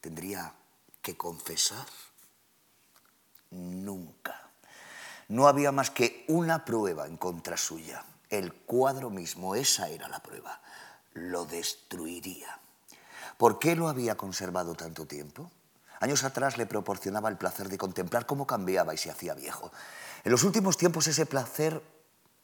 ¿Tendría 0.00 0.54
que 1.02 1.16
confesar? 1.16 1.86
Nunca. 3.50 4.48
No 5.28 5.46
había 5.46 5.72
más 5.72 5.90
que 5.90 6.24
una 6.28 6.64
prueba 6.64 7.06
en 7.06 7.16
contra 7.16 7.56
suya. 7.56 8.04
El 8.30 8.54
cuadro 8.54 9.10
mismo, 9.10 9.54
esa 9.54 9.88
era 9.88 10.08
la 10.08 10.20
prueba. 10.20 10.60
Lo 11.14 11.44
destruiría. 11.44 12.58
¿Por 13.36 13.58
qué 13.58 13.76
lo 13.76 13.88
había 13.88 14.16
conservado 14.16 14.74
tanto 14.74 15.06
tiempo? 15.06 15.50
Años 16.00 16.24
atrás 16.24 16.56
le 16.56 16.66
proporcionaba 16.66 17.28
el 17.28 17.36
placer 17.36 17.68
de 17.68 17.78
contemplar 17.78 18.26
cómo 18.26 18.46
cambiaba 18.46 18.94
y 18.94 18.98
se 18.98 19.10
hacía 19.10 19.34
viejo. 19.34 19.70
En 20.24 20.32
los 20.32 20.44
últimos 20.44 20.76
tiempos 20.76 21.06
ese 21.06 21.26
placer 21.26 21.82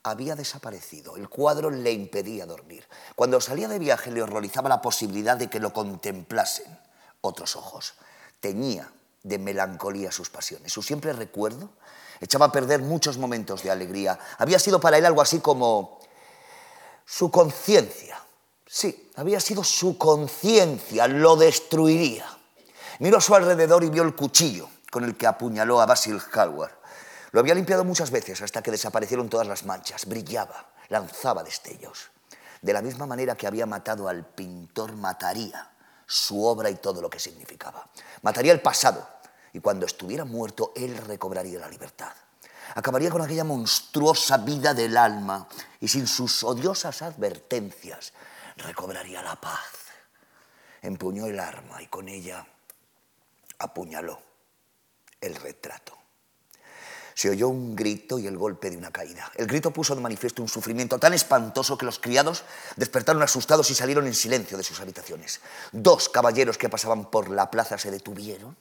había 0.03 0.37
desaparecido. 0.37 1.17
El 1.17 1.29
cuadro 1.29 1.71
le 1.71 1.91
impedía 1.91 2.47
dormir. 2.47 2.87
Cuando 3.15 3.41
salía 3.41 3.67
de 3.67 3.79
viaje 3.79 4.11
le 4.11 4.23
horrorizaba 4.23 4.69
la 4.69 4.83
posibilidad 4.83 5.37
de 5.37 5.49
que 5.49 5.59
lo 5.59 5.73
contemplasen 5.73 6.79
otros 7.23 7.57
ojos. 7.57 7.95
Teñía 8.41 8.93
de 9.23 9.39
melancolía 9.39 10.13
sus 10.13 10.31
pasiones. 10.31 10.73
Su 10.73 10.83
siempre 10.83 11.13
recuerdo 11.13 11.71
echaba 12.21 12.47
a 12.47 12.53
perder 12.53 12.83
muchos 12.83 13.19
momentos 13.19 13.63
de 13.63 13.71
alegría. 13.71 14.19
Había 14.39 14.59
sido 14.59 14.81
para 14.81 14.99
él 14.99 15.07
algo 15.07 15.23
así 15.23 15.41
como 15.41 15.99
su 17.05 17.31
conciencia. 17.31 18.21
Sí, 18.67 19.11
había 19.17 19.41
sido 19.41 19.65
su 19.65 19.97
conciencia, 19.97 21.09
lo 21.09 21.37
destruiría. 21.37 22.27
Miró 22.99 23.19
a 23.19 23.21
su 23.21 23.35
alrededor 23.35 23.85
y 23.85 23.91
vio 23.91 24.03
el 24.03 24.15
cuchillo 24.15 24.69
con 24.91 25.05
el 25.05 25.17
que 25.17 25.27
apuñaló 25.27 25.81
a 25.81 25.87
Basil 25.87 26.21
Hallward. 26.33 26.73
Lo 27.33 27.41
había 27.41 27.55
limpiado 27.55 27.85
muchas 27.85 28.11
veces 28.11 28.41
hasta 28.41 28.63
que 28.63 28.71
desaparecieron 28.71 29.29
todas 29.29 29.47
las 29.47 29.65
manchas. 29.65 30.07
Brillaba, 30.07 30.71
lanzaba 30.89 31.43
destellos. 31.43 32.11
De 32.63 32.73
la 32.73 32.81
misma 32.81 33.07
manera 33.07 33.35
que 33.35 33.47
había 33.47 33.67
matado 33.67 34.09
al 34.09 34.25
pintor, 34.25 34.97
mataría 34.97 35.71
su 36.07 36.45
obra 36.45 36.71
y 36.71 36.77
todo 36.77 37.03
lo 37.03 37.11
que 37.11 37.21
significaba. 37.21 37.87
Mataría 38.23 38.53
el 38.53 38.63
pasado 38.63 39.07
y 39.53 39.61
cuando 39.61 39.87
estuviera 39.87 40.25
muerto 40.25 40.73
él 40.75 40.97
recobraría 40.97 41.59
la 41.59 41.69
libertad. 41.69 42.13
Acabaría 42.75 43.11
con 43.11 43.23
aquella 43.23 43.45
monstruosa 43.45 44.39
vida 44.39 44.75
del 44.75 44.97
alma 44.97 45.47
y 45.81 45.89
sin 45.89 46.07
sus 46.07 46.43
odiosas 46.43 47.03
advertencias 47.03 48.13
recobraría 48.57 49.23
la 49.23 49.37
paz. 49.37 49.73
Empuñó 50.83 51.27
el 51.27 51.39
arma 51.39 51.83
y 51.83 51.87
con 51.87 52.09
ella 52.09 52.47
apuñaló 53.59 54.21
el 55.21 55.35
retrato. 55.35 55.97
Se 57.15 57.31
oyó 57.31 57.49
un 57.49 57.75
grito 57.75 58.19
y 58.19 58.27
el 58.27 58.37
golpe 58.37 58.69
de 58.69 58.77
una 58.77 58.91
caída. 58.91 59.33
El 59.37 59.47
grito 59.47 59.71
puso 59.71 59.95
de 59.95 60.03
manifiesto 60.03 60.43
un 60.43 60.49
sufrimiento 60.49 60.99
tan 60.99 61.15
espantoso 61.15 61.79
que 61.79 61.87
los 61.87 61.99
criados 61.99 62.45
despertaron 62.77 63.23
asustados 63.23 63.71
y 63.71 63.75
salieron 63.75 64.07
en 64.07 64.15
silencio 64.15 64.59
de 64.59 64.63
sus 64.63 64.81
habitaciones. 64.81 65.41
Dos 65.73 66.11
caballeros 66.11 66.59
que 66.59 66.69
pasaban 66.69 67.11
por 67.11 67.31
la 67.31 67.51
plaza 67.51 67.79
se 67.79 67.91
detuvieron 67.91 68.55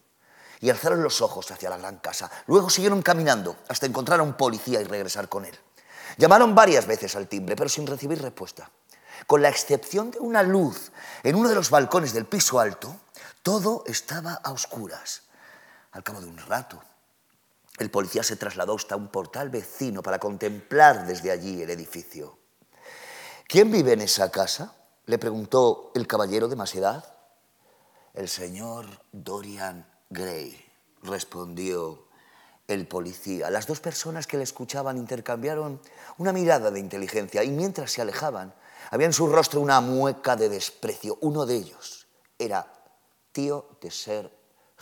y 0.61 0.69
alzaron 0.69 1.03
los 1.03 1.21
ojos 1.21 1.51
hacia 1.51 1.69
la 1.69 1.77
gran 1.77 1.97
casa. 1.97 2.31
Luego 2.47 2.69
siguieron 2.69 3.01
caminando 3.01 3.57
hasta 3.67 3.87
encontrar 3.87 4.21
a 4.21 4.23
un 4.23 4.35
policía 4.35 4.79
y 4.79 4.85
regresar 4.85 5.27
con 5.27 5.43
él. 5.43 5.59
Llamaron 6.17 6.55
varias 6.55 6.87
veces 6.87 7.13
al 7.17 7.27
timbre, 7.27 7.57
pero 7.57 7.67
sin 7.67 7.85
recibir 7.85 8.21
respuesta. 8.21 8.71
Con 9.27 9.41
la 9.41 9.49
excepción 9.49 10.11
de 10.11 10.19
una 10.19 10.43
luz 10.43 10.93
en 11.23 11.35
uno 11.35 11.49
de 11.49 11.55
los 11.55 11.69
balcones 11.69 12.13
del 12.13 12.25
piso 12.25 12.59
alto, 12.59 12.95
todo 13.45 13.83
estaba 13.85 14.33
a 14.43 14.51
oscuras. 14.51 15.21
Al 15.91 16.01
cabo 16.01 16.19
de 16.19 16.25
un 16.25 16.39
rato, 16.39 16.81
el 17.77 17.91
policía 17.91 18.23
se 18.23 18.37
trasladó 18.37 18.73
hasta 18.75 18.95
un 18.95 19.09
portal 19.09 19.51
vecino 19.51 20.01
para 20.01 20.17
contemplar 20.17 21.05
desde 21.05 21.29
allí 21.29 21.61
el 21.61 21.69
edificio. 21.69 22.39
¿Quién 23.47 23.71
vive 23.71 23.93
en 23.93 24.01
esa 24.01 24.31
casa? 24.31 24.73
le 25.05 25.19
preguntó 25.19 25.91
el 25.93 26.07
caballero 26.07 26.47
de 26.47 26.55
más 26.55 26.73
edad. 26.73 27.05
El 28.15 28.29
señor 28.29 28.87
Dorian 29.11 29.87
Gray, 30.09 30.59
respondió 31.03 32.07
el 32.67 32.87
policía. 32.87 33.51
Las 33.51 33.67
dos 33.67 33.79
personas 33.79 34.25
que 34.25 34.37
le 34.37 34.43
escuchaban 34.43 34.97
intercambiaron 34.97 35.79
una 36.17 36.33
mirada 36.33 36.71
de 36.71 36.79
inteligencia 36.79 37.43
y 37.43 37.51
mientras 37.51 37.91
se 37.91 38.01
alejaban, 38.01 38.55
había 38.89 39.05
en 39.05 39.13
su 39.13 39.27
rostro 39.27 39.61
una 39.61 39.81
mueca 39.81 40.35
de 40.35 40.49
desprecio. 40.49 41.19
Uno 41.21 41.45
de 41.45 41.57
ellos 41.57 42.07
era 42.39 42.74
tío 43.35 43.67
de 43.81 43.91
Sir 43.91 44.31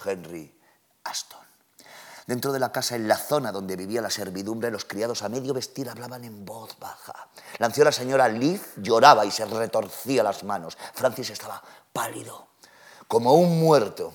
Henry 0.05 0.55
Aston. 1.03 1.39
Dentro 2.27 2.53
de 2.53 2.59
la 2.59 2.71
casa, 2.71 2.95
en 2.95 3.07
la 3.07 3.17
zona 3.17 3.51
donde 3.51 3.75
vivía 3.75 3.99
la 3.99 4.11
servidumbre, 4.11 4.69
los 4.69 4.85
criados 4.85 5.23
a 5.23 5.29
medio 5.29 5.55
vestir 5.55 5.89
hablaban 5.89 6.23
en 6.23 6.45
voz 6.45 6.77
baja. 6.79 7.29
La 7.57 7.65
anciana 7.65 7.91
señora 7.91 8.29
Leaf 8.29 8.77
lloraba 8.77 9.25
y 9.25 9.31
se 9.31 9.43
retorcía 9.43 10.23
las 10.23 10.43
manos. 10.43 10.77
Francis 10.93 11.31
estaba 11.31 11.61
pálido, 11.91 12.47
como 13.07 13.33
un 13.33 13.59
muerto. 13.59 14.13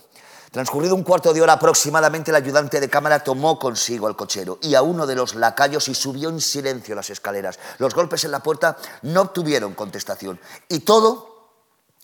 Transcurrido 0.53 0.95
un 0.95 1.03
cuarto 1.03 1.35
de 1.35 1.43
hora 1.43 1.55
aproximadamente, 1.55 2.31
el 2.31 2.37
ayudante 2.37 2.81
de 2.81 2.89
cámara 2.89 3.23
tomó 3.23 3.59
consigo 3.59 4.07
al 4.07 4.17
cochero 4.17 4.59
y 4.63 4.77
a 4.77 4.83
uno 4.83 5.07
de 5.07 5.17
los 5.17 5.35
lacayos 5.35 5.89
y 5.89 5.95
subió 5.95 6.31
en 6.31 6.41
silencio 6.41 6.95
las 6.95 7.11
escaleras. 7.11 7.59
Los 7.79 7.95
golpes 7.95 8.25
en 8.25 8.31
la 8.31 8.43
puerta 8.43 8.79
no 9.03 9.23
obtuvieron 9.23 9.75
contestación 9.75 10.41
y 10.69 10.79
todo 10.81 11.28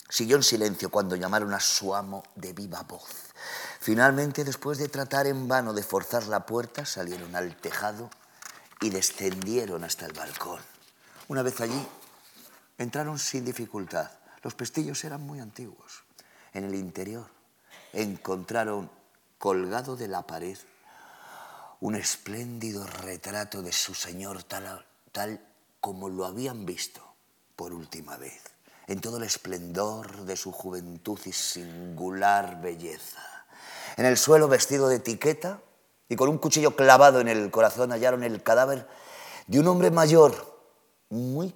siguió 0.09 0.35
en 0.37 0.43
silencio 0.43 0.89
cuando 0.89 1.15
llamaron 1.15 1.53
a 1.53 1.59
su 1.59 1.95
amo 1.95 2.23
de 2.35 2.53
viva 2.53 2.83
voz. 2.83 3.09
Finalmente, 3.79 4.43
después 4.43 4.77
de 4.77 4.89
tratar 4.89 5.27
en 5.27 5.47
vano 5.47 5.73
de 5.73 5.83
forzar 5.83 6.27
la 6.27 6.45
puerta, 6.45 6.85
salieron 6.85 7.35
al 7.35 7.55
tejado 7.55 8.09
y 8.81 8.89
descendieron 8.89 9.83
hasta 9.83 10.05
el 10.05 10.13
balcón. 10.13 10.59
Una 11.27 11.41
vez 11.41 11.59
allí, 11.61 11.87
entraron 12.77 13.19
sin 13.19 13.45
dificultad. 13.45 14.11
Los 14.41 14.53
pestillos 14.53 15.03
eran 15.03 15.21
muy 15.21 15.39
antiguos. 15.39 16.03
En 16.53 16.65
el 16.65 16.75
interior 16.75 17.27
encontraron 17.93 18.89
colgado 19.37 19.95
de 19.95 20.07
la 20.07 20.21
pared 20.23 20.57
un 21.81 21.95
espléndido 21.95 22.85
retrato 22.85 23.61
de 23.61 23.71
su 23.71 23.93
señor 23.93 24.43
tal, 24.43 24.85
tal 25.11 25.39
como 25.81 26.09
lo 26.09 26.25
habían 26.25 26.65
visto 26.65 27.01
por 27.55 27.73
última 27.73 28.17
vez, 28.17 28.41
en 28.87 29.01
todo 29.01 29.17
el 29.17 29.23
esplendor 29.23 30.25
de 30.25 30.37
su 30.37 30.51
juventud 30.51 31.19
y 31.25 31.31
singular 31.31 32.61
belleza. 32.61 33.21
En 33.97 34.05
el 34.05 34.17
suelo 34.17 34.47
vestido 34.47 34.87
de 34.87 34.97
etiqueta 34.97 35.61
y 36.09 36.15
con 36.15 36.29
un 36.29 36.37
cuchillo 36.37 36.75
clavado 36.75 37.19
en 37.19 37.27
el 37.27 37.49
corazón 37.51 37.91
hallaron 37.91 38.23
el 38.23 38.43
cadáver 38.43 38.87
de 39.47 39.59
un 39.59 39.67
hombre 39.67 39.91
mayor, 39.91 40.59
muy, 41.09 41.55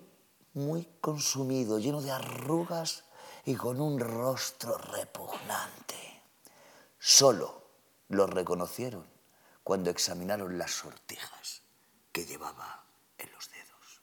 muy 0.53 0.87
consumido, 1.01 1.79
lleno 1.79 2.01
de 2.01 2.11
arrugas 2.11 3.03
y 3.45 3.55
con 3.55 3.81
un 3.81 3.99
rostro 3.99 4.77
repugnante. 4.77 6.23
Solo 6.99 7.63
lo 8.09 8.27
reconocieron 8.27 9.05
cuando 9.63 9.89
examinaron 9.89 10.57
las 10.57 10.71
sortijas 10.71 11.61
que 12.11 12.25
llevaba 12.25 12.83
en 13.17 13.31
los 13.31 13.49
dedos. 13.51 14.01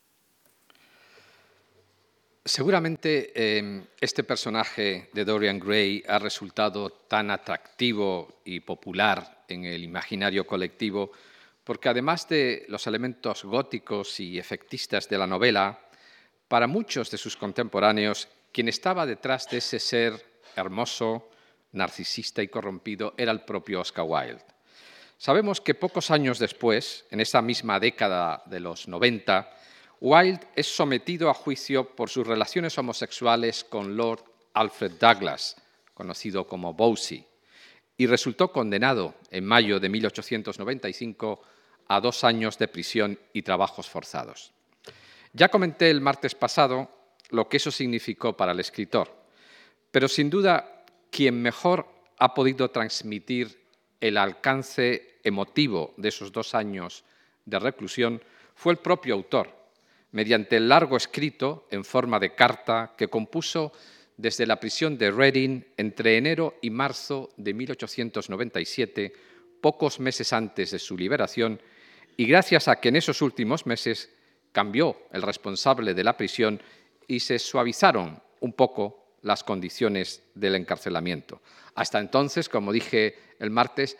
Seguramente 2.46 3.34
em, 3.34 3.82
este 4.00 4.22
personaje 4.22 5.10
de 5.12 5.24
Dorian 5.24 5.58
Gray 5.58 6.04
ha 6.06 6.20
resultado 6.20 6.90
tan 6.90 7.32
atractivo 7.32 8.38
y 8.44 8.60
popular 8.60 9.42
en 9.48 9.64
el 9.64 9.82
imaginario 9.82 10.46
colectivo 10.46 11.10
porque 11.64 11.88
además 11.88 12.28
de 12.28 12.64
los 12.68 12.86
elementos 12.86 13.42
góticos 13.42 14.20
y 14.20 14.38
efectistas 14.38 15.08
de 15.08 15.18
la 15.18 15.26
novela, 15.26 15.80
para 16.46 16.68
muchos 16.68 17.10
de 17.10 17.18
sus 17.18 17.36
contemporáneos, 17.36 18.28
quien 18.52 18.68
estaba 18.68 19.06
detrás 19.06 19.50
de 19.50 19.58
ese 19.58 19.80
ser 19.80 20.24
hermoso, 20.54 21.28
narcisista 21.72 22.42
y 22.42 22.48
corrompido 22.48 23.14
era 23.16 23.32
el 23.32 23.40
propio 23.40 23.80
Oscar 23.80 24.04
Wilde. 24.06 24.44
Sabemos 25.18 25.60
que 25.60 25.74
pocos 25.74 26.12
años 26.12 26.38
después, 26.38 27.06
en 27.10 27.18
esa 27.18 27.42
misma 27.42 27.80
década 27.80 28.44
de 28.46 28.60
los 28.60 28.86
90, 28.86 29.50
Wilde 30.00 30.46
es 30.54 30.66
sometido 30.66 31.30
a 31.30 31.34
juicio 31.34 31.96
por 31.96 32.10
sus 32.10 32.26
relaciones 32.26 32.76
homosexuales 32.76 33.64
con 33.64 33.96
Lord 33.96 34.24
Alfred 34.52 34.92
Douglas, 34.92 35.56
conocido 35.94 36.46
como 36.46 36.74
Bosie, 36.74 37.24
y 37.96 38.06
resultó 38.06 38.52
condenado 38.52 39.14
en 39.30 39.46
mayo 39.46 39.80
de 39.80 39.88
1895 39.88 41.40
a 41.88 42.00
dos 42.00 42.24
años 42.24 42.58
de 42.58 42.68
prisión 42.68 43.18
y 43.32 43.42
trabajos 43.42 43.88
forzados. 43.88 44.52
Ya 45.32 45.48
comenté 45.48 45.90
el 45.90 46.00
martes 46.00 46.34
pasado 46.34 46.90
lo 47.30 47.48
que 47.48 47.56
eso 47.56 47.70
significó 47.70 48.36
para 48.36 48.52
el 48.52 48.60
escritor, 48.60 49.14
pero 49.90 50.08
sin 50.08 50.28
duda 50.28 50.84
quien 51.10 51.40
mejor 51.40 51.86
ha 52.18 52.34
podido 52.34 52.70
transmitir 52.70 53.64
el 54.00 54.18
alcance 54.18 55.18
emotivo 55.22 55.94
de 55.96 56.08
esos 56.08 56.32
dos 56.32 56.54
años 56.54 57.04
de 57.46 57.58
reclusión 57.58 58.22
fue 58.54 58.72
el 58.72 58.78
propio 58.78 59.14
autor, 59.14 59.55
mediante 60.16 60.56
el 60.56 60.70
largo 60.70 60.96
escrito 60.96 61.68
en 61.70 61.84
forma 61.84 62.18
de 62.18 62.34
carta 62.34 62.94
que 62.96 63.08
compuso 63.08 63.74
desde 64.16 64.46
la 64.46 64.58
prisión 64.58 64.96
de 64.96 65.10
Reading 65.10 65.62
entre 65.76 66.16
enero 66.16 66.54
y 66.62 66.70
marzo 66.70 67.28
de 67.36 67.52
1897, 67.52 69.12
pocos 69.60 70.00
meses 70.00 70.32
antes 70.32 70.70
de 70.70 70.78
su 70.78 70.96
liberación, 70.96 71.60
y 72.16 72.24
gracias 72.24 72.66
a 72.66 72.76
que 72.80 72.88
en 72.88 72.96
esos 72.96 73.20
últimos 73.20 73.66
meses 73.66 74.08
cambió 74.52 74.96
el 75.12 75.20
responsable 75.20 75.92
de 75.92 76.04
la 76.04 76.16
prisión 76.16 76.62
y 77.06 77.20
se 77.20 77.38
suavizaron 77.38 78.18
un 78.40 78.54
poco 78.54 79.18
las 79.20 79.44
condiciones 79.44 80.22
del 80.34 80.54
encarcelamiento. 80.54 81.42
Hasta 81.74 81.98
entonces, 81.98 82.48
como 82.48 82.72
dije 82.72 83.16
el 83.38 83.50
martes, 83.50 83.98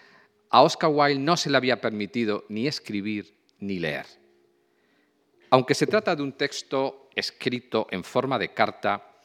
a 0.49 0.63
Oscar 0.63 0.89
Wilde 0.95 1.21
no 1.21 1.37
se 1.37 1.51
le 1.51 1.59
había 1.59 1.83
permitido 1.83 2.47
ni 2.49 2.67
escribir 2.67 3.35
ni 3.59 3.79
leer. 3.79 4.07
Aunque 5.51 5.75
se 5.75 5.87
trata 5.87 6.17
de 6.17 6.23
un 6.23 6.33
texto 6.33 7.09
escrito 7.15 7.87
en 7.91 8.05
forma 8.05 8.39
de 8.39 8.53
carta, 8.53 9.17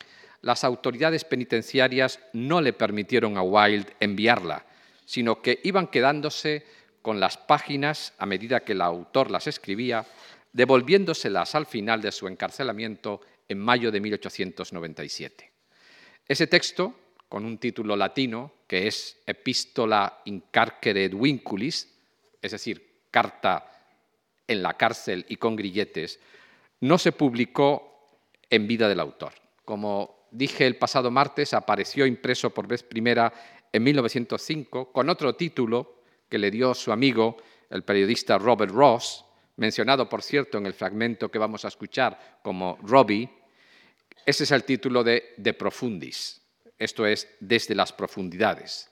las 0.42 0.64
autoridades 0.64 1.24
penitenciarias 1.24 2.20
no 2.34 2.62
le 2.62 2.74
permitieron 2.74 3.38
a 3.38 3.44
Wilde 3.44 3.94
enviarla, 4.00 4.66
sino 5.06 5.42
que 5.42 5.60
iban 5.64 5.88
quedándose 5.88 6.66
con 7.02 7.20
las 7.20 7.38
páginas 7.38 8.14
a 8.18 8.26
medida 8.26 8.62
que 8.62 8.74
el 8.74 8.82
autor 8.82 9.32
las 9.32 9.48
escribía, 9.48 10.06
devolviéndoselas 10.54 11.56
al 11.56 11.66
final 11.66 12.02
de 12.02 12.12
su 12.12 12.28
encarcelamiento 12.28 13.22
en 13.48 13.60
mayo 13.60 13.92
de 13.92 14.00
1897. 14.00 15.52
Ese 16.28 16.48
texto, 16.48 16.96
con 17.28 17.46
un 17.46 17.58
título 17.58 17.96
latino, 17.96 18.54
que 18.68 18.88
es 18.88 19.22
Epistola 19.26 20.22
in 20.26 20.44
carcere 20.52 21.10
vinculis, 21.10 21.88
es 22.42 22.52
decir, 22.52 23.06
carta 23.12 23.71
en 24.52 24.64
la 24.64 24.76
cárcel 24.76 25.26
y 25.30 25.38
con 25.38 25.56
grilletes, 25.56 26.20
no 26.82 26.98
se 26.98 27.12
publicó 27.12 28.20
en 28.50 28.68
vida 28.68 28.90
del 28.90 29.00
autor. 29.00 29.34
Como 29.66 30.28
dije 30.32 30.66
el 30.66 30.78
pasado 30.78 31.12
martes, 31.12 31.54
apareció 31.54 32.06
impreso 32.06 32.50
por 32.52 32.68
vez 32.68 32.84
primera 32.84 33.34
en 33.72 33.84
1905 33.84 34.92
con 34.92 35.10
otro 35.10 35.36
título 35.36 36.02
que 36.30 36.40
le 36.40 36.52
dio 36.52 36.74
su 36.74 36.92
amigo, 36.92 37.38
el 37.70 37.84
periodista 37.84 38.38
Robert 38.38 38.72
Ross, 38.72 39.26
mencionado, 39.58 40.08
por 40.10 40.24
cierto, 40.24 40.58
en 40.58 40.66
el 40.66 40.74
fragmento 40.74 41.30
que 41.30 41.40
vamos 41.40 41.66
a 41.66 41.68
escuchar 41.68 42.40
como 42.42 42.78
Robbie, 42.82 43.30
ese 44.26 44.44
es 44.44 44.52
el 44.52 44.64
título 44.64 45.04
de 45.04 45.34
De 45.38 45.54
Profundis, 45.54 46.42
esto 46.78 47.06
es, 47.06 47.28
desde 47.40 47.76
las 47.76 47.92
profundidades. 47.92 48.90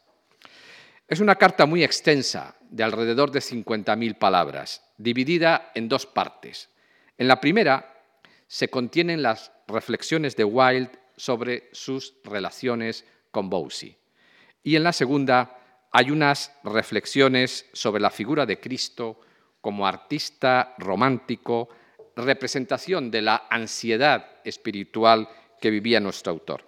Es 1.08 1.20
una 1.20 1.36
carta 1.36 1.66
muy 1.66 1.84
extensa, 1.84 2.56
de 2.70 2.84
alrededor 2.84 3.32
de 3.32 3.40
50.000 3.40 4.18
palabras, 4.18 4.84
dividida 5.00 5.72
en 5.74 5.90
dos 5.90 6.06
partes. 6.06 6.70
En 7.18 7.28
la 7.28 7.42
primera 7.42 8.04
se 8.46 8.70
contienen 8.70 9.24
las 9.24 9.52
reflexiones 9.68 10.36
de 10.36 10.44
Wilde 10.44 10.92
sobre 11.16 11.70
sus 11.72 12.14
relaciones 12.24 13.06
con 13.32 13.50
Bosie. 13.50 13.98
Y 14.62 14.76
en 14.76 14.84
la 14.84 14.94
segunda 14.94 15.58
hay 15.92 16.12
unas 16.12 16.54
reflexiones 16.64 17.66
sobre 17.74 18.02
la 18.02 18.12
figura 18.12 18.46
de 18.46 18.60
Cristo 18.60 19.22
como 19.62 19.88
artista 19.88 20.76
romántico 20.78 21.70
representación 22.16 23.10
de 23.10 23.22
la 23.22 23.48
ansiedad 23.50 24.42
espiritual 24.44 25.28
que 25.60 25.70
vivía 25.70 26.00
nuestro 26.00 26.32
autor. 26.32 26.66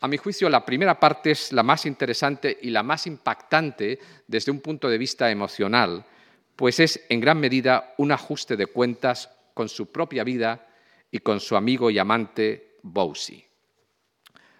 A 0.00 0.08
mi 0.08 0.16
juicio, 0.16 0.48
la 0.48 0.64
primera 0.64 0.98
parte 0.98 1.30
es 1.30 1.52
la 1.52 1.62
más 1.62 1.86
interesante 1.86 2.58
y 2.60 2.70
la 2.70 2.82
más 2.82 3.06
impactante 3.06 3.98
desde 4.26 4.50
un 4.50 4.60
punto 4.60 4.88
de 4.88 4.98
vista 4.98 5.30
emocional, 5.30 6.04
pues 6.56 6.80
es 6.80 7.04
en 7.08 7.20
gran 7.20 7.38
medida 7.38 7.94
un 7.98 8.12
ajuste 8.12 8.56
de 8.56 8.66
cuentas 8.66 9.30
con 9.54 9.68
su 9.68 9.90
propia 9.90 10.24
vida 10.24 10.66
y 11.10 11.18
con 11.18 11.40
su 11.40 11.56
amigo 11.56 11.90
y 11.90 11.98
amante 11.98 12.78
Bowsy. 12.82 13.44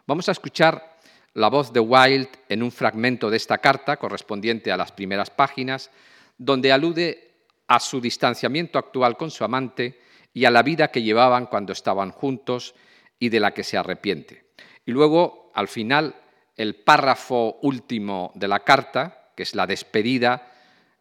Vamos 0.06 0.28
a 0.28 0.32
escuchar 0.32 0.98
la 1.34 1.48
voz 1.48 1.72
de 1.72 1.80
Wilde 1.80 2.30
en 2.48 2.62
un 2.62 2.70
fragmento 2.70 3.28
de 3.28 3.36
esta 3.36 3.58
carta 3.58 3.96
correspondiente 3.96 4.70
a 4.70 4.76
las 4.76 4.92
primeras 4.92 5.30
páginas, 5.30 5.90
donde 6.38 6.72
alude 6.72 7.34
a 7.66 7.80
su 7.80 8.00
distanciamiento 8.00 8.78
actual 8.78 9.16
con 9.16 9.30
su 9.30 9.44
amante 9.44 10.00
y 10.32 10.44
a 10.44 10.50
la 10.50 10.62
vida 10.62 10.88
que 10.88 11.02
llevaban 11.02 11.46
cuando 11.46 11.72
estaban 11.72 12.10
juntos 12.10 12.74
y 13.18 13.28
de 13.28 13.40
la 13.40 13.52
que 13.52 13.64
se 13.64 13.76
arrepiente. 13.76 14.52
Y 14.84 14.92
luego, 14.92 15.50
al 15.54 15.68
final, 15.68 16.14
el 16.56 16.76
párrafo 16.76 17.58
último 17.62 18.32
de 18.34 18.48
la 18.48 18.60
carta, 18.60 19.30
que 19.36 19.42
es 19.44 19.54
la 19.54 19.66
despedida, 19.66 20.53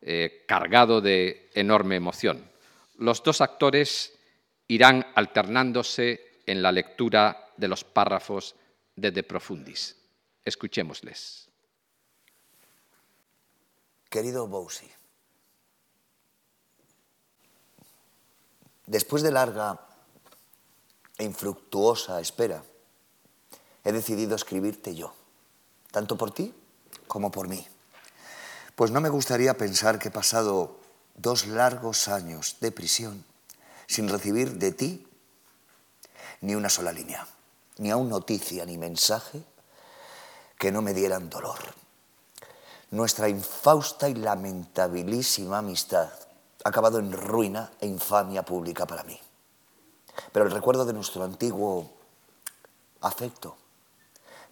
eh, 0.05 0.43
cargado 0.47 0.99
de 0.99 1.49
enorme 1.53 1.95
emoción. 1.95 2.51
Los 2.97 3.23
dos 3.23 3.39
actores 3.39 4.13
irán 4.67 5.05
alternándose 5.15 6.41
en 6.45 6.61
la 6.61 6.73
lectura 6.73 7.49
de 7.55 7.69
los 7.69 7.85
párrafos 7.85 8.55
de 8.97 9.11
De 9.11 9.23
Profundis. 9.23 9.95
Escuchémosles. 10.43 11.49
Querido 14.09 14.45
Bowsy, 14.45 14.91
después 18.85 19.23
de 19.23 19.31
larga 19.31 19.79
e 21.17 21.23
infructuosa 21.23 22.19
espera, 22.19 22.63
he 23.83 23.91
decidido 23.91 24.35
escribirte 24.35 24.93
yo, 24.93 25.15
tanto 25.91 26.17
por 26.17 26.31
ti 26.31 26.53
como 27.07 27.31
por 27.31 27.47
mí. 27.47 27.65
Pues 28.75 28.91
no 28.91 29.01
me 29.01 29.09
gustaría 29.09 29.57
pensar 29.57 29.99
que 29.99 30.07
he 30.07 30.11
pasado 30.11 30.79
dos 31.15 31.45
largos 31.45 32.07
años 32.07 32.57
de 32.59 32.71
prisión 32.71 33.23
sin 33.87 34.09
recibir 34.09 34.57
de 34.57 34.71
ti 34.71 35.07
ni 36.41 36.55
una 36.55 36.69
sola 36.69 36.91
línea, 36.91 37.27
ni 37.77 37.91
aún 37.91 38.09
noticia 38.09 38.65
ni 38.65 38.77
mensaje 38.77 39.43
que 40.57 40.71
no 40.71 40.81
me 40.81 40.93
dieran 40.93 41.29
dolor. 41.29 41.59
Nuestra 42.91 43.29
infausta 43.29 44.09
y 44.09 44.15
lamentabilísima 44.15 45.59
amistad 45.59 46.09
ha 46.63 46.69
acabado 46.69 46.99
en 46.99 47.11
ruina 47.11 47.71
e 47.79 47.87
infamia 47.87 48.43
pública 48.43 48.85
para 48.85 49.03
mí. 49.03 49.19
Pero 50.31 50.45
el 50.45 50.51
recuerdo 50.51 50.85
de 50.85 50.93
nuestro 50.93 51.23
antiguo 51.23 51.91
afecto 53.01 53.57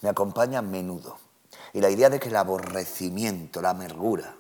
me 0.02 0.10
acompaña 0.10 0.60
a 0.60 0.64
menudo. 0.64 1.18
Y 1.74 1.82
la 1.82 1.90
idea 1.90 2.10
de 2.10 2.20
que 2.20 2.30
el 2.30 2.36
aborrecimiento, 2.36 3.62
la 3.62 3.72
amargura 3.72 4.36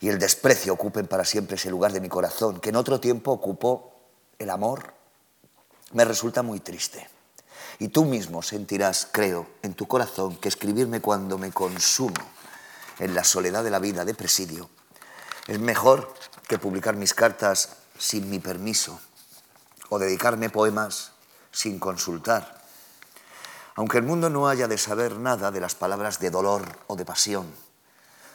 y 0.00 0.08
el 0.08 0.18
desprecio 0.18 0.72
ocupen 0.72 1.06
para 1.06 1.24
siempre 1.24 1.56
ese 1.56 1.70
lugar 1.70 1.92
de 1.92 2.00
mi 2.00 2.08
corazón, 2.08 2.60
que 2.60 2.70
en 2.70 2.76
otro 2.76 3.00
tiempo 3.00 3.32
ocupó 3.32 3.92
el 4.38 4.50
amor, 4.50 4.94
me 5.92 6.04
resulta 6.04 6.42
muy 6.42 6.60
triste. 6.60 7.08
Y 7.80 7.88
tú 7.88 8.04
mismo 8.04 8.42
sentirás, 8.42 9.08
creo, 9.10 9.46
en 9.62 9.74
tu 9.74 9.86
corazón 9.86 10.36
que 10.36 10.48
escribirme 10.48 11.00
cuando 11.00 11.38
me 11.38 11.52
consumo 11.52 12.14
en 12.98 13.14
la 13.14 13.24
soledad 13.24 13.64
de 13.64 13.70
la 13.70 13.78
vida 13.78 14.04
de 14.04 14.14
presidio 14.14 14.68
es 15.48 15.58
mejor 15.58 16.12
que 16.46 16.58
publicar 16.58 16.94
mis 16.94 17.14
cartas 17.14 17.70
sin 17.98 18.28
mi 18.30 18.38
permiso 18.38 19.00
o 19.88 19.98
dedicarme 19.98 20.50
poemas 20.50 21.12
sin 21.50 21.78
consultar. 21.78 22.57
Aunque 23.78 23.98
el 23.98 24.02
mundo 24.02 24.28
no 24.28 24.48
haya 24.48 24.66
de 24.66 24.76
saber 24.76 25.14
nada 25.18 25.52
de 25.52 25.60
las 25.60 25.76
palabras 25.76 26.18
de 26.18 26.30
dolor 26.30 26.80
o 26.88 26.96
de 26.96 27.04
pasión, 27.04 27.46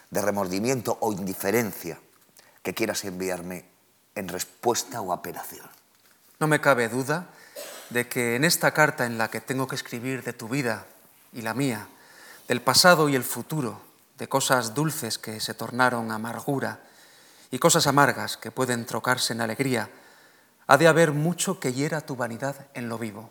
de 0.09 0.21
remordimiento 0.21 0.97
o 1.01 1.11
indiferencia 1.11 1.99
que 2.61 2.73
quieras 2.73 3.03
enviarme 3.03 3.65
en 4.15 4.29
respuesta 4.29 5.01
o 5.01 5.11
apelación. 5.11 5.67
No 6.39 6.47
me 6.47 6.61
cabe 6.61 6.87
duda 6.87 7.27
de 7.89 8.07
que 8.07 8.37
en 8.37 8.45
esta 8.45 8.71
carta 8.71 9.05
en 9.05 9.17
la 9.17 9.29
que 9.29 9.41
tengo 9.41 9.67
que 9.67 9.75
escribir 9.75 10.23
de 10.23 10.31
tu 10.31 10.47
vida 10.47 10.85
y 11.33 11.41
la 11.41 11.53
mía, 11.53 11.89
del 12.47 12.61
pasado 12.61 13.09
y 13.09 13.15
el 13.17 13.25
futuro, 13.25 13.81
de 14.17 14.29
cosas 14.29 14.73
dulces 14.73 15.17
que 15.17 15.41
se 15.41 15.53
tornaron 15.53 16.09
amargura 16.11 16.79
y 17.51 17.59
cosas 17.59 17.85
amargas 17.85 18.37
que 18.37 18.51
pueden 18.51 18.85
trocarse 18.85 19.33
en 19.33 19.41
alegría, 19.41 19.89
ha 20.67 20.77
de 20.77 20.87
haber 20.87 21.11
mucho 21.11 21.59
que 21.59 21.73
hiera 21.73 21.99
tu 21.99 22.15
vanidad 22.15 22.67
en 22.73 22.87
lo 22.87 22.97
vivo. 22.97 23.29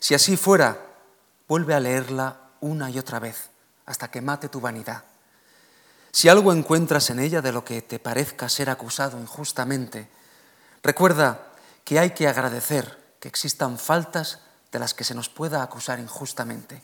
Si 0.00 0.14
así 0.14 0.38
fuera, 0.38 0.93
vuelve 1.48 1.74
a 1.74 1.80
leerla 1.80 2.38
una 2.60 2.90
y 2.90 2.98
otra 2.98 3.18
vez 3.18 3.50
hasta 3.86 4.10
que 4.10 4.20
mate 4.20 4.48
tu 4.48 4.60
vanidad. 4.60 5.04
Si 6.10 6.28
algo 6.28 6.52
encuentras 6.52 7.10
en 7.10 7.18
ella 7.18 7.42
de 7.42 7.52
lo 7.52 7.64
que 7.64 7.82
te 7.82 7.98
parezca 7.98 8.48
ser 8.48 8.70
acusado 8.70 9.20
injustamente, 9.20 10.08
recuerda 10.82 11.48
que 11.84 11.98
hay 11.98 12.10
que 12.10 12.28
agradecer 12.28 13.16
que 13.20 13.28
existan 13.28 13.78
faltas 13.78 14.40
de 14.70 14.78
las 14.78 14.94
que 14.94 15.04
se 15.04 15.14
nos 15.14 15.28
pueda 15.28 15.62
acusar 15.62 15.98
injustamente. 15.98 16.82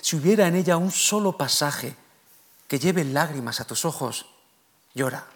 Si 0.00 0.16
hubiera 0.16 0.46
en 0.46 0.56
ella 0.56 0.76
un 0.76 0.90
solo 0.90 1.36
pasaje 1.36 1.96
que 2.68 2.78
lleve 2.78 3.04
lágrimas 3.04 3.60
a 3.60 3.64
tus 3.64 3.84
ojos, 3.84 4.26
llora. 4.94 5.26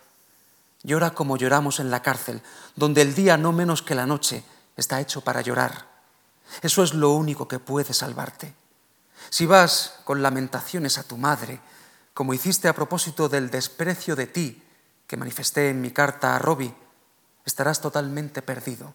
Llora 0.83 1.11
como 1.11 1.37
lloramos 1.37 1.81
en 1.81 1.91
la 1.91 2.03
cárcel, 2.03 2.43
donde 2.77 3.03
el 3.03 3.15
día 3.15 3.37
no 3.37 3.53
menos 3.53 3.83
que 3.83 3.95
la 3.95 4.07
noche 4.07 4.45
está 4.77 5.01
hecho 5.01 5.23
para 5.23 5.41
llorar. 5.41 5.96
Eso 6.63 6.83
es 6.83 6.95
lo 6.95 7.13
único 7.13 7.49
que 7.49 7.59
puede 7.59 7.93
salvarte. 7.93 8.55
Si 9.31 9.47
vas 9.47 9.95
con 10.05 10.23
lamentaciones 10.23 10.99
a 10.99 11.03
tu 11.03 11.17
madre, 11.17 11.61
como 12.15 12.35
hiciste 12.35 12.69
a 12.69 12.75
propósito 12.75 13.29
del 13.29 13.51
desprecio 13.51 14.17
de 14.17 14.27
ti 14.27 14.63
que 15.07 15.17
manifesté 15.17 15.71
en 15.71 15.81
mi 15.81 15.91
carta 15.91 16.35
a 16.35 16.39
Robbie, 16.39 16.75
estarás 17.45 17.81
totalmente 17.81 18.43
perdido. 18.43 18.95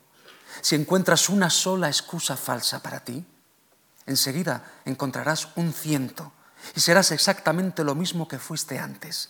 Si 0.62 0.76
encuentras 0.76 1.30
una 1.30 1.50
sola 1.50 1.88
excusa 1.88 2.36
falsa 2.36 2.82
para 2.82 3.04
ti, 3.04 3.26
enseguida 4.06 4.66
encontrarás 4.86 5.50
un 5.56 5.74
ciento 5.74 6.32
y 6.76 6.82
serás 6.82 7.12
exactamente 7.12 7.84
lo 7.84 7.96
mismo 7.96 8.28
que 8.28 8.40
fuiste 8.40 8.80
antes. 8.80 9.30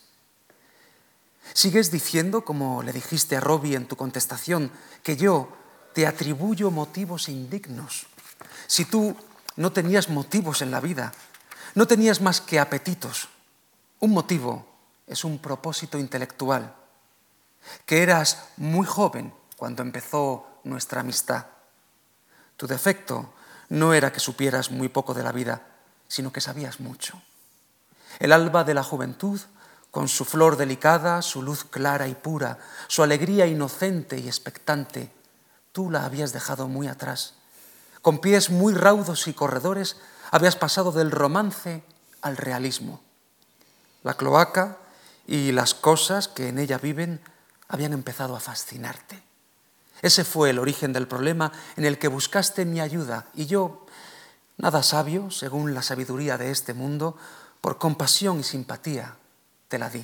Sigues 1.53 1.91
diciendo, 1.91 2.45
como 2.45 2.83
le 2.83 2.93
dijiste 2.93 3.35
a 3.35 3.39
Robbie 3.39 3.75
en 3.75 3.87
tu 3.87 3.95
contestación, 3.95 4.71
que 5.03 5.17
yo 5.17 5.51
te 5.93 6.07
atribuyo 6.07 6.71
motivos 6.71 7.29
indignos. 7.29 8.07
Si 8.67 8.85
tú 8.85 9.15
no 9.55 9.71
tenías 9.71 10.09
motivos 10.09 10.61
en 10.61 10.71
la 10.71 10.79
vida, 10.79 11.11
no 11.75 11.87
tenías 11.87 12.21
más 12.21 12.41
que 12.41 12.59
apetitos. 12.59 13.29
Un 13.99 14.11
motivo 14.11 14.65
es 15.07 15.23
un 15.23 15.39
propósito 15.39 15.97
intelectual, 15.97 16.73
que 17.85 18.01
eras 18.01 18.45
muy 18.57 18.85
joven 18.85 19.33
cuando 19.57 19.83
empezó 19.83 20.47
nuestra 20.63 21.01
amistad. 21.01 21.45
Tu 22.57 22.67
defecto 22.67 23.33
no 23.69 23.93
era 23.93 24.11
que 24.11 24.19
supieras 24.19 24.71
muy 24.71 24.89
poco 24.89 25.13
de 25.13 25.23
la 25.23 25.31
vida, 25.31 25.61
sino 26.07 26.31
que 26.31 26.41
sabías 26.41 26.79
mucho. 26.79 27.21
El 28.19 28.31
alba 28.31 28.63
de 28.63 28.73
la 28.73 28.83
juventud, 28.83 29.39
con 29.91 30.07
su 30.07 30.25
flor 30.25 30.57
delicada, 30.57 31.21
su 31.21 31.41
luz 31.41 31.63
clara 31.63 32.07
y 32.07 32.15
pura, 32.15 32.59
su 32.87 33.03
alegría 33.03 33.47
inocente 33.47 34.17
y 34.17 34.27
expectante, 34.27 35.11
tú 35.71 35.89
la 35.89 36.05
habías 36.05 36.33
dejado 36.33 36.67
muy 36.67 36.87
atrás. 36.87 37.35
Con 38.01 38.19
pies 38.19 38.49
muy 38.49 38.73
raudos 38.73 39.27
y 39.27 39.33
corredores, 39.33 39.97
habías 40.31 40.55
pasado 40.55 40.91
del 40.91 41.11
romance 41.11 41.83
al 42.21 42.37
realismo. 42.37 43.01
La 44.03 44.15
cloaca 44.15 44.77
y 45.27 45.51
las 45.51 45.73
cosas 45.73 46.27
que 46.27 46.47
en 46.47 46.57
ella 46.57 46.77
viven 46.77 47.21
habían 47.67 47.93
empezado 47.93 48.35
a 48.35 48.39
fascinarte. 48.39 49.21
Ese 50.01 50.23
fue 50.23 50.49
el 50.49 50.59
origen 50.59 50.93
del 50.93 51.07
problema 51.07 51.51
en 51.75 51.85
el 51.85 51.99
que 51.99 52.07
buscaste 52.07 52.65
mi 52.65 52.79
ayuda 52.79 53.27
y 53.35 53.45
yo, 53.45 53.85
nada 54.57 54.81
sabio, 54.81 55.29
según 55.29 55.75
la 55.75 55.83
sabiduría 55.83 56.37
de 56.37 56.49
este 56.49 56.73
mundo, 56.73 57.17
por 57.61 57.77
compasión 57.77 58.39
y 58.39 58.43
simpatía, 58.43 59.15
te 59.67 59.77
la 59.77 59.89
di. 59.89 60.03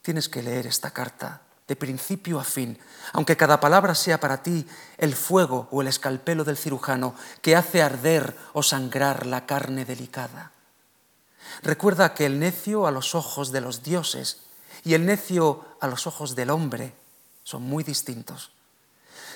Tienes 0.00 0.30
que 0.30 0.42
leer 0.42 0.66
esta 0.66 0.92
carta 0.92 1.42
de 1.70 1.76
principio 1.76 2.40
a 2.40 2.44
fin, 2.44 2.76
aunque 3.12 3.36
cada 3.36 3.60
palabra 3.60 3.94
sea 3.94 4.18
para 4.18 4.42
ti 4.42 4.66
el 4.98 5.14
fuego 5.14 5.68
o 5.70 5.82
el 5.82 5.86
escalpelo 5.86 6.42
del 6.42 6.56
cirujano 6.56 7.14
que 7.42 7.54
hace 7.54 7.80
arder 7.80 8.36
o 8.54 8.64
sangrar 8.64 9.24
la 9.24 9.46
carne 9.46 9.84
delicada. 9.84 10.50
Recuerda 11.62 12.12
que 12.12 12.26
el 12.26 12.40
necio 12.40 12.88
a 12.88 12.90
los 12.90 13.14
ojos 13.14 13.52
de 13.52 13.60
los 13.60 13.84
dioses 13.84 14.40
y 14.82 14.94
el 14.94 15.06
necio 15.06 15.64
a 15.80 15.86
los 15.86 16.08
ojos 16.08 16.34
del 16.34 16.50
hombre 16.50 16.92
son 17.44 17.62
muy 17.62 17.84
distintos. 17.84 18.50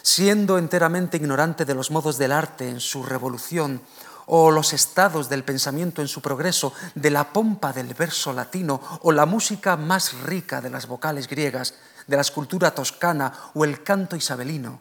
Siendo 0.02 0.58
enteramente 0.58 1.18
ignorante 1.18 1.64
de 1.64 1.74
los 1.76 1.92
modos 1.92 2.18
del 2.18 2.32
arte 2.32 2.68
en 2.68 2.80
su 2.80 3.04
revolución 3.04 3.80
o 4.26 4.50
los 4.50 4.72
estados 4.72 5.28
del 5.28 5.44
pensamiento 5.44 6.02
en 6.02 6.08
su 6.08 6.20
progreso, 6.20 6.72
de 6.96 7.10
la 7.10 7.32
pompa 7.32 7.72
del 7.72 7.94
verso 7.94 8.32
latino 8.32 8.80
o 9.02 9.12
la 9.12 9.24
música 9.24 9.76
más 9.76 10.14
rica 10.22 10.60
de 10.60 10.70
las 10.70 10.88
vocales 10.88 11.28
griegas, 11.28 11.74
de 12.06 12.16
la 12.16 12.22
escultura 12.22 12.74
toscana 12.74 13.32
o 13.54 13.64
el 13.64 13.82
canto 13.82 14.16
isabelino, 14.16 14.80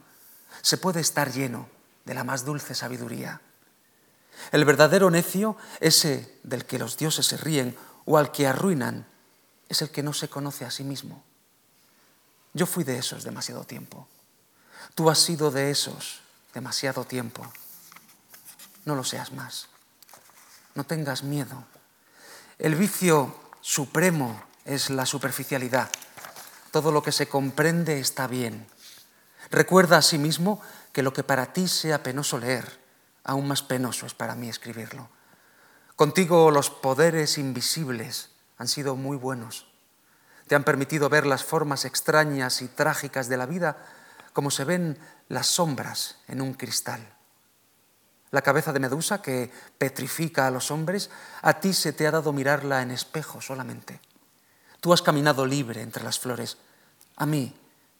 se 0.61 0.77
puede 0.77 1.01
estar 1.01 1.31
lleno 1.31 1.69
de 2.05 2.13
la 2.13 2.23
más 2.23 2.45
dulce 2.45 2.75
sabiduría. 2.75 3.41
El 4.51 4.65
verdadero 4.65 5.09
necio, 5.09 5.57
ese 5.79 6.39
del 6.43 6.65
que 6.65 6.79
los 6.79 6.97
dioses 6.97 7.25
se 7.25 7.37
ríen 7.37 7.77
o 8.05 8.17
al 8.17 8.31
que 8.31 8.47
arruinan, 8.47 9.07
es 9.69 9.81
el 9.81 9.89
que 9.89 10.03
no 10.03 10.13
se 10.13 10.29
conoce 10.29 10.65
a 10.65 10.71
sí 10.71 10.83
mismo. 10.83 11.23
Yo 12.53 12.65
fui 12.65 12.83
de 12.83 12.97
esos 12.97 13.23
demasiado 13.23 13.63
tiempo. 13.63 14.07
Tú 14.95 15.09
has 15.09 15.19
sido 15.19 15.49
de 15.49 15.71
esos 15.71 16.21
demasiado 16.53 17.05
tiempo. 17.05 17.51
No 18.85 18.95
lo 18.95 19.03
seas 19.03 19.31
más. 19.31 19.67
No 20.75 20.83
tengas 20.83 21.23
miedo. 21.23 21.63
El 22.59 22.75
vicio 22.75 23.35
supremo 23.61 24.43
es 24.65 24.89
la 24.89 25.05
superficialidad. 25.05 25.89
Todo 26.73 26.91
lo 26.91 27.03
que 27.03 27.11
se 27.11 27.27
comprende 27.29 27.99
está 27.99 28.25
bien. 28.25 28.65
Recuerda 29.51 29.97
asimismo 29.97 30.59
que 30.91 31.03
lo 31.03 31.13
que 31.13 31.23
para 31.23 31.53
ti 31.53 31.67
sea 31.67 32.01
penoso 32.01 32.39
leer, 32.39 32.79
aún 33.23 33.47
más 33.47 33.61
penoso 33.61 34.07
es 34.07 34.15
para 34.15 34.33
mí 34.33 34.49
escribirlo. 34.49 35.07
Contigo 35.95 36.49
los 36.49 36.71
poderes 36.71 37.37
invisibles 37.37 38.31
han 38.57 38.67
sido 38.67 38.95
muy 38.95 39.17
buenos. 39.17 39.67
Te 40.47 40.55
han 40.55 40.63
permitido 40.63 41.09
ver 41.09 41.27
las 41.27 41.43
formas 41.43 41.85
extrañas 41.85 42.63
y 42.63 42.69
trágicas 42.69 43.29
de 43.29 43.37
la 43.37 43.45
vida 43.45 43.77
como 44.33 44.49
se 44.49 44.63
ven 44.63 44.97
las 45.29 45.45
sombras 45.45 46.17
en 46.27 46.41
un 46.41 46.55
cristal. 46.55 47.07
La 48.31 48.41
cabeza 48.41 48.73
de 48.73 48.79
Medusa 48.79 49.21
que 49.21 49.51
petrifica 49.77 50.47
a 50.47 50.51
los 50.51 50.71
hombres, 50.71 51.11
a 51.43 51.59
ti 51.59 51.71
se 51.71 51.93
te 51.93 52.07
ha 52.07 52.11
dado 52.11 52.33
mirarla 52.33 52.81
en 52.81 52.89
espejo 52.89 53.41
solamente. 53.41 54.01
Tú 54.83 54.91
has 54.91 55.01
caminado 55.01 55.45
libre 55.45 55.81
entre 55.81 56.03
las 56.03 56.19
flores. 56.19 56.57
A 57.15 57.25
mí 57.25 57.53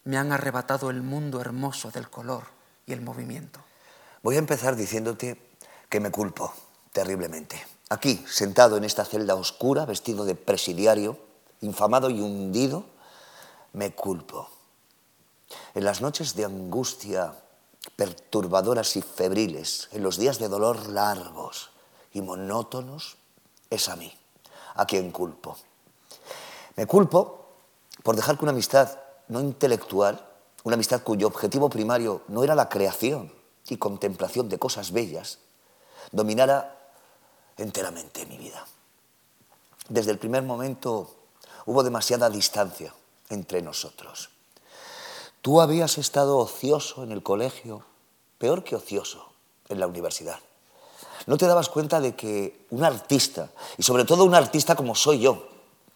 me 0.04 0.18
han 0.18 0.32
arrebatado 0.32 0.90
el 0.90 1.00
mundo 1.00 1.40
hermoso 1.40 1.90
del 1.90 2.10
color 2.10 2.44
y 2.84 2.92
el 2.92 3.00
movimiento. 3.00 3.58
Voy 4.22 4.36
a 4.36 4.40
empezar 4.40 4.76
diciéndote 4.76 5.40
que 5.88 5.98
me 5.98 6.10
culpo 6.10 6.52
terriblemente. 6.92 7.56
Aquí, 7.88 8.22
sentado 8.28 8.76
en 8.76 8.84
esta 8.84 9.06
celda 9.06 9.34
oscura, 9.34 9.86
vestido 9.86 10.26
de 10.26 10.34
presidiario, 10.34 11.18
infamado 11.62 12.10
y 12.10 12.20
hundido, 12.20 12.84
me 13.72 13.94
culpo. 13.94 14.50
En 15.74 15.86
las 15.86 16.02
noches 16.02 16.36
de 16.36 16.44
angustia 16.44 17.32
perturbadoras 17.96 18.94
y 18.96 19.00
febriles, 19.00 19.88
en 19.92 20.02
los 20.02 20.18
días 20.18 20.38
de 20.38 20.48
dolor 20.48 20.86
largos 20.90 21.70
y 22.12 22.20
monótonos, 22.20 23.16
es 23.70 23.88
a 23.88 23.96
mí, 23.96 24.14
a 24.74 24.84
quien 24.84 25.12
culpo. 25.12 25.56
Me 26.76 26.86
culpo 26.86 27.46
por 28.02 28.16
dejar 28.16 28.36
que 28.36 28.44
una 28.44 28.52
amistad 28.52 28.98
no 29.28 29.40
intelectual, 29.40 30.24
una 30.64 30.74
amistad 30.74 31.02
cuyo 31.02 31.26
objetivo 31.26 31.68
primario 31.68 32.22
no 32.28 32.42
era 32.42 32.54
la 32.54 32.68
creación 32.68 33.32
y 33.68 33.76
contemplación 33.76 34.48
de 34.48 34.58
cosas 34.58 34.92
bellas, 34.92 35.38
dominara 36.12 36.90
enteramente 37.56 38.26
mi 38.26 38.36
vida. 38.36 38.66
Desde 39.88 40.10
el 40.10 40.18
primer 40.18 40.42
momento 40.42 41.10
hubo 41.66 41.82
demasiada 41.82 42.30
distancia 42.30 42.94
entre 43.28 43.62
nosotros. 43.62 44.30
Tú 45.42 45.60
habías 45.60 45.98
estado 45.98 46.38
ocioso 46.38 47.04
en 47.04 47.12
el 47.12 47.22
colegio, 47.22 47.84
peor 48.38 48.64
que 48.64 48.76
ocioso 48.76 49.30
en 49.68 49.78
la 49.78 49.86
universidad. 49.86 50.38
No 51.26 51.36
te 51.36 51.46
dabas 51.46 51.68
cuenta 51.68 52.00
de 52.00 52.14
que 52.16 52.66
un 52.70 52.84
artista, 52.84 53.50
y 53.78 53.82
sobre 53.82 54.04
todo 54.04 54.24
un 54.24 54.34
artista 54.34 54.74
como 54.74 54.94
soy 54.94 55.20
yo, 55.20 55.48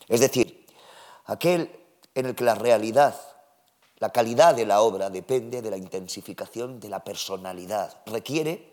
es 0.08 0.20
decir, 0.20 0.57
aquel 1.28 1.70
en 2.14 2.26
el 2.26 2.34
que 2.34 2.44
la 2.44 2.56
realidad, 2.56 3.14
la 3.98 4.10
calidad 4.10 4.54
de 4.54 4.66
la 4.66 4.80
obra 4.80 5.10
depende 5.10 5.62
de 5.62 5.70
la 5.70 5.76
intensificación 5.76 6.80
de 6.80 6.88
la 6.88 7.04
personalidad, 7.04 7.96
requiere 8.06 8.72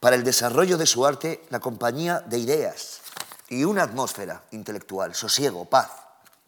para 0.00 0.16
el 0.16 0.24
desarrollo 0.24 0.78
de 0.78 0.86
su 0.86 1.04
arte 1.04 1.42
la 1.50 1.60
compañía 1.60 2.20
de 2.20 2.38
ideas 2.38 3.00
y 3.48 3.64
una 3.64 3.82
atmósfera 3.82 4.44
intelectual, 4.52 5.14
sosiego, 5.14 5.64
paz 5.64 5.90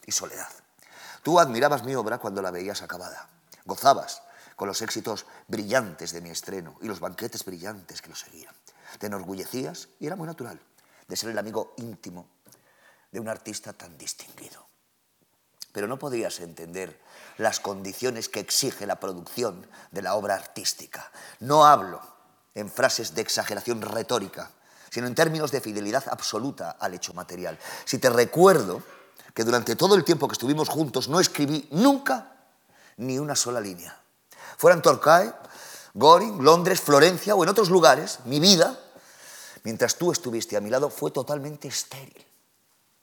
y 0.07 0.13
soledad. 0.13 0.49
Tú 1.23 1.39
admirabas 1.39 1.85
mi 1.85 1.95
obra 1.95 2.19
cuando 2.19 2.41
la 2.41 2.51
veías 2.51 2.83
acabada, 2.83 3.29
gozabas 3.65 4.23
con 4.57 4.69
los 4.69 4.83
éxitos 4.83 5.27
brillantes 5.47 6.13
de 6.13 6.21
mi 6.21 6.31
estreno 6.31 6.77
y 6.81 6.87
los 6.87 7.01
banquetes 7.01 7.45
brillantes 7.45 8.03
que 8.03 8.11
lo 8.11 8.17
seguían. 8.17 8.55
Te 8.99 9.07
enorgullecías, 9.07 9.89
y 10.01 10.07
era 10.07 10.17
muy 10.17 10.27
natural, 10.27 10.59
de 11.07 11.17
ser 11.17 11.31
el 11.31 11.39
amigo 11.39 11.75
íntimo 11.77 12.27
de 13.11 13.21
un 13.21 13.29
artista 13.29 13.73
tan 13.73 13.97
distinguido. 13.97 14.68
Pero 15.79 15.87
no 15.87 15.97
podías 15.97 16.41
entender 16.41 16.99
las 17.37 17.61
condiciones 17.61 18.29
que 18.29 18.41
exige 18.41 18.85
la 18.85 18.99
producción 18.99 19.65
de 19.93 20.03
la 20.03 20.17
obra 20.17 20.35
artística. 20.35 21.09
No 21.39 21.67
hablo 21.67 22.01
en 22.57 22.69
frases 22.69 23.15
de 23.15 23.23
exageración 23.23 23.81
retórica, 23.81 24.51
sino 24.91 25.07
en 25.07 25.15
términos 25.15 25.53
de 25.53 25.61
fidelidad 25.61 26.03
absoluta 26.11 26.73
al 26.81 26.95
hecho 26.95 27.15
material. 27.15 27.57
Si 27.85 27.99
te 27.99 28.11
recuerdo 28.11 28.83
que 29.33 29.45
durante 29.45 29.77
todo 29.77 29.95
el 29.95 30.03
tiempo 30.03 30.27
que 30.27 30.33
estuvimos 30.33 30.69
juntos 30.69 31.09
no 31.09 31.21
escribí 31.21 31.69
nunca 31.71 32.33
ni 32.97 33.21
una 33.21 33.37
sola 33.37 33.61
línea. 33.61 33.97
Fuera 34.57 34.75
en 34.75 34.83
Torquay, 34.83 35.33
Goring, 35.95 36.43
Londres, 36.43 36.81
Florencia 36.81 37.37
o 37.37 37.45
en 37.45 37.51
otros 37.51 37.71
lugares, 37.71 38.19
mi 38.25 38.41
vida, 38.41 38.77
mientras 39.63 39.95
tú 39.95 40.11
estuviste 40.11 40.57
a 40.57 40.61
mi 40.61 40.71
lado, 40.71 40.91
fue 40.91 41.13
totalmente 41.13 41.69
estéril. 41.69 42.27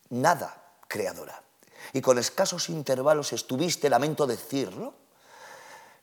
Nada 0.09 0.61
creadora. 0.89 1.44
Y 1.93 2.01
con 2.01 2.17
escasos 2.17 2.69
intervalos 2.69 3.33
estuviste, 3.33 3.89
lamento 3.89 4.27
decirlo, 4.27 4.93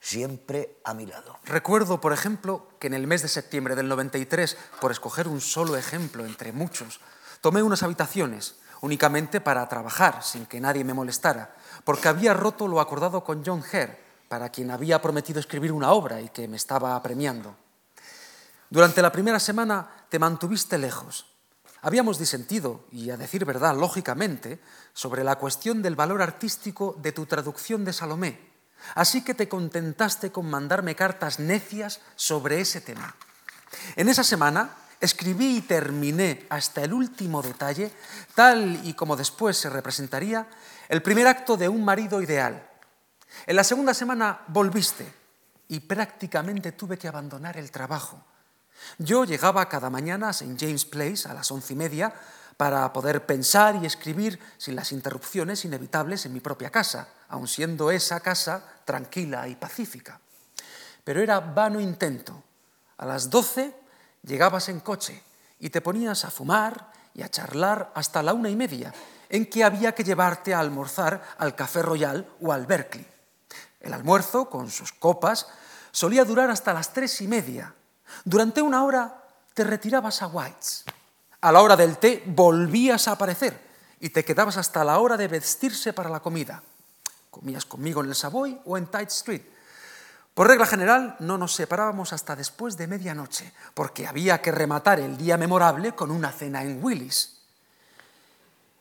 siempre 0.01 0.81
a 0.85 0.95
mi 0.95 1.07
lado. 1.07 1.39
Recuerdo, 1.45 2.01
por 2.01 2.13
ejemplo, 2.13 2.69
que 2.81 2.89
en 2.89 2.95
el 2.95 3.07
mes 3.07 3.23
de 3.23 3.29
septiembre 3.29 3.77
del 3.77 3.89
93, 3.89 4.57
por 4.81 4.91
escoger 4.91 5.29
un 5.29 5.41
solo 5.41 5.77
ejemplo 5.77 6.27
entre 6.27 6.53
muchos, 6.53 7.01
tomé 7.41 7.63
unas 7.63 7.83
habitaciones 7.83 8.57
únicamente 8.81 9.41
para 9.41 9.69
trabajar 9.69 10.25
sin 10.25 10.47
que 10.47 10.61
nadie 10.61 10.85
me 10.85 10.93
molestara, 10.93 11.55
porque 11.85 12.09
había 12.09 12.35
roto 12.35 12.67
lo 12.67 12.81
acordado 12.81 13.23
con 13.23 13.45
John 13.45 13.63
Hare, 13.73 13.99
para 14.29 14.49
quien 14.49 14.71
había 14.71 15.01
prometido 15.01 15.39
escribir 15.39 15.73
una 15.73 15.93
obra 15.93 16.21
y 16.21 16.31
que 16.31 16.49
me 16.49 16.57
estaba 16.57 17.01
premiando. 17.01 17.55
Durante 18.71 19.03
la 19.03 19.13
primera 19.13 19.39
semana 19.39 20.07
te 20.09 20.19
mantuviste 20.19 20.79
lejos. 20.79 21.27
Habíamos 21.83 22.19
disentido, 22.19 22.85
y 22.91 23.11
a 23.11 23.17
decir 23.17 23.45
verdad, 23.45 23.77
lógicamente, 23.77 24.61
sobre 24.95 25.25
la 25.25 25.37
cuestión 25.37 25.83
del 25.83 25.97
valor 25.97 26.23
artístico 26.23 26.97
de 27.03 27.13
tu 27.13 27.27
traducción 27.27 27.85
de 27.85 27.93
Salomé, 27.93 28.53
Así 28.95 29.23
que 29.23 29.35
te 29.35 29.49
contentaste 29.49 30.31
con 30.31 30.51
mandarme 30.51 30.95
cartas 30.95 31.39
necias 31.39 32.01
sobre 32.17 32.61
ese 32.61 32.81
tema. 32.81 33.15
En 33.97 34.09
esa 34.09 34.25
semana 34.25 34.77
escribí 35.01 35.57
y 35.57 35.61
terminé 35.63 36.47
hasta 36.51 36.83
el 36.83 36.93
último 36.93 37.43
detalle, 37.43 37.93
tal 38.35 38.81
y 38.85 38.95
como 38.95 39.17
después 39.17 39.57
se 39.57 39.71
representaría, 39.71 40.49
el 40.89 41.03
primer 41.03 41.27
acto 41.27 41.57
de 41.57 41.69
un 41.69 41.85
marido 41.85 42.21
ideal. 42.23 42.69
En 43.47 43.57
la 43.57 43.65
segunda 43.65 43.95
semana 43.95 44.43
volviste 44.49 45.11
y 45.69 45.81
prácticamente 45.81 46.73
tuve 46.73 46.99
que 46.99 47.09
abandonar 47.09 47.57
el 47.57 47.71
trabajo. 47.71 48.23
Yo 48.99 49.25
llegaba 49.25 49.69
cada 49.69 49.91
mañana 49.91 50.29
a 50.29 50.31
St. 50.31 50.57
James 50.59 50.85
Place 50.85 51.29
a 51.29 51.35
las 51.35 51.51
once 51.51 51.73
y 51.73 51.77
media 51.77 52.13
para 52.57 52.93
poder 52.93 53.27
pensar 53.27 53.77
y 53.77 53.87
escribir 53.87 54.39
sin 54.59 54.77
las 54.77 54.93
interrupciones 54.93 55.65
inevitables 55.65 56.27
en 56.27 56.33
mi 56.33 56.41
propia 56.41 56.71
casa, 56.71 57.09
aun 57.29 57.49
siendo 57.49 57.91
esa 57.91 58.21
casa 58.21 58.63
tranquila 58.85 59.49
y 59.49 59.57
pacífica. 59.57 60.21
Pero 61.05 61.21
era 61.21 61.41
vano 61.41 61.81
intento. 61.81 62.43
A 62.99 63.07
las 63.07 63.31
doce 63.31 63.75
llegabas 64.23 64.69
en 64.69 64.81
coche 64.81 65.23
y 65.59 65.71
te 65.71 65.81
ponías 65.81 66.25
a 66.25 66.31
fumar 66.31 66.93
y 67.15 67.23
a 67.23 67.29
charlar 67.29 67.93
hasta 67.95 68.23
la 68.23 68.33
una 68.33 68.49
y 68.49 68.57
media, 68.57 68.93
en 69.29 69.47
que 69.47 69.65
había 69.65 69.95
que 69.95 70.05
llevarte 70.05 70.55
a 70.55 70.61
almorzar 70.61 71.23
al 71.39 71.55
Café 71.55 71.83
Royal 71.83 72.27
o 72.41 72.53
al 72.53 72.67
Berkeley. 72.67 73.07
El 73.81 73.93
almuerzo, 73.93 74.49
con 74.49 74.71
sus 74.71 74.93
copas, 74.93 75.49
solía 75.91 76.25
durar 76.25 76.51
hasta 76.51 76.73
las 76.73 76.93
tres 76.93 77.21
y 77.21 77.29
media. 77.29 77.75
Durante 78.25 78.63
una 78.63 78.85
hora 78.85 79.23
te 79.55 79.65
retirabas 79.65 80.23
a 80.23 80.29
White's. 80.29 80.85
A 81.41 81.53
la 81.53 81.61
hora 81.61 81.77
del 81.77 81.99
té 81.99 82.23
volvías 82.27 83.09
a 83.09 83.13
aparecer 83.13 83.59
y 84.01 84.11
te 84.11 84.25
quedabas 84.25 84.57
hasta 84.57 84.85
la 84.85 84.99
hora 84.99 85.17
de 85.17 85.29
vestirse 85.29 85.93
para 85.93 86.11
la 86.11 86.21
comida. 86.21 86.63
Comías 87.31 87.65
conmigo 87.65 88.03
en 88.03 88.09
el 88.09 88.15
Savoy 88.15 88.61
o 88.65 88.77
en 88.77 88.87
Tite 88.87 89.05
Street. 89.05 89.43
Por 90.35 90.49
regla 90.49 90.67
general, 90.67 91.17
no 91.19 91.37
nos 91.37 91.55
separábamos 91.55 92.13
hasta 92.13 92.35
después 92.35 92.77
de 92.77 92.87
medianoche, 92.87 93.53
porque 93.75 94.07
había 94.07 94.41
que 94.41 94.51
rematar 94.51 94.99
el 94.99 95.17
día 95.17 95.37
memorable 95.37 95.93
con 95.93 96.11
una 96.11 96.33
cena 96.33 96.63
en 96.63 96.83
Willis. 96.83 97.39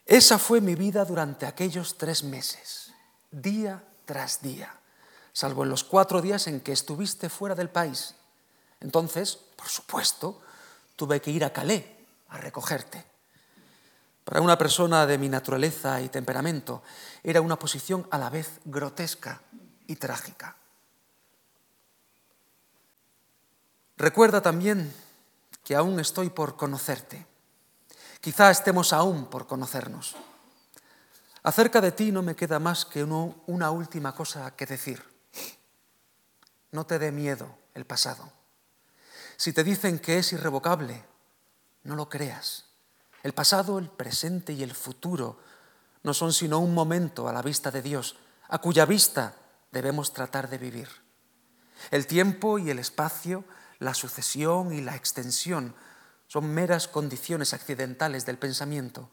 Esa 0.05 0.39
fue 0.39 0.61
mi 0.61 0.75
vida 0.75 1.03
durante 1.05 1.45
aquellos 1.45 1.97
tres 1.97 2.23
meses, 2.23 2.91
día 3.31 3.83
tras 4.05 4.41
día, 4.41 4.73
salvo 5.33 5.63
en 5.63 5.69
los 5.69 5.83
cuatro 5.83 6.21
días 6.21 6.47
en 6.47 6.61
que 6.61 6.71
estuviste 6.71 7.29
fuera 7.29 7.55
del 7.55 7.69
país. 7.69 8.15
Entonces, 8.81 9.37
por 9.55 9.69
supuesto, 9.69 10.41
tuve 10.95 11.21
que 11.21 11.31
ir 11.31 11.45
a 11.45 11.53
Calais 11.53 11.85
a 12.29 12.37
recogerte. 12.37 13.05
Para 14.23 14.41
una 14.41 14.57
persona 14.57 15.05
de 15.05 15.17
mi 15.17 15.29
naturaleza 15.29 16.01
y 16.01 16.09
temperamento 16.09 16.83
era 17.23 17.41
una 17.41 17.57
posición 17.57 18.07
a 18.11 18.17
la 18.17 18.29
vez 18.29 18.59
grotesca 18.65 19.41
y 19.87 19.95
trágica. 19.95 20.55
Recuerda 23.97 24.41
también 24.41 24.93
que 25.63 25.75
aún 25.75 25.99
estoy 25.99 26.29
por 26.29 26.55
conocerte. 26.55 27.25
Quizá 28.19 28.49
estemos 28.49 28.93
aún 28.93 29.25
por 29.25 29.47
conocernos. 29.47 30.15
Acerca 31.43 31.81
de 31.81 31.91
ti 31.91 32.11
no 32.11 32.21
me 32.21 32.35
queda 32.35 32.59
más 32.59 32.85
que 32.85 33.03
una 33.03 33.71
última 33.71 34.13
cosa 34.15 34.55
que 34.55 34.65
decir. 34.65 35.03
No 36.71 36.85
te 36.85 36.99
dé 36.99 37.11
miedo 37.11 37.57
el 37.73 37.85
pasado. 37.85 38.40
Si 39.41 39.53
te 39.53 39.63
dicen 39.63 39.97
que 39.97 40.19
es 40.19 40.33
irrevocable, 40.33 41.03
no 41.81 41.95
lo 41.95 42.09
creas. 42.09 42.65
El 43.23 43.33
pasado, 43.33 43.79
el 43.79 43.89
presente 43.89 44.53
y 44.53 44.61
el 44.61 44.75
futuro 44.75 45.39
no 46.03 46.13
son 46.13 46.31
sino 46.31 46.59
un 46.59 46.75
momento 46.75 47.27
a 47.27 47.33
la 47.33 47.41
vista 47.41 47.71
de 47.71 47.81
Dios, 47.81 48.17
a 48.49 48.59
cuya 48.59 48.85
vista 48.85 49.33
debemos 49.71 50.13
tratar 50.13 50.47
de 50.47 50.59
vivir. 50.59 50.89
El 51.89 52.05
tiempo 52.05 52.59
y 52.59 52.69
el 52.69 52.77
espacio, 52.77 53.43
la 53.79 53.95
sucesión 53.95 54.73
y 54.73 54.81
la 54.81 54.95
extensión 54.95 55.73
son 56.27 56.53
meras 56.53 56.87
condiciones 56.87 57.55
accidentales 57.55 58.27
del 58.27 58.37
pensamiento. 58.37 59.09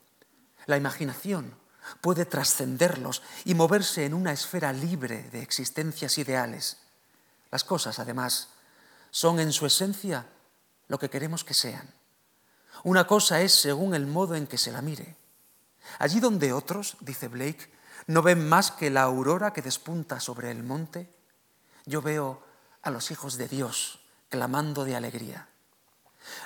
La 0.66 0.76
imaginación 0.76 1.54
puede 2.02 2.26
trascenderlos 2.26 3.22
y 3.46 3.54
moverse 3.54 4.04
en 4.04 4.12
una 4.12 4.32
esfera 4.32 4.74
libre 4.74 5.30
de 5.30 5.40
existencias 5.40 6.18
ideales. 6.18 6.76
Las 7.50 7.64
cosas, 7.64 7.98
además, 7.98 8.50
son 9.10 9.40
en 9.40 9.52
su 9.52 9.66
esencia 9.66 10.26
lo 10.86 10.98
que 10.98 11.10
queremos 11.10 11.44
que 11.44 11.54
sean. 11.54 11.92
Una 12.84 13.06
cosa 13.06 13.40
es 13.40 13.52
según 13.52 13.94
el 13.94 14.06
modo 14.06 14.34
en 14.34 14.46
que 14.46 14.58
se 14.58 14.72
la 14.72 14.82
mire. 14.82 15.16
Allí 15.98 16.20
donde 16.20 16.52
otros, 16.52 16.96
dice 17.00 17.28
Blake, 17.28 17.72
no 18.06 18.22
ven 18.22 18.48
más 18.48 18.70
que 18.70 18.90
la 18.90 19.02
aurora 19.02 19.52
que 19.52 19.62
despunta 19.62 20.20
sobre 20.20 20.50
el 20.50 20.62
monte, 20.62 21.12
yo 21.86 22.02
veo 22.02 22.42
a 22.82 22.90
los 22.90 23.10
hijos 23.10 23.36
de 23.36 23.48
Dios 23.48 24.00
clamando 24.28 24.84
de 24.84 24.96
alegría. 24.96 25.48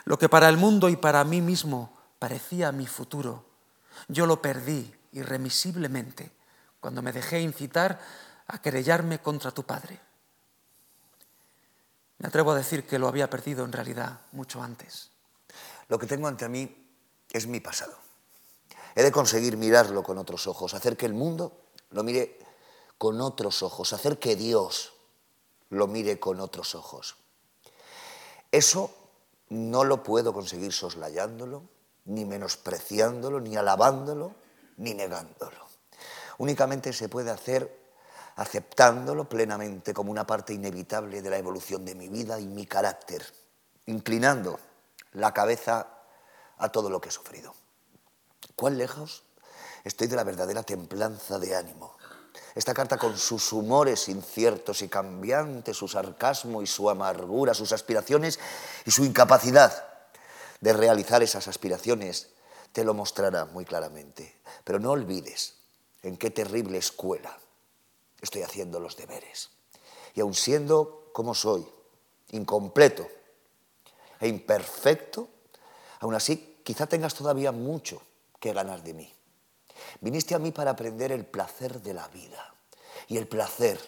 Lo 0.04 0.18
que 0.18 0.28
para 0.28 0.48
el 0.48 0.56
mundo 0.56 0.88
y 0.88 0.96
para 0.96 1.24
mí 1.24 1.40
mismo 1.40 1.96
parecía 2.18 2.72
mi 2.72 2.86
futuro, 2.86 3.46
yo 4.08 4.26
lo 4.26 4.40
perdí 4.40 4.94
irremisiblemente 5.12 6.32
cuando 6.80 7.02
me 7.02 7.12
dejé 7.12 7.40
incitar 7.40 8.00
a 8.46 8.60
querellarme 8.60 9.20
contra 9.20 9.50
tu 9.50 9.64
padre. 9.64 10.00
Me 12.22 12.28
atrevo 12.28 12.52
a 12.52 12.54
decir 12.54 12.86
que 12.86 13.00
lo 13.00 13.08
había 13.08 13.28
perdido 13.28 13.64
en 13.64 13.72
realidad 13.72 14.20
mucho 14.30 14.62
antes. 14.62 15.10
Lo 15.88 15.98
que 15.98 16.06
tengo 16.06 16.28
ante 16.28 16.48
mí 16.48 16.72
es 17.32 17.48
mi 17.48 17.58
pasado. 17.58 17.94
He 18.94 19.02
de 19.02 19.10
conseguir 19.10 19.56
mirarlo 19.56 20.04
con 20.04 20.18
otros 20.18 20.46
ojos, 20.46 20.72
hacer 20.74 20.96
que 20.96 21.06
el 21.06 21.14
mundo 21.14 21.64
lo 21.90 22.04
mire 22.04 22.38
con 22.96 23.20
otros 23.20 23.64
ojos, 23.64 23.92
hacer 23.92 24.20
que 24.20 24.36
Dios 24.36 24.92
lo 25.70 25.88
mire 25.88 26.20
con 26.20 26.38
otros 26.38 26.76
ojos. 26.76 27.16
Eso 28.52 28.94
no 29.48 29.82
lo 29.82 30.04
puedo 30.04 30.32
conseguir 30.32 30.72
soslayándolo, 30.72 31.64
ni 32.04 32.24
menospreciándolo, 32.24 33.40
ni 33.40 33.56
alabándolo, 33.56 34.36
ni 34.76 34.94
negándolo. 34.94 35.66
Únicamente 36.38 36.92
se 36.92 37.08
puede 37.08 37.32
hacer 37.32 37.81
aceptándolo 38.36 39.28
plenamente 39.28 39.92
como 39.92 40.10
una 40.10 40.26
parte 40.26 40.54
inevitable 40.54 41.22
de 41.22 41.30
la 41.30 41.38
evolución 41.38 41.84
de 41.84 41.94
mi 41.94 42.08
vida 42.08 42.40
y 42.40 42.46
mi 42.46 42.66
carácter, 42.66 43.24
inclinando 43.86 44.58
la 45.12 45.32
cabeza 45.34 45.88
a 46.58 46.68
todo 46.70 46.90
lo 46.90 47.00
que 47.00 47.08
he 47.08 47.12
sufrido. 47.12 47.54
¿Cuán 48.54 48.78
lejos 48.78 49.24
estoy 49.84 50.06
de 50.06 50.16
la 50.16 50.24
verdadera 50.24 50.62
templanza 50.62 51.38
de 51.38 51.56
ánimo? 51.56 51.96
Esta 52.54 52.74
carta 52.74 52.98
con 52.98 53.16
sus 53.16 53.52
humores 53.52 54.08
inciertos 54.08 54.82
y 54.82 54.88
cambiantes, 54.88 55.76
su 55.76 55.88
sarcasmo 55.88 56.62
y 56.62 56.66
su 56.66 56.88
amargura, 56.88 57.54
sus 57.54 57.72
aspiraciones 57.72 58.38
y 58.84 58.90
su 58.90 59.04
incapacidad 59.04 59.88
de 60.60 60.72
realizar 60.72 61.22
esas 61.22 61.48
aspiraciones, 61.48 62.28
te 62.72 62.84
lo 62.84 62.94
mostrará 62.94 63.46
muy 63.46 63.64
claramente. 63.64 64.38
Pero 64.64 64.78
no 64.78 64.92
olvides 64.92 65.54
en 66.02 66.16
qué 66.16 66.30
terrible 66.30 66.78
escuela 66.78 67.38
estoy 68.22 68.42
haciendo 68.42 68.80
los 68.80 68.96
deberes. 68.96 69.50
Y 70.14 70.20
aun 70.20 70.34
siendo 70.34 71.10
como 71.12 71.34
soy, 71.34 71.66
incompleto 72.30 73.06
e 74.20 74.28
imperfecto, 74.28 75.28
aún 76.00 76.14
así 76.14 76.60
quizá 76.64 76.86
tengas 76.86 77.14
todavía 77.14 77.52
mucho 77.52 78.00
que 78.40 78.52
ganar 78.52 78.82
de 78.82 78.94
mí. 78.94 79.14
Viniste 80.00 80.34
a 80.34 80.38
mí 80.38 80.52
para 80.52 80.70
aprender 80.70 81.12
el 81.12 81.26
placer 81.26 81.82
de 81.82 81.94
la 81.94 82.08
vida 82.08 82.54
y 83.08 83.18
el 83.18 83.26
placer 83.26 83.78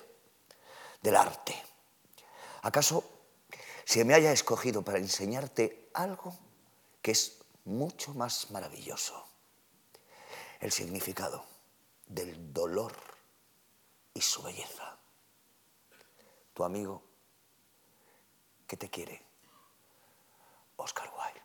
del 1.00 1.16
arte. 1.16 1.54
¿Acaso 2.62 3.04
se 3.84 4.04
me 4.04 4.14
haya 4.14 4.32
escogido 4.32 4.82
para 4.82 4.98
enseñarte 4.98 5.90
algo 5.94 6.36
que 7.00 7.12
es 7.12 7.38
mucho 7.64 8.14
más 8.14 8.50
maravilloso? 8.50 9.24
El 10.60 10.72
significado 10.72 11.44
del 12.06 12.52
dolor 12.52 13.13
y 14.14 14.20
su 14.20 14.42
belleza. 14.42 14.96
Tu 16.54 16.64
amigo 16.64 17.02
que 18.66 18.76
te 18.76 18.88
quiere, 18.88 19.26
Oscar 20.76 21.12
Wilde. 21.18 21.43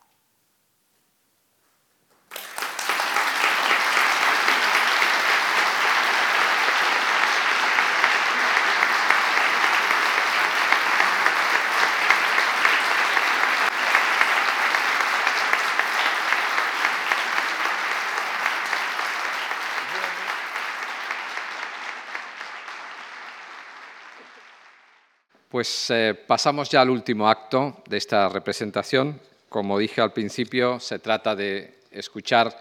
Pues 25.59 25.89
eh, 25.89 26.13
pasamos 26.25 26.69
ya 26.69 26.79
al 26.79 26.89
último 26.89 27.27
acto 27.27 27.83
de 27.85 27.97
esta 27.97 28.29
representación. 28.29 29.19
Como 29.49 29.77
dije 29.77 29.99
al 29.99 30.13
principio, 30.13 30.79
se 30.79 30.99
trata 30.99 31.35
de 31.35 31.81
escuchar 31.91 32.57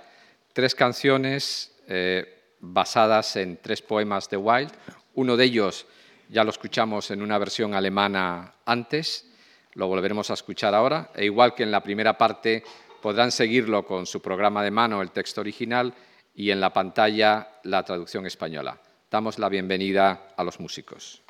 tres 0.52 0.74
canciones 0.74 1.76
eh, 1.86 2.56
basadas 2.58 3.36
en 3.36 3.58
tres 3.58 3.82
poemas 3.82 4.28
de 4.28 4.36
Wilde. 4.36 4.72
Uno 5.14 5.36
de 5.36 5.44
ellos 5.44 5.86
ya 6.28 6.42
lo 6.42 6.50
escuchamos 6.50 7.12
en 7.12 7.22
una 7.22 7.38
versión 7.38 7.72
alemana 7.72 8.54
antes, 8.64 9.30
lo 9.74 9.86
volveremos 9.86 10.30
a 10.30 10.34
escuchar 10.34 10.74
ahora, 10.74 11.12
e 11.14 11.24
igual 11.24 11.54
que 11.54 11.62
en 11.62 11.70
la 11.70 11.84
primera 11.84 12.18
parte 12.18 12.64
podrán 13.00 13.30
seguirlo 13.30 13.86
con 13.86 14.06
su 14.06 14.20
programa 14.20 14.64
de 14.64 14.72
mano, 14.72 15.02
el 15.02 15.12
texto 15.12 15.40
original, 15.40 15.94
y 16.34 16.50
en 16.50 16.60
la 16.60 16.72
pantalla 16.72 17.60
la 17.62 17.84
traducción 17.84 18.26
española. 18.26 18.76
Damos 19.08 19.38
la 19.38 19.48
bienvenida 19.48 20.30
a 20.36 20.42
los 20.42 20.58
músicos. 20.58 21.22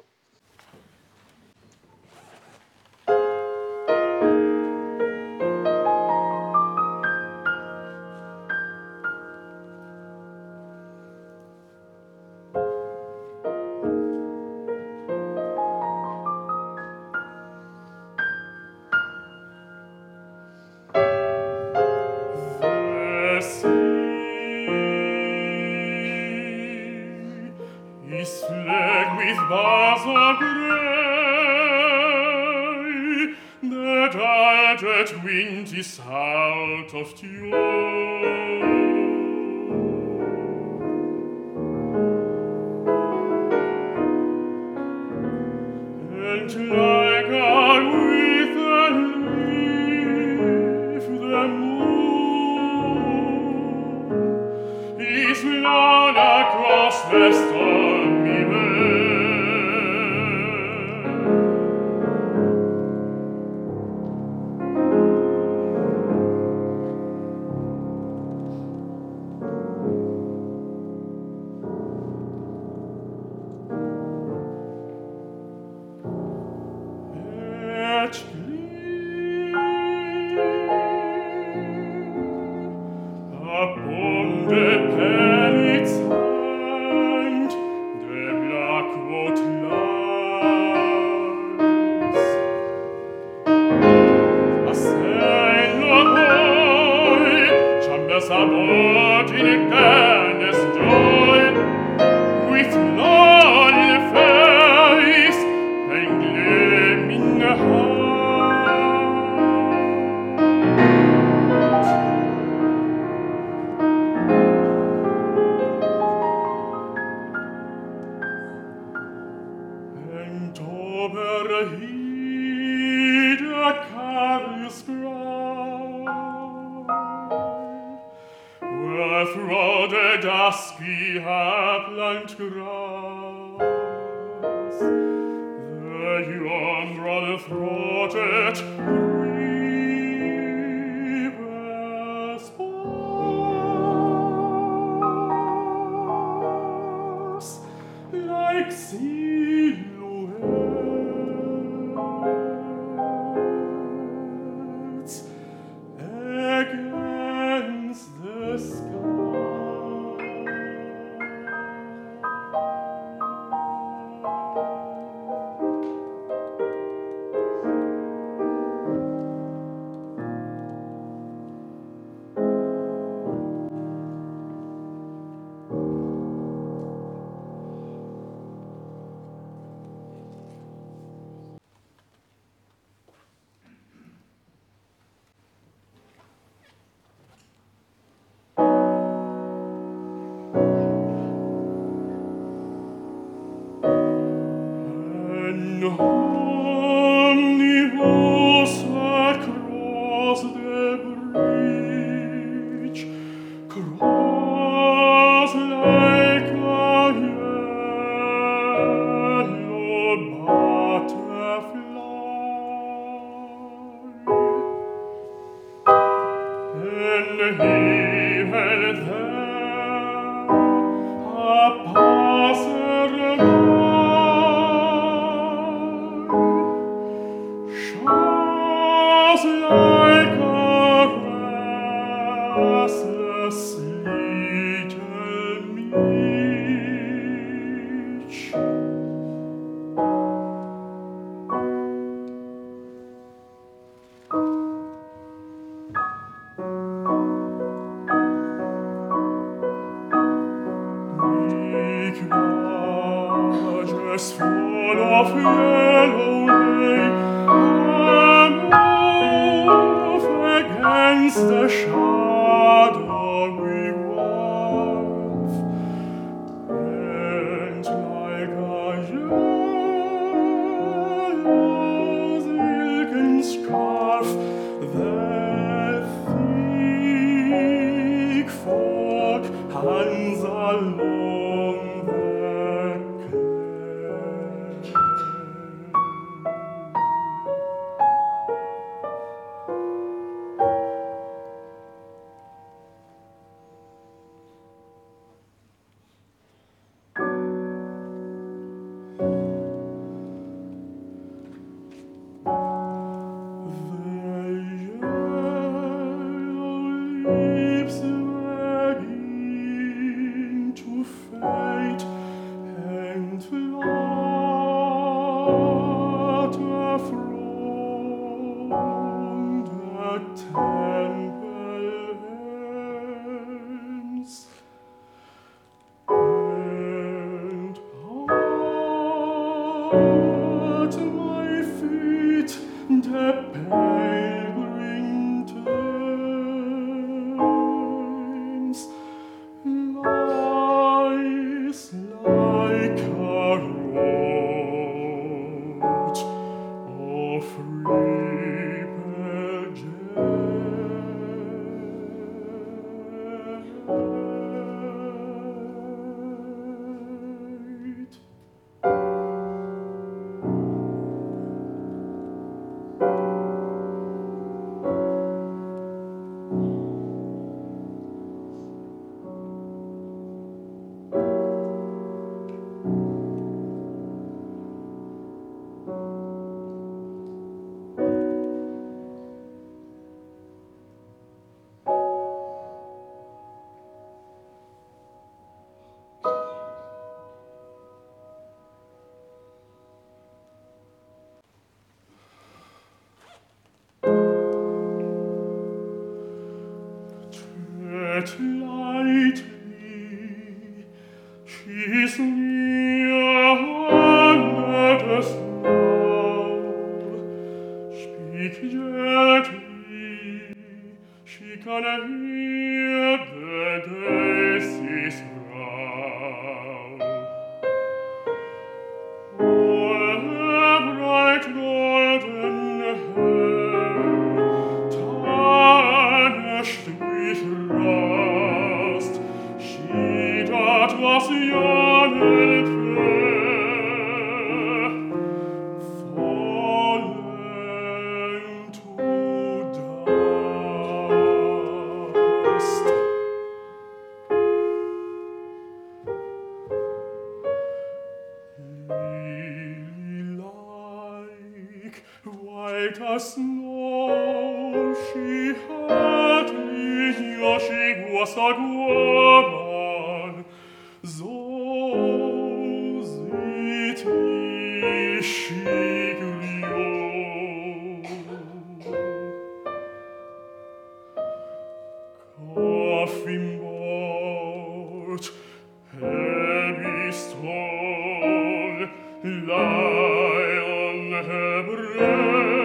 lie 479.47 480.59
on 480.59 481.25
Hebrew. 481.25 482.58